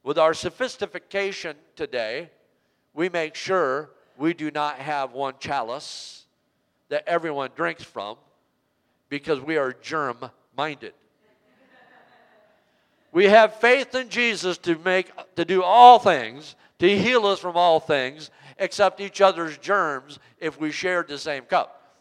With 0.08 0.16
our 0.16 0.32
sophistication 0.32 1.54
today, 1.76 2.30
we 2.94 3.10
make 3.10 3.34
sure 3.34 3.90
we 4.16 4.32
do 4.32 4.50
not 4.50 4.76
have 4.76 5.12
one 5.12 5.34
chalice 5.38 6.24
that 6.88 7.06
everyone 7.06 7.50
drinks 7.54 7.84
from 7.84 8.16
because 9.10 9.38
we 9.38 9.58
are 9.58 9.74
germ 9.82 10.30
minded. 10.56 10.94
we 13.12 13.26
have 13.26 13.56
faith 13.56 13.94
in 13.94 14.08
Jesus 14.08 14.56
to 14.56 14.78
make 14.78 15.12
to 15.36 15.44
do 15.44 15.62
all 15.62 15.98
things, 15.98 16.56
to 16.78 16.88
heal 16.98 17.26
us 17.26 17.38
from 17.38 17.58
all 17.58 17.78
things 17.78 18.30
except 18.56 19.02
each 19.02 19.20
other's 19.20 19.58
germs 19.58 20.18
if 20.40 20.58
we 20.58 20.70
shared 20.70 21.08
the 21.08 21.18
same 21.18 21.42
cup. 21.42 21.98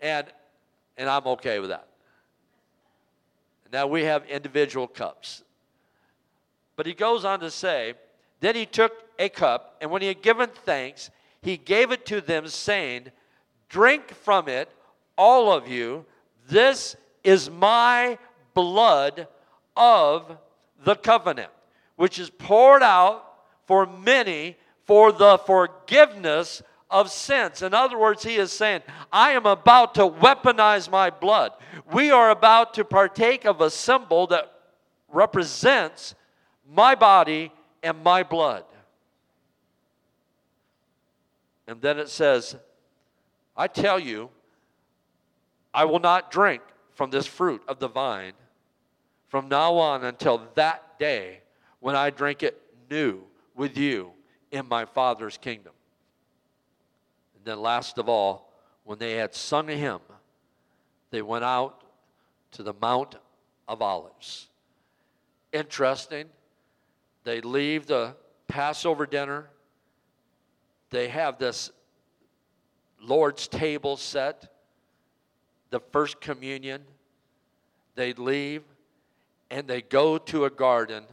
And 0.00 0.26
and 0.96 1.08
I'm 1.08 1.28
okay 1.28 1.60
with 1.60 1.70
that. 1.70 1.86
Now 3.72 3.86
we 3.86 4.02
have 4.02 4.24
individual 4.24 4.88
cups. 4.88 5.44
But 6.80 6.86
he 6.86 6.94
goes 6.94 7.26
on 7.26 7.40
to 7.40 7.50
say, 7.50 7.92
Then 8.40 8.54
he 8.54 8.64
took 8.64 8.94
a 9.18 9.28
cup, 9.28 9.76
and 9.82 9.90
when 9.90 10.00
he 10.00 10.08
had 10.08 10.22
given 10.22 10.48
thanks, 10.64 11.10
he 11.42 11.58
gave 11.58 11.92
it 11.92 12.06
to 12.06 12.22
them, 12.22 12.48
saying, 12.48 13.08
Drink 13.68 14.14
from 14.14 14.48
it, 14.48 14.70
all 15.18 15.52
of 15.52 15.68
you. 15.68 16.06
This 16.48 16.96
is 17.22 17.50
my 17.50 18.16
blood 18.54 19.28
of 19.76 20.38
the 20.82 20.96
covenant, 20.96 21.50
which 21.96 22.18
is 22.18 22.30
poured 22.30 22.82
out 22.82 23.26
for 23.66 23.84
many 23.84 24.56
for 24.86 25.12
the 25.12 25.36
forgiveness 25.36 26.62
of 26.88 27.10
sins. 27.10 27.60
In 27.60 27.74
other 27.74 27.98
words, 27.98 28.24
he 28.24 28.36
is 28.36 28.54
saying, 28.54 28.80
I 29.12 29.32
am 29.32 29.44
about 29.44 29.96
to 29.96 30.08
weaponize 30.08 30.90
my 30.90 31.10
blood. 31.10 31.52
We 31.92 32.10
are 32.10 32.30
about 32.30 32.72
to 32.72 32.86
partake 32.86 33.44
of 33.44 33.60
a 33.60 33.68
symbol 33.68 34.26
that 34.28 34.50
represents 35.12 36.14
my 36.70 36.94
body 36.94 37.52
and 37.82 38.02
my 38.02 38.22
blood. 38.22 38.64
And 41.66 41.80
then 41.80 41.98
it 41.98 42.08
says, 42.08 42.56
I 43.56 43.66
tell 43.66 43.98
you, 43.98 44.30
I 45.74 45.84
will 45.84 46.00
not 46.00 46.30
drink 46.30 46.62
from 46.94 47.10
this 47.10 47.26
fruit 47.26 47.62
of 47.68 47.78
the 47.78 47.88
vine 47.88 48.32
from 49.28 49.48
now 49.48 49.74
on 49.74 50.04
until 50.04 50.42
that 50.54 50.98
day 50.98 51.40
when 51.78 51.94
I 51.94 52.10
drink 52.10 52.42
it 52.42 52.60
new 52.90 53.22
with 53.54 53.76
you 53.76 54.10
in 54.50 54.66
my 54.68 54.84
Father's 54.84 55.38
kingdom. 55.38 55.72
And 57.36 57.44
then, 57.44 57.60
last 57.60 57.98
of 57.98 58.08
all, 58.08 58.52
when 58.84 58.98
they 58.98 59.14
had 59.14 59.34
sung 59.34 59.70
a 59.70 59.76
hymn, 59.76 60.00
they 61.10 61.22
went 61.22 61.44
out 61.44 61.84
to 62.52 62.64
the 62.64 62.74
Mount 62.80 63.14
of 63.68 63.80
Olives. 63.80 64.48
Interesting 65.52 66.26
they 67.24 67.40
leave 67.40 67.86
the 67.86 68.14
Passover 68.48 69.06
dinner. 69.06 69.48
They 70.90 71.08
have 71.08 71.38
this 71.38 71.70
Lord's 73.00 73.48
table 73.48 73.96
set, 73.96 74.52
the 75.70 75.80
first 75.80 76.20
communion. 76.20 76.82
They 77.94 78.12
leave 78.12 78.62
and 79.50 79.66
they 79.66 79.82
go 79.82 80.16
to 80.16 80.44
a 80.44 80.50
garden 80.50 81.04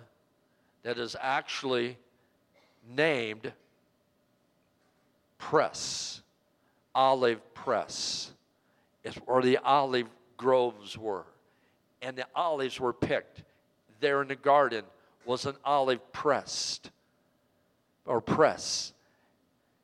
that 0.84 0.97
is 0.97 1.16
actually 1.20 1.97
named 2.88 3.51
Press, 5.38 6.22
Olive 6.93 7.41
Press. 7.53 8.32
is 9.03 9.16
where 9.26 9.41
the 9.41 9.58
olive 9.58 10.08
groves 10.38 10.97
were. 10.97 11.26
And 12.01 12.18
the 12.18 12.26
olives 12.36 12.80
were 12.80 12.93
picked. 12.93 13.43
There 13.99 14.22
in 14.22 14.28
the 14.28 14.36
garden 14.36 14.84
was 15.28 15.45
an 15.45 15.55
olive 15.63 16.11
pressed 16.11 16.89
or 18.05 18.21
press. 18.21 18.93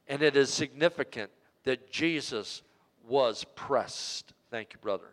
And 0.08 0.22
it 0.22 0.36
is 0.36 0.52
significant 0.52 1.30
that 1.66 1.92
Jesus 1.92 2.62
was 3.08 3.46
pressed. 3.56 4.34
Thank 4.50 4.74
you, 4.74 4.80
brother. 4.80 5.12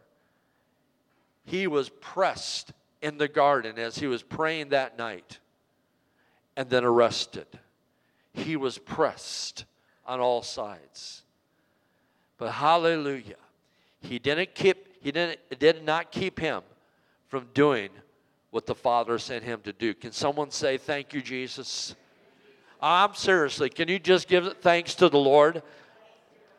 He 1.44 1.66
was 1.66 1.88
pressed 1.88 2.72
in 3.02 3.18
the 3.18 3.28
garden 3.28 3.78
as 3.78 3.98
he 3.98 4.06
was 4.06 4.22
praying 4.22 4.70
that 4.70 4.96
night 4.96 5.38
and 6.56 6.70
then 6.70 6.84
arrested. 6.84 7.46
He 8.32 8.56
was 8.56 8.78
pressed 8.78 9.64
on 10.06 10.20
all 10.20 10.42
sides. 10.42 11.22
But 12.38 12.52
hallelujah, 12.52 13.36
he 14.00 14.18
didn't 14.18 14.54
keep 14.54 15.02
he 15.02 15.12
didn't 15.12 15.40
it 15.50 15.58
did 15.58 15.84
not 15.84 16.10
keep 16.10 16.38
him 16.38 16.62
from 17.28 17.48
doing 17.54 17.90
what 18.51 18.66
the 18.66 18.74
Father 18.74 19.18
sent 19.18 19.44
him 19.44 19.61
to 19.62 19.72
do. 19.72 19.94
Can 19.94 20.12
someone 20.12 20.51
say 20.51 20.76
thank 20.76 21.12
you, 21.12 21.22
Jesus? 21.22 21.94
I'm 22.80 23.14
seriously, 23.14 23.68
can 23.68 23.88
you 23.88 23.98
just 23.98 24.26
give 24.26 24.57
thanks 24.59 24.94
to 24.96 25.09
the 25.09 25.18
Lord? 25.18 25.62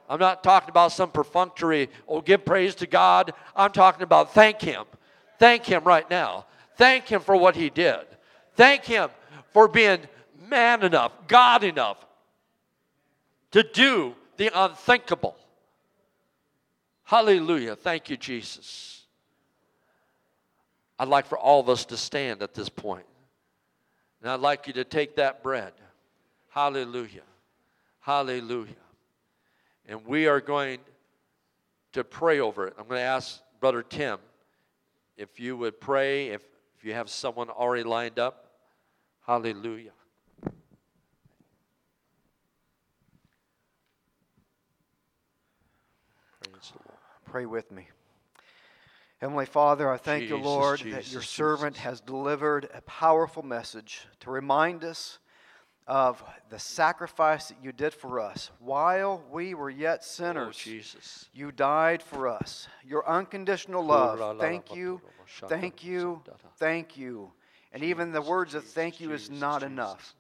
I'm 0.08 0.20
not 0.20 0.44
talking 0.44 0.70
about 0.70 0.92
some 0.92 1.10
perfunctory, 1.10 1.90
oh, 2.08 2.22
give 2.22 2.46
praise 2.46 2.76
to 2.76 2.88
God. 2.88 3.34
I'm 3.56 3.72
talking 3.72 4.04
about 4.04 4.34
thank 4.34 4.62
Him. 4.62 4.84
Thank 5.40 5.66
Him 5.66 5.84
right 5.84 6.10
now. 6.10 6.46
Thank 6.76 7.08
Him 7.08 7.22
for 7.22 7.36
what 7.36 7.56
He 7.56 7.70
did. 7.70 8.02
Thank 8.56 8.86
Him 8.86 9.10
for 9.52 9.68
being 9.68 10.00
man 10.50 10.84
enough, 10.84 11.14
God 11.28 11.64
enough 11.64 11.98
to 13.52 13.64
do 13.64 14.16
the 14.38 14.52
unthinkable. 14.54 15.36
Hallelujah. 17.04 17.76
Thank 17.76 18.10
you, 18.10 18.18
Jesus. 18.18 19.01
I'd 21.02 21.08
like 21.08 21.26
for 21.26 21.40
all 21.40 21.60
of 21.60 21.68
us 21.68 21.86
to 21.86 21.98
stand 21.98 22.44
at 22.44 22.54
this 22.54 22.70
point. 22.70 23.08
And 24.22 24.30
I'd 24.30 24.40
like 24.40 24.68
you 24.68 24.74
to 24.74 24.84
take 24.84 25.16
that 25.16 25.42
bread. 25.42 25.74
Hallelujah. 26.50 27.24
Hallelujah. 28.02 28.76
And 29.88 30.06
we 30.06 30.28
are 30.28 30.40
going 30.40 30.78
to 31.94 32.04
pray 32.04 32.40
over 32.40 32.68
it. 32.68 32.76
I'm 32.78 32.86
going 32.88 33.00
to 33.00 33.04
ask 33.04 33.42
Brother 33.60 33.82
Tim 33.82 34.20
if 35.18 35.40
you 35.40 35.58
would 35.58 35.82
pray, 35.82 36.28
if, 36.28 36.44
if 36.78 36.86
you 36.86 36.94
have 36.94 37.10
someone 37.10 37.50
already 37.50 37.84
lined 37.84 38.20
up. 38.20 38.52
Hallelujah. 39.26 39.94
Pray 47.26 47.48
with 47.48 47.72
me. 47.72 47.88
Heavenly 49.22 49.46
Father, 49.46 49.88
I 49.88 49.98
thank 49.98 50.24
Jesus, 50.24 50.36
you, 50.36 50.44
Lord, 50.44 50.80
Jesus, 50.80 51.06
that 51.06 51.14
your 51.14 51.22
servant 51.22 51.76
Jesus. 51.76 51.84
has 51.84 52.02
delivered 52.02 52.68
a 52.74 52.82
powerful 52.82 53.44
message 53.44 54.02
to 54.22 54.32
remind 54.32 54.84
us 54.84 55.20
of 55.86 56.24
the 56.50 56.58
sacrifice 56.58 57.50
that 57.50 57.58
you 57.64 57.72
did 57.72 57.94
for 57.94 58.20
us. 58.20 58.50
While 58.58 59.24
we 59.32 59.54
were 59.54 59.70
yet 59.70 60.00
Oh, 60.02 60.06
sinners, 60.06 60.58
Jesus. 60.58 61.30
you 61.36 61.52
died 61.52 62.02
for 62.02 62.28
us. 62.28 62.68
Your 62.84 63.08
unconditional 63.08 63.86
love. 63.86 64.40
Thank 64.40 64.74
you, 64.74 65.00
thank 65.48 65.84
you, 65.84 66.24
thank 66.58 66.98
you. 66.98 67.32
And 67.74 67.84
even 67.84 68.12
the 68.12 68.24
words 68.24 68.56
of 68.56 68.64
thank 68.64 69.00
you 69.00 69.12
is 69.12 69.30
not 69.30 69.62
enough. 69.62 70.16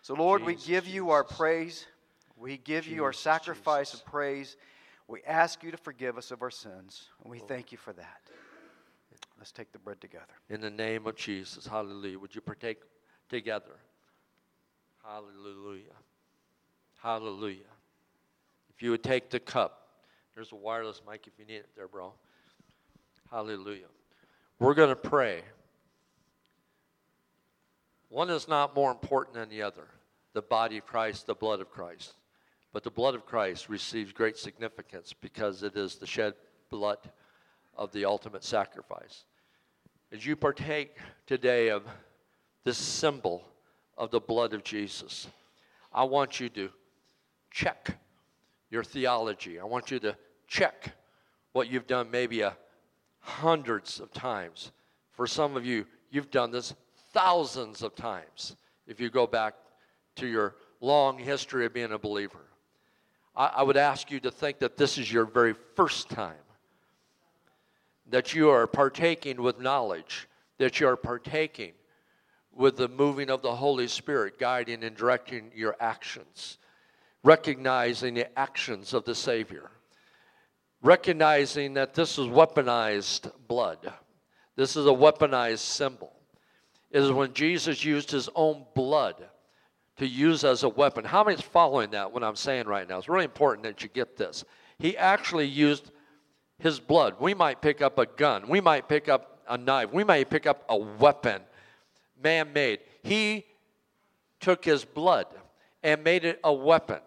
So, 0.00 0.14
Lord, 0.14 0.42
we 0.42 0.54
give 0.54 0.86
you 0.86 1.10
our 1.10 1.22
praise. 1.22 1.86
We 2.34 2.56
give 2.56 2.86
you 2.86 3.04
our 3.04 3.12
sacrifice 3.12 3.92
of 3.92 4.06
praise. 4.06 4.56
We 5.08 5.22
ask 5.26 5.62
you 5.62 5.70
to 5.70 5.76
forgive 5.76 6.18
us 6.18 6.30
of 6.30 6.42
our 6.42 6.50
sins. 6.50 7.08
And 7.22 7.30
we 7.30 7.40
oh. 7.40 7.46
thank 7.48 7.72
you 7.72 7.78
for 7.78 7.92
that. 7.94 8.20
Let's 9.38 9.52
take 9.52 9.72
the 9.72 9.78
bread 9.78 10.00
together. 10.00 10.26
In 10.50 10.60
the 10.60 10.70
name 10.70 11.06
of 11.06 11.16
Jesus. 11.16 11.66
Hallelujah. 11.66 12.18
Would 12.18 12.34
you 12.34 12.40
partake 12.40 12.78
together? 13.28 13.76
Hallelujah. 15.02 15.94
Hallelujah. 17.02 17.62
If 18.74 18.82
you 18.82 18.90
would 18.90 19.02
take 19.02 19.30
the 19.30 19.40
cup, 19.40 19.88
there's 20.34 20.52
a 20.52 20.56
wireless 20.56 21.00
mic 21.08 21.26
if 21.26 21.32
you 21.38 21.46
need 21.46 21.60
it 21.60 21.70
there, 21.74 21.88
bro. 21.88 22.12
Hallelujah. 23.30 23.86
We're 24.58 24.74
going 24.74 24.90
to 24.90 24.96
pray. 24.96 25.42
One 28.08 28.28
is 28.30 28.48
not 28.48 28.74
more 28.74 28.90
important 28.90 29.34
than 29.34 29.48
the 29.48 29.62
other 29.62 29.86
the 30.34 30.42
body 30.42 30.78
of 30.78 30.86
Christ, 30.86 31.26
the 31.26 31.34
blood 31.34 31.60
of 31.60 31.70
Christ. 31.70 32.14
But 32.78 32.84
the 32.84 32.90
blood 32.92 33.16
of 33.16 33.26
Christ 33.26 33.68
receives 33.68 34.12
great 34.12 34.36
significance 34.36 35.12
because 35.12 35.64
it 35.64 35.74
is 35.74 35.96
the 35.96 36.06
shed 36.06 36.34
blood 36.70 36.98
of 37.76 37.90
the 37.90 38.04
ultimate 38.04 38.44
sacrifice. 38.44 39.24
As 40.12 40.24
you 40.24 40.36
partake 40.36 40.96
today 41.26 41.70
of 41.70 41.82
this 42.62 42.78
symbol 42.78 43.42
of 43.96 44.12
the 44.12 44.20
blood 44.20 44.54
of 44.54 44.62
Jesus, 44.62 45.26
I 45.92 46.04
want 46.04 46.38
you 46.38 46.48
to 46.50 46.70
check 47.50 47.98
your 48.70 48.84
theology. 48.84 49.58
I 49.58 49.64
want 49.64 49.90
you 49.90 49.98
to 49.98 50.16
check 50.46 50.94
what 51.54 51.68
you've 51.68 51.88
done 51.88 52.12
maybe 52.12 52.42
a 52.42 52.56
hundreds 53.18 53.98
of 53.98 54.12
times. 54.12 54.70
For 55.10 55.26
some 55.26 55.56
of 55.56 55.66
you, 55.66 55.84
you've 56.12 56.30
done 56.30 56.52
this 56.52 56.74
thousands 57.12 57.82
of 57.82 57.96
times 57.96 58.54
if 58.86 59.00
you 59.00 59.10
go 59.10 59.26
back 59.26 59.54
to 60.14 60.28
your 60.28 60.54
long 60.80 61.18
history 61.18 61.66
of 61.66 61.74
being 61.74 61.90
a 61.90 61.98
believer. 61.98 62.47
I, 63.38 63.52
I 63.56 63.62
would 63.62 63.78
ask 63.78 64.10
you 64.10 64.20
to 64.20 64.30
think 64.30 64.58
that 64.58 64.76
this 64.76 64.98
is 64.98 65.10
your 65.10 65.24
very 65.24 65.54
first 65.76 66.10
time 66.10 66.34
that 68.10 68.34
you 68.34 68.50
are 68.50 68.66
partaking 68.66 69.40
with 69.40 69.60
knowledge, 69.60 70.28
that 70.58 70.80
you 70.80 70.88
are 70.88 70.96
partaking 70.96 71.72
with 72.52 72.76
the 72.76 72.88
moving 72.88 73.30
of 73.30 73.42
the 73.42 73.54
Holy 73.54 73.86
Spirit, 73.86 74.38
guiding 74.38 74.82
and 74.82 74.96
directing 74.96 75.50
your 75.54 75.76
actions, 75.78 76.58
recognizing 77.22 78.14
the 78.14 78.38
actions 78.38 78.94
of 78.94 79.04
the 79.04 79.14
Savior, 79.14 79.70
recognizing 80.82 81.74
that 81.74 81.94
this 81.94 82.18
is 82.18 82.26
weaponized 82.26 83.30
blood. 83.46 83.92
This 84.56 84.74
is 84.74 84.86
a 84.86 84.90
weaponized 84.90 85.58
symbol. 85.58 86.12
It 86.90 87.02
is 87.02 87.12
when 87.12 87.34
Jesus 87.34 87.84
used 87.84 88.10
his 88.10 88.30
own 88.34 88.64
blood 88.74 89.16
to 89.98 90.06
use 90.06 90.44
as 90.44 90.62
a 90.62 90.68
weapon. 90.68 91.04
How 91.04 91.22
many 91.22 91.36
is 91.36 91.40
following 91.40 91.90
that, 91.90 92.12
what 92.12 92.24
I'm 92.24 92.36
saying 92.36 92.66
right 92.66 92.88
now? 92.88 92.98
It's 92.98 93.08
really 93.08 93.24
important 93.24 93.64
that 93.64 93.82
you 93.82 93.88
get 93.88 94.16
this. 94.16 94.44
He 94.78 94.96
actually 94.96 95.46
used 95.46 95.90
his 96.58 96.80
blood. 96.80 97.16
We 97.20 97.34
might 97.34 97.60
pick 97.60 97.82
up 97.82 97.98
a 97.98 98.06
gun. 98.06 98.48
We 98.48 98.60
might 98.60 98.88
pick 98.88 99.08
up 99.08 99.42
a 99.48 99.58
knife. 99.58 99.92
We 99.92 100.04
might 100.04 100.30
pick 100.30 100.46
up 100.46 100.64
a 100.68 100.76
weapon, 100.76 101.42
man 102.22 102.52
made. 102.52 102.80
He 103.02 103.44
took 104.40 104.64
his 104.64 104.84
blood 104.84 105.26
and 105.82 106.04
made 106.04 106.24
it 106.24 106.40
a 106.44 106.52
weapon 106.52 107.00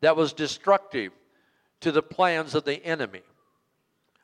that 0.00 0.16
was 0.16 0.32
destructive 0.32 1.12
to 1.80 1.92
the 1.92 2.02
plans 2.02 2.54
of 2.54 2.64
the 2.64 2.84
enemy. 2.84 3.22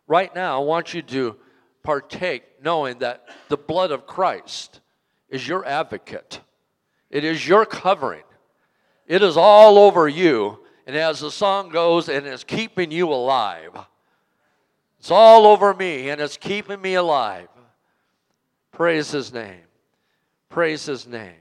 Right 0.06 0.34
now, 0.34 0.60
I 0.60 0.64
want 0.64 0.92
you 0.92 1.02
to 1.02 1.36
partake 1.82 2.42
knowing 2.62 2.98
that 2.98 3.28
the 3.48 3.56
blood 3.56 3.90
of 3.90 4.06
Christ 4.06 4.80
is 5.28 5.46
your 5.46 5.64
advocate, 5.64 6.40
it 7.14 7.24
is 7.24 7.48
your 7.48 7.64
covering, 7.64 8.24
it 9.06 9.22
is 9.22 9.38
all 9.38 9.78
over 9.78 10.06
you. 10.06 10.58
And 10.86 10.94
as 10.96 11.20
the 11.20 11.30
song 11.30 11.70
goes, 11.70 12.10
and 12.10 12.26
it's 12.26 12.44
keeping 12.44 12.90
you 12.90 13.08
alive. 13.10 13.70
It's 14.98 15.10
all 15.10 15.46
over 15.46 15.72
me 15.72 16.10
and 16.10 16.20
it's 16.20 16.36
keeping 16.36 16.80
me 16.82 16.94
alive. 16.94 17.48
Praise 18.70 19.10
his 19.10 19.32
name. 19.32 19.62
Praise 20.50 20.84
his 20.84 21.06
name. 21.06 21.40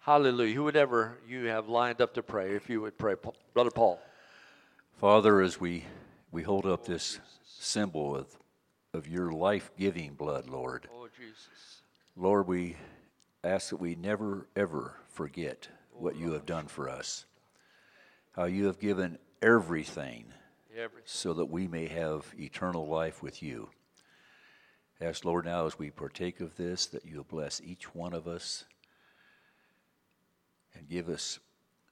Hallelujah. 0.00 0.54
Whoever 0.54 1.18
you 1.28 1.44
have 1.46 1.68
lined 1.68 2.00
up 2.00 2.14
to 2.14 2.22
pray, 2.22 2.56
if 2.56 2.68
you 2.68 2.80
would 2.80 2.98
pray, 2.98 3.14
Brother 3.52 3.70
Paul. 3.70 4.00
Father, 4.98 5.40
as 5.40 5.60
we, 5.60 5.84
we 6.32 6.42
hold 6.42 6.66
up 6.66 6.84
this 6.84 7.20
symbol 7.44 8.16
of, 8.16 8.26
of 8.92 9.06
your 9.06 9.30
life 9.30 9.70
giving 9.78 10.14
blood, 10.14 10.48
Lord, 10.48 10.88
Oh, 10.92 11.06
Jesus. 11.16 11.82
Lord, 12.16 12.48
we 12.48 12.76
ask 13.44 13.70
that 13.70 13.80
we 13.80 13.94
never, 13.94 14.48
ever 14.56 14.96
forget 15.08 15.68
what 15.92 16.16
you 16.16 16.32
have 16.32 16.46
done 16.46 16.66
for 16.66 16.88
us, 16.88 17.24
how 18.32 18.44
you 18.44 18.66
have 18.66 18.78
given 18.80 19.18
everything 19.42 20.24
Everything. 20.76 21.02
so 21.04 21.34
that 21.34 21.46
we 21.46 21.68
may 21.68 21.86
have 21.86 22.32
eternal 22.38 22.86
life 22.86 23.22
with 23.22 23.42
you. 23.42 23.68
Ask, 25.00 25.24
Lord, 25.24 25.44
now 25.44 25.66
as 25.66 25.78
we 25.78 25.90
partake 25.90 26.40
of 26.40 26.56
this, 26.56 26.86
that 26.86 27.04
you'll 27.04 27.24
bless 27.24 27.60
each 27.62 27.94
one 27.94 28.12
of 28.14 28.26
us 28.26 28.64
and 30.74 30.88
give 30.88 31.08
us 31.08 31.38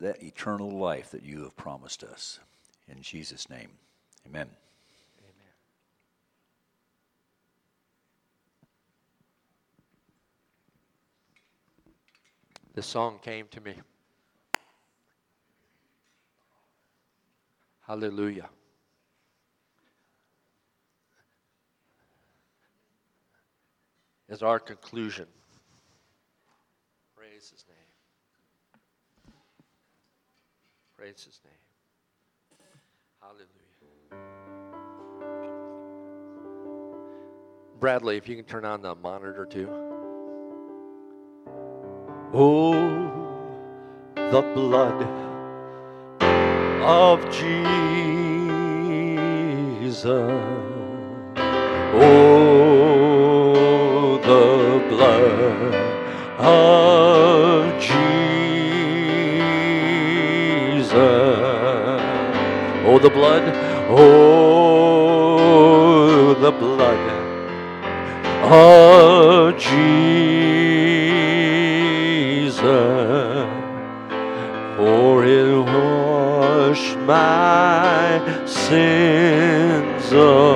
that 0.00 0.22
eternal 0.22 0.70
life 0.70 1.10
that 1.10 1.22
you 1.22 1.42
have 1.42 1.56
promised 1.56 2.02
us. 2.02 2.40
In 2.88 3.02
Jesus' 3.02 3.48
name, 3.48 3.70
amen. 4.26 4.48
the 12.74 12.82
song 12.82 13.18
came 13.22 13.46
to 13.48 13.60
me. 13.60 13.74
Hallelujah. 17.86 18.48
As 24.28 24.42
our 24.42 24.58
conclusion, 24.58 25.26
praise 27.14 27.50
his 27.50 27.64
name. 27.68 27.76
Praise 30.96 31.22
his 31.24 31.40
name. 31.44 31.52
Hallelujah. 33.20 33.48
Bradley, 37.78 38.16
if 38.16 38.28
you 38.28 38.36
can 38.36 38.44
turn 38.44 38.64
on 38.64 38.80
the 38.80 38.94
monitor 38.94 39.44
too. 39.44 39.91
Oh, 42.34 42.72
the 44.14 44.40
blood 44.54 45.02
of 46.80 47.30
Jesus. 47.30 47.92
Oh, 51.94 52.72
the 54.24 54.80
blood 54.88 55.74
of 56.40 57.78
Jesus. 57.78 57.92
Oh, 62.86 62.98
the 62.98 63.10
blood. 63.10 63.42
Oh, 63.90 65.22
the 66.40 66.50
blood 66.50 67.10
of 68.50 69.58
Jesus. 69.58 70.21
For 72.62 72.68
it 75.24 75.58
washed 75.64 76.96
my 76.98 78.20
sins 78.46 80.12
away. 80.12 80.51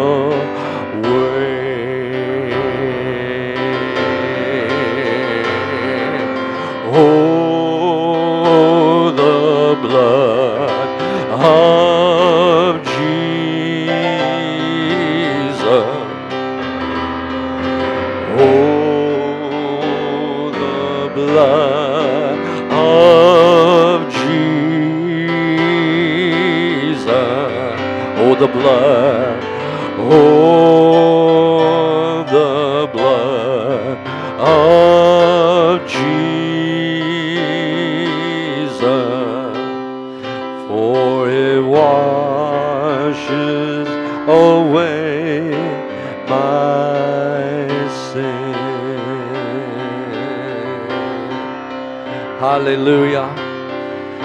Hallelujah. 52.56 53.28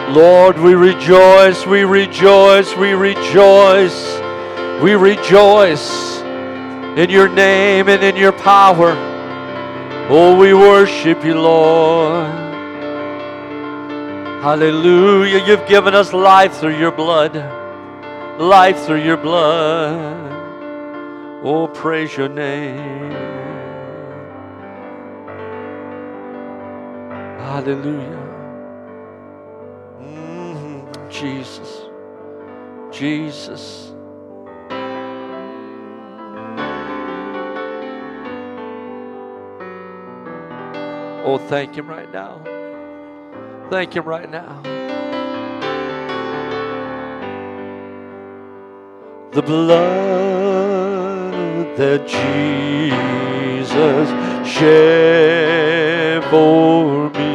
Lord, 0.09 0.57
we 0.57 0.73
rejoice, 0.73 1.65
we 1.65 1.83
rejoice, 1.83 2.73
we 2.77 2.93
rejoice, 2.93 4.21
we 4.81 4.95
rejoice 4.95 6.21
in 6.95 7.09
your 7.09 7.27
name 7.27 7.89
and 7.89 8.01
in 8.01 8.15
your 8.15 8.31
power. 8.31 8.93
Oh, 10.09 10.37
we 10.39 10.53
worship 10.53 11.25
you, 11.25 11.41
Lord. 11.41 12.31
Hallelujah. 14.41 15.43
You've 15.45 15.67
given 15.67 15.93
us 15.93 16.13
life 16.13 16.53
through 16.53 16.79
your 16.79 16.91
blood. 16.91 17.35
Life 18.39 18.85
through 18.85 19.03
your 19.03 19.17
blood. 19.17 20.31
Oh, 21.43 21.67
praise 21.67 22.15
your 22.15 22.29
name. 22.29 23.11
Hallelujah. 27.51 28.20
Jesus. 31.21 31.85
Jesus. 32.91 33.93
Oh, 41.23 41.37
thank 41.47 41.75
Him 41.75 41.87
right 41.87 42.11
now. 42.11 42.41
Thank 43.69 43.95
Him 43.95 44.05
right 44.05 44.31
now. 44.31 44.63
The 49.31 49.43
blood 49.43 49.77
that 51.77 52.07
Jesus 52.07 53.69
shed 54.51 56.23
for 56.31 57.11
me. 57.11 57.30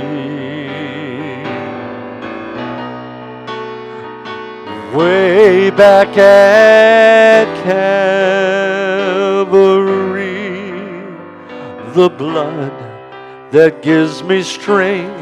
Way 4.96 5.68
back 5.68 6.16
at 6.16 7.46
Calvary, 7.64 9.42
the 11.92 12.08
blood 12.08 12.72
that 13.50 13.82
gives 13.82 14.22
me 14.22 14.42
strength 14.42 15.20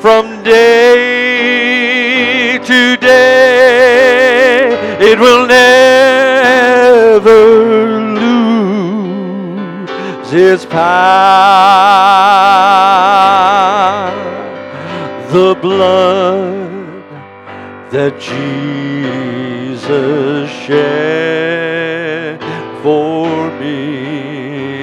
from 0.00 0.44
day 0.44 1.48
to 2.58 2.96
day. 2.98 4.68
It 5.00 5.18
will 5.18 5.44
never 5.48 7.32
lose 8.20 9.90
its 10.32 10.64
power. 10.64 10.78
The 15.32 15.56
blood 15.60 16.67
that 17.90 18.20
Jesus 18.20 19.88
shed 20.50 22.38
for 22.82 23.50
me. 23.58 24.82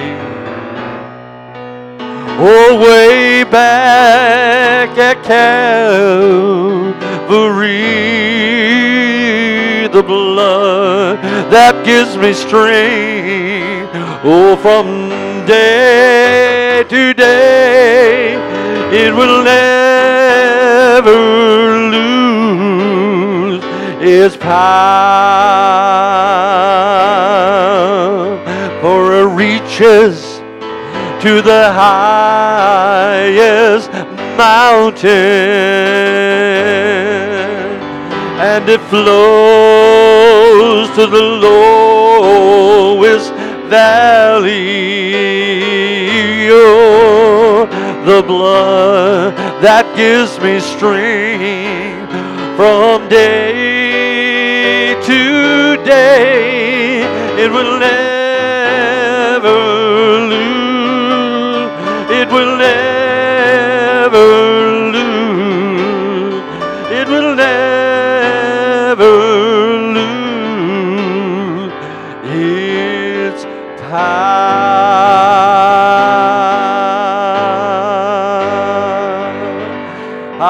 Oh, 2.38 2.80
way 2.80 3.44
back 3.44 4.98
at 4.98 5.22
Calvary, 5.22 6.96
the 9.86 10.02
blood 10.02 11.22
that 11.50 11.84
gives 11.84 12.16
me 12.16 12.32
strength. 12.32 13.92
Oh, 14.24 14.56
from 14.56 15.46
day 15.46 16.84
to 16.88 17.14
day, 17.14 18.34
it 18.92 19.14
will 19.14 19.44
never 19.44 19.86
its 24.06 24.36
power, 24.36 24.54
for 28.80 29.12
it 29.14 29.26
reaches 29.34 30.40
to 31.22 31.42
the 31.42 31.72
highest 31.72 33.90
mountain 34.36 35.06
and 38.38 38.68
it 38.68 38.80
flows 38.90 40.90
to 40.90 41.06
the 41.06 41.22
lowest 41.22 43.32
valley. 43.70 44.74
Oh, 46.50 47.66
the 48.04 48.22
blood 48.22 49.34
that 49.62 49.86
gives 49.96 50.38
me 50.40 50.60
strength 50.60 52.10
from 52.56 53.08
day 53.08 53.75
it 56.18 57.50
will 57.52 57.78
never 57.78 58.15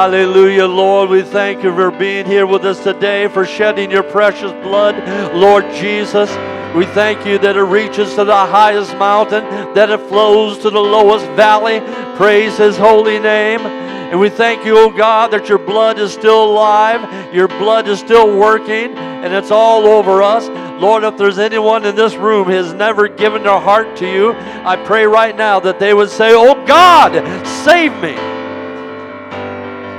Hallelujah, 0.07 0.67
Lord. 0.67 1.11
We 1.11 1.23
thank 1.23 1.65
you 1.65 1.75
for 1.75 1.91
being 1.91 2.27
here 2.27 2.47
with 2.47 2.65
us 2.65 2.81
today, 2.81 3.27
for 3.27 3.45
shedding 3.45 3.91
your 3.91 4.05
precious 4.05 4.53
blood, 4.63 4.95
Lord 5.35 5.65
Jesus. 5.73 6.31
We 6.77 6.87
thank 6.87 7.27
you 7.27 7.39
that 7.39 7.57
it 7.57 7.63
reaches 7.63 8.11
to 8.15 8.25
the 8.25 8.47
highest 8.47 8.97
mountain, 8.99 9.43
that 9.75 9.91
it 9.91 9.99
flows 10.03 10.59
to 10.59 10.71
the 10.71 10.79
lowest 10.79 11.27
valley. 11.31 11.81
Praise 12.17 12.57
his 12.57 12.77
holy 12.77 13.19
name. 13.19 13.63
And 13.63 14.21
we 14.21 14.31
thank 14.31 14.65
you, 14.65 14.79
oh 14.79 14.97
God, 14.97 15.33
that 15.33 15.49
your 15.49 15.59
blood 15.59 15.99
is 15.99 16.13
still 16.13 16.53
alive, 16.53 17.35
your 17.35 17.49
blood 17.49 17.89
is 17.89 17.99
still 17.99 18.39
working, 18.39 18.97
and 18.97 19.35
it's 19.35 19.51
all 19.51 19.87
over 19.87 20.23
us. 20.23 20.47
Lord, 20.81 21.03
if 21.03 21.19
there's 21.19 21.41
anyone 21.41 21.85
in 21.85 21.97
this 21.97 22.15
room 22.15 22.45
who 22.45 22.53
has 22.53 22.73
never 22.73 23.09
given 23.09 23.43
their 23.43 23.59
heart 23.59 23.97
to 23.97 24.09
you, 24.09 24.35
I 24.35 24.77
pray 24.77 25.05
right 25.05 25.37
now 25.37 25.59
that 25.59 25.81
they 25.81 25.95
would 25.95 26.11
say, 26.11 26.31
Oh 26.33 26.65
God, 26.65 27.13
save 27.45 27.93
me. 28.01 28.37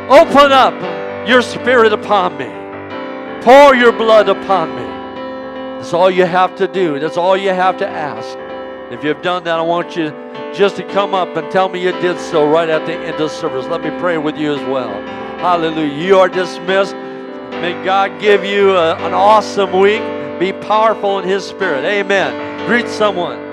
Open 0.10 0.54
up 0.54 1.28
your 1.28 1.42
spirit 1.42 1.92
upon 1.92 2.38
me. 2.38 2.50
Pour 3.44 3.76
your 3.76 3.92
blood 3.92 4.30
upon 4.30 4.70
me. 4.70 4.84
That's 5.78 5.92
all 5.92 6.10
you 6.10 6.26
have 6.26 6.56
to 6.56 6.68
do. 6.68 6.98
That's 6.98 7.18
all 7.18 7.36
you 7.36 7.50
have 7.50 7.78
to 7.80 7.88
ask. 7.88 8.38
If 8.90 9.04
you've 9.04 9.22
done 9.22 9.44
that, 9.44 9.60
I 9.60 9.62
want 9.62 9.98
you 9.98 10.12
just 10.54 10.78
to 10.78 10.84
come 10.94 11.14
up 11.14 11.36
and 11.36 11.52
tell 11.52 11.68
me 11.68 11.84
you 11.84 11.92
did 11.92 12.18
so 12.20 12.50
right 12.50 12.70
at 12.70 12.86
the 12.86 12.94
end 12.94 13.20
of 13.20 13.30
service. 13.30 13.66
Let 13.66 13.82
me 13.82 13.90
pray 14.00 14.18
with 14.18 14.38
you 14.38 14.56
as 14.56 14.62
well. 14.70 14.94
Hallelujah. 15.40 15.94
You 15.94 16.20
are 16.20 16.30
dismissed. 16.30 16.96
May 16.96 17.74
God 17.84 18.22
give 18.22 18.46
you 18.46 18.78
a, 18.78 18.96
an 18.96 19.14
awesome 19.14 19.78
week. 19.78 20.02
Be 20.40 20.54
powerful 20.54 21.20
in 21.20 21.28
His 21.28 21.46
Spirit. 21.46 21.84
Amen. 21.84 22.66
Greet 22.66 22.88
someone. 22.88 23.47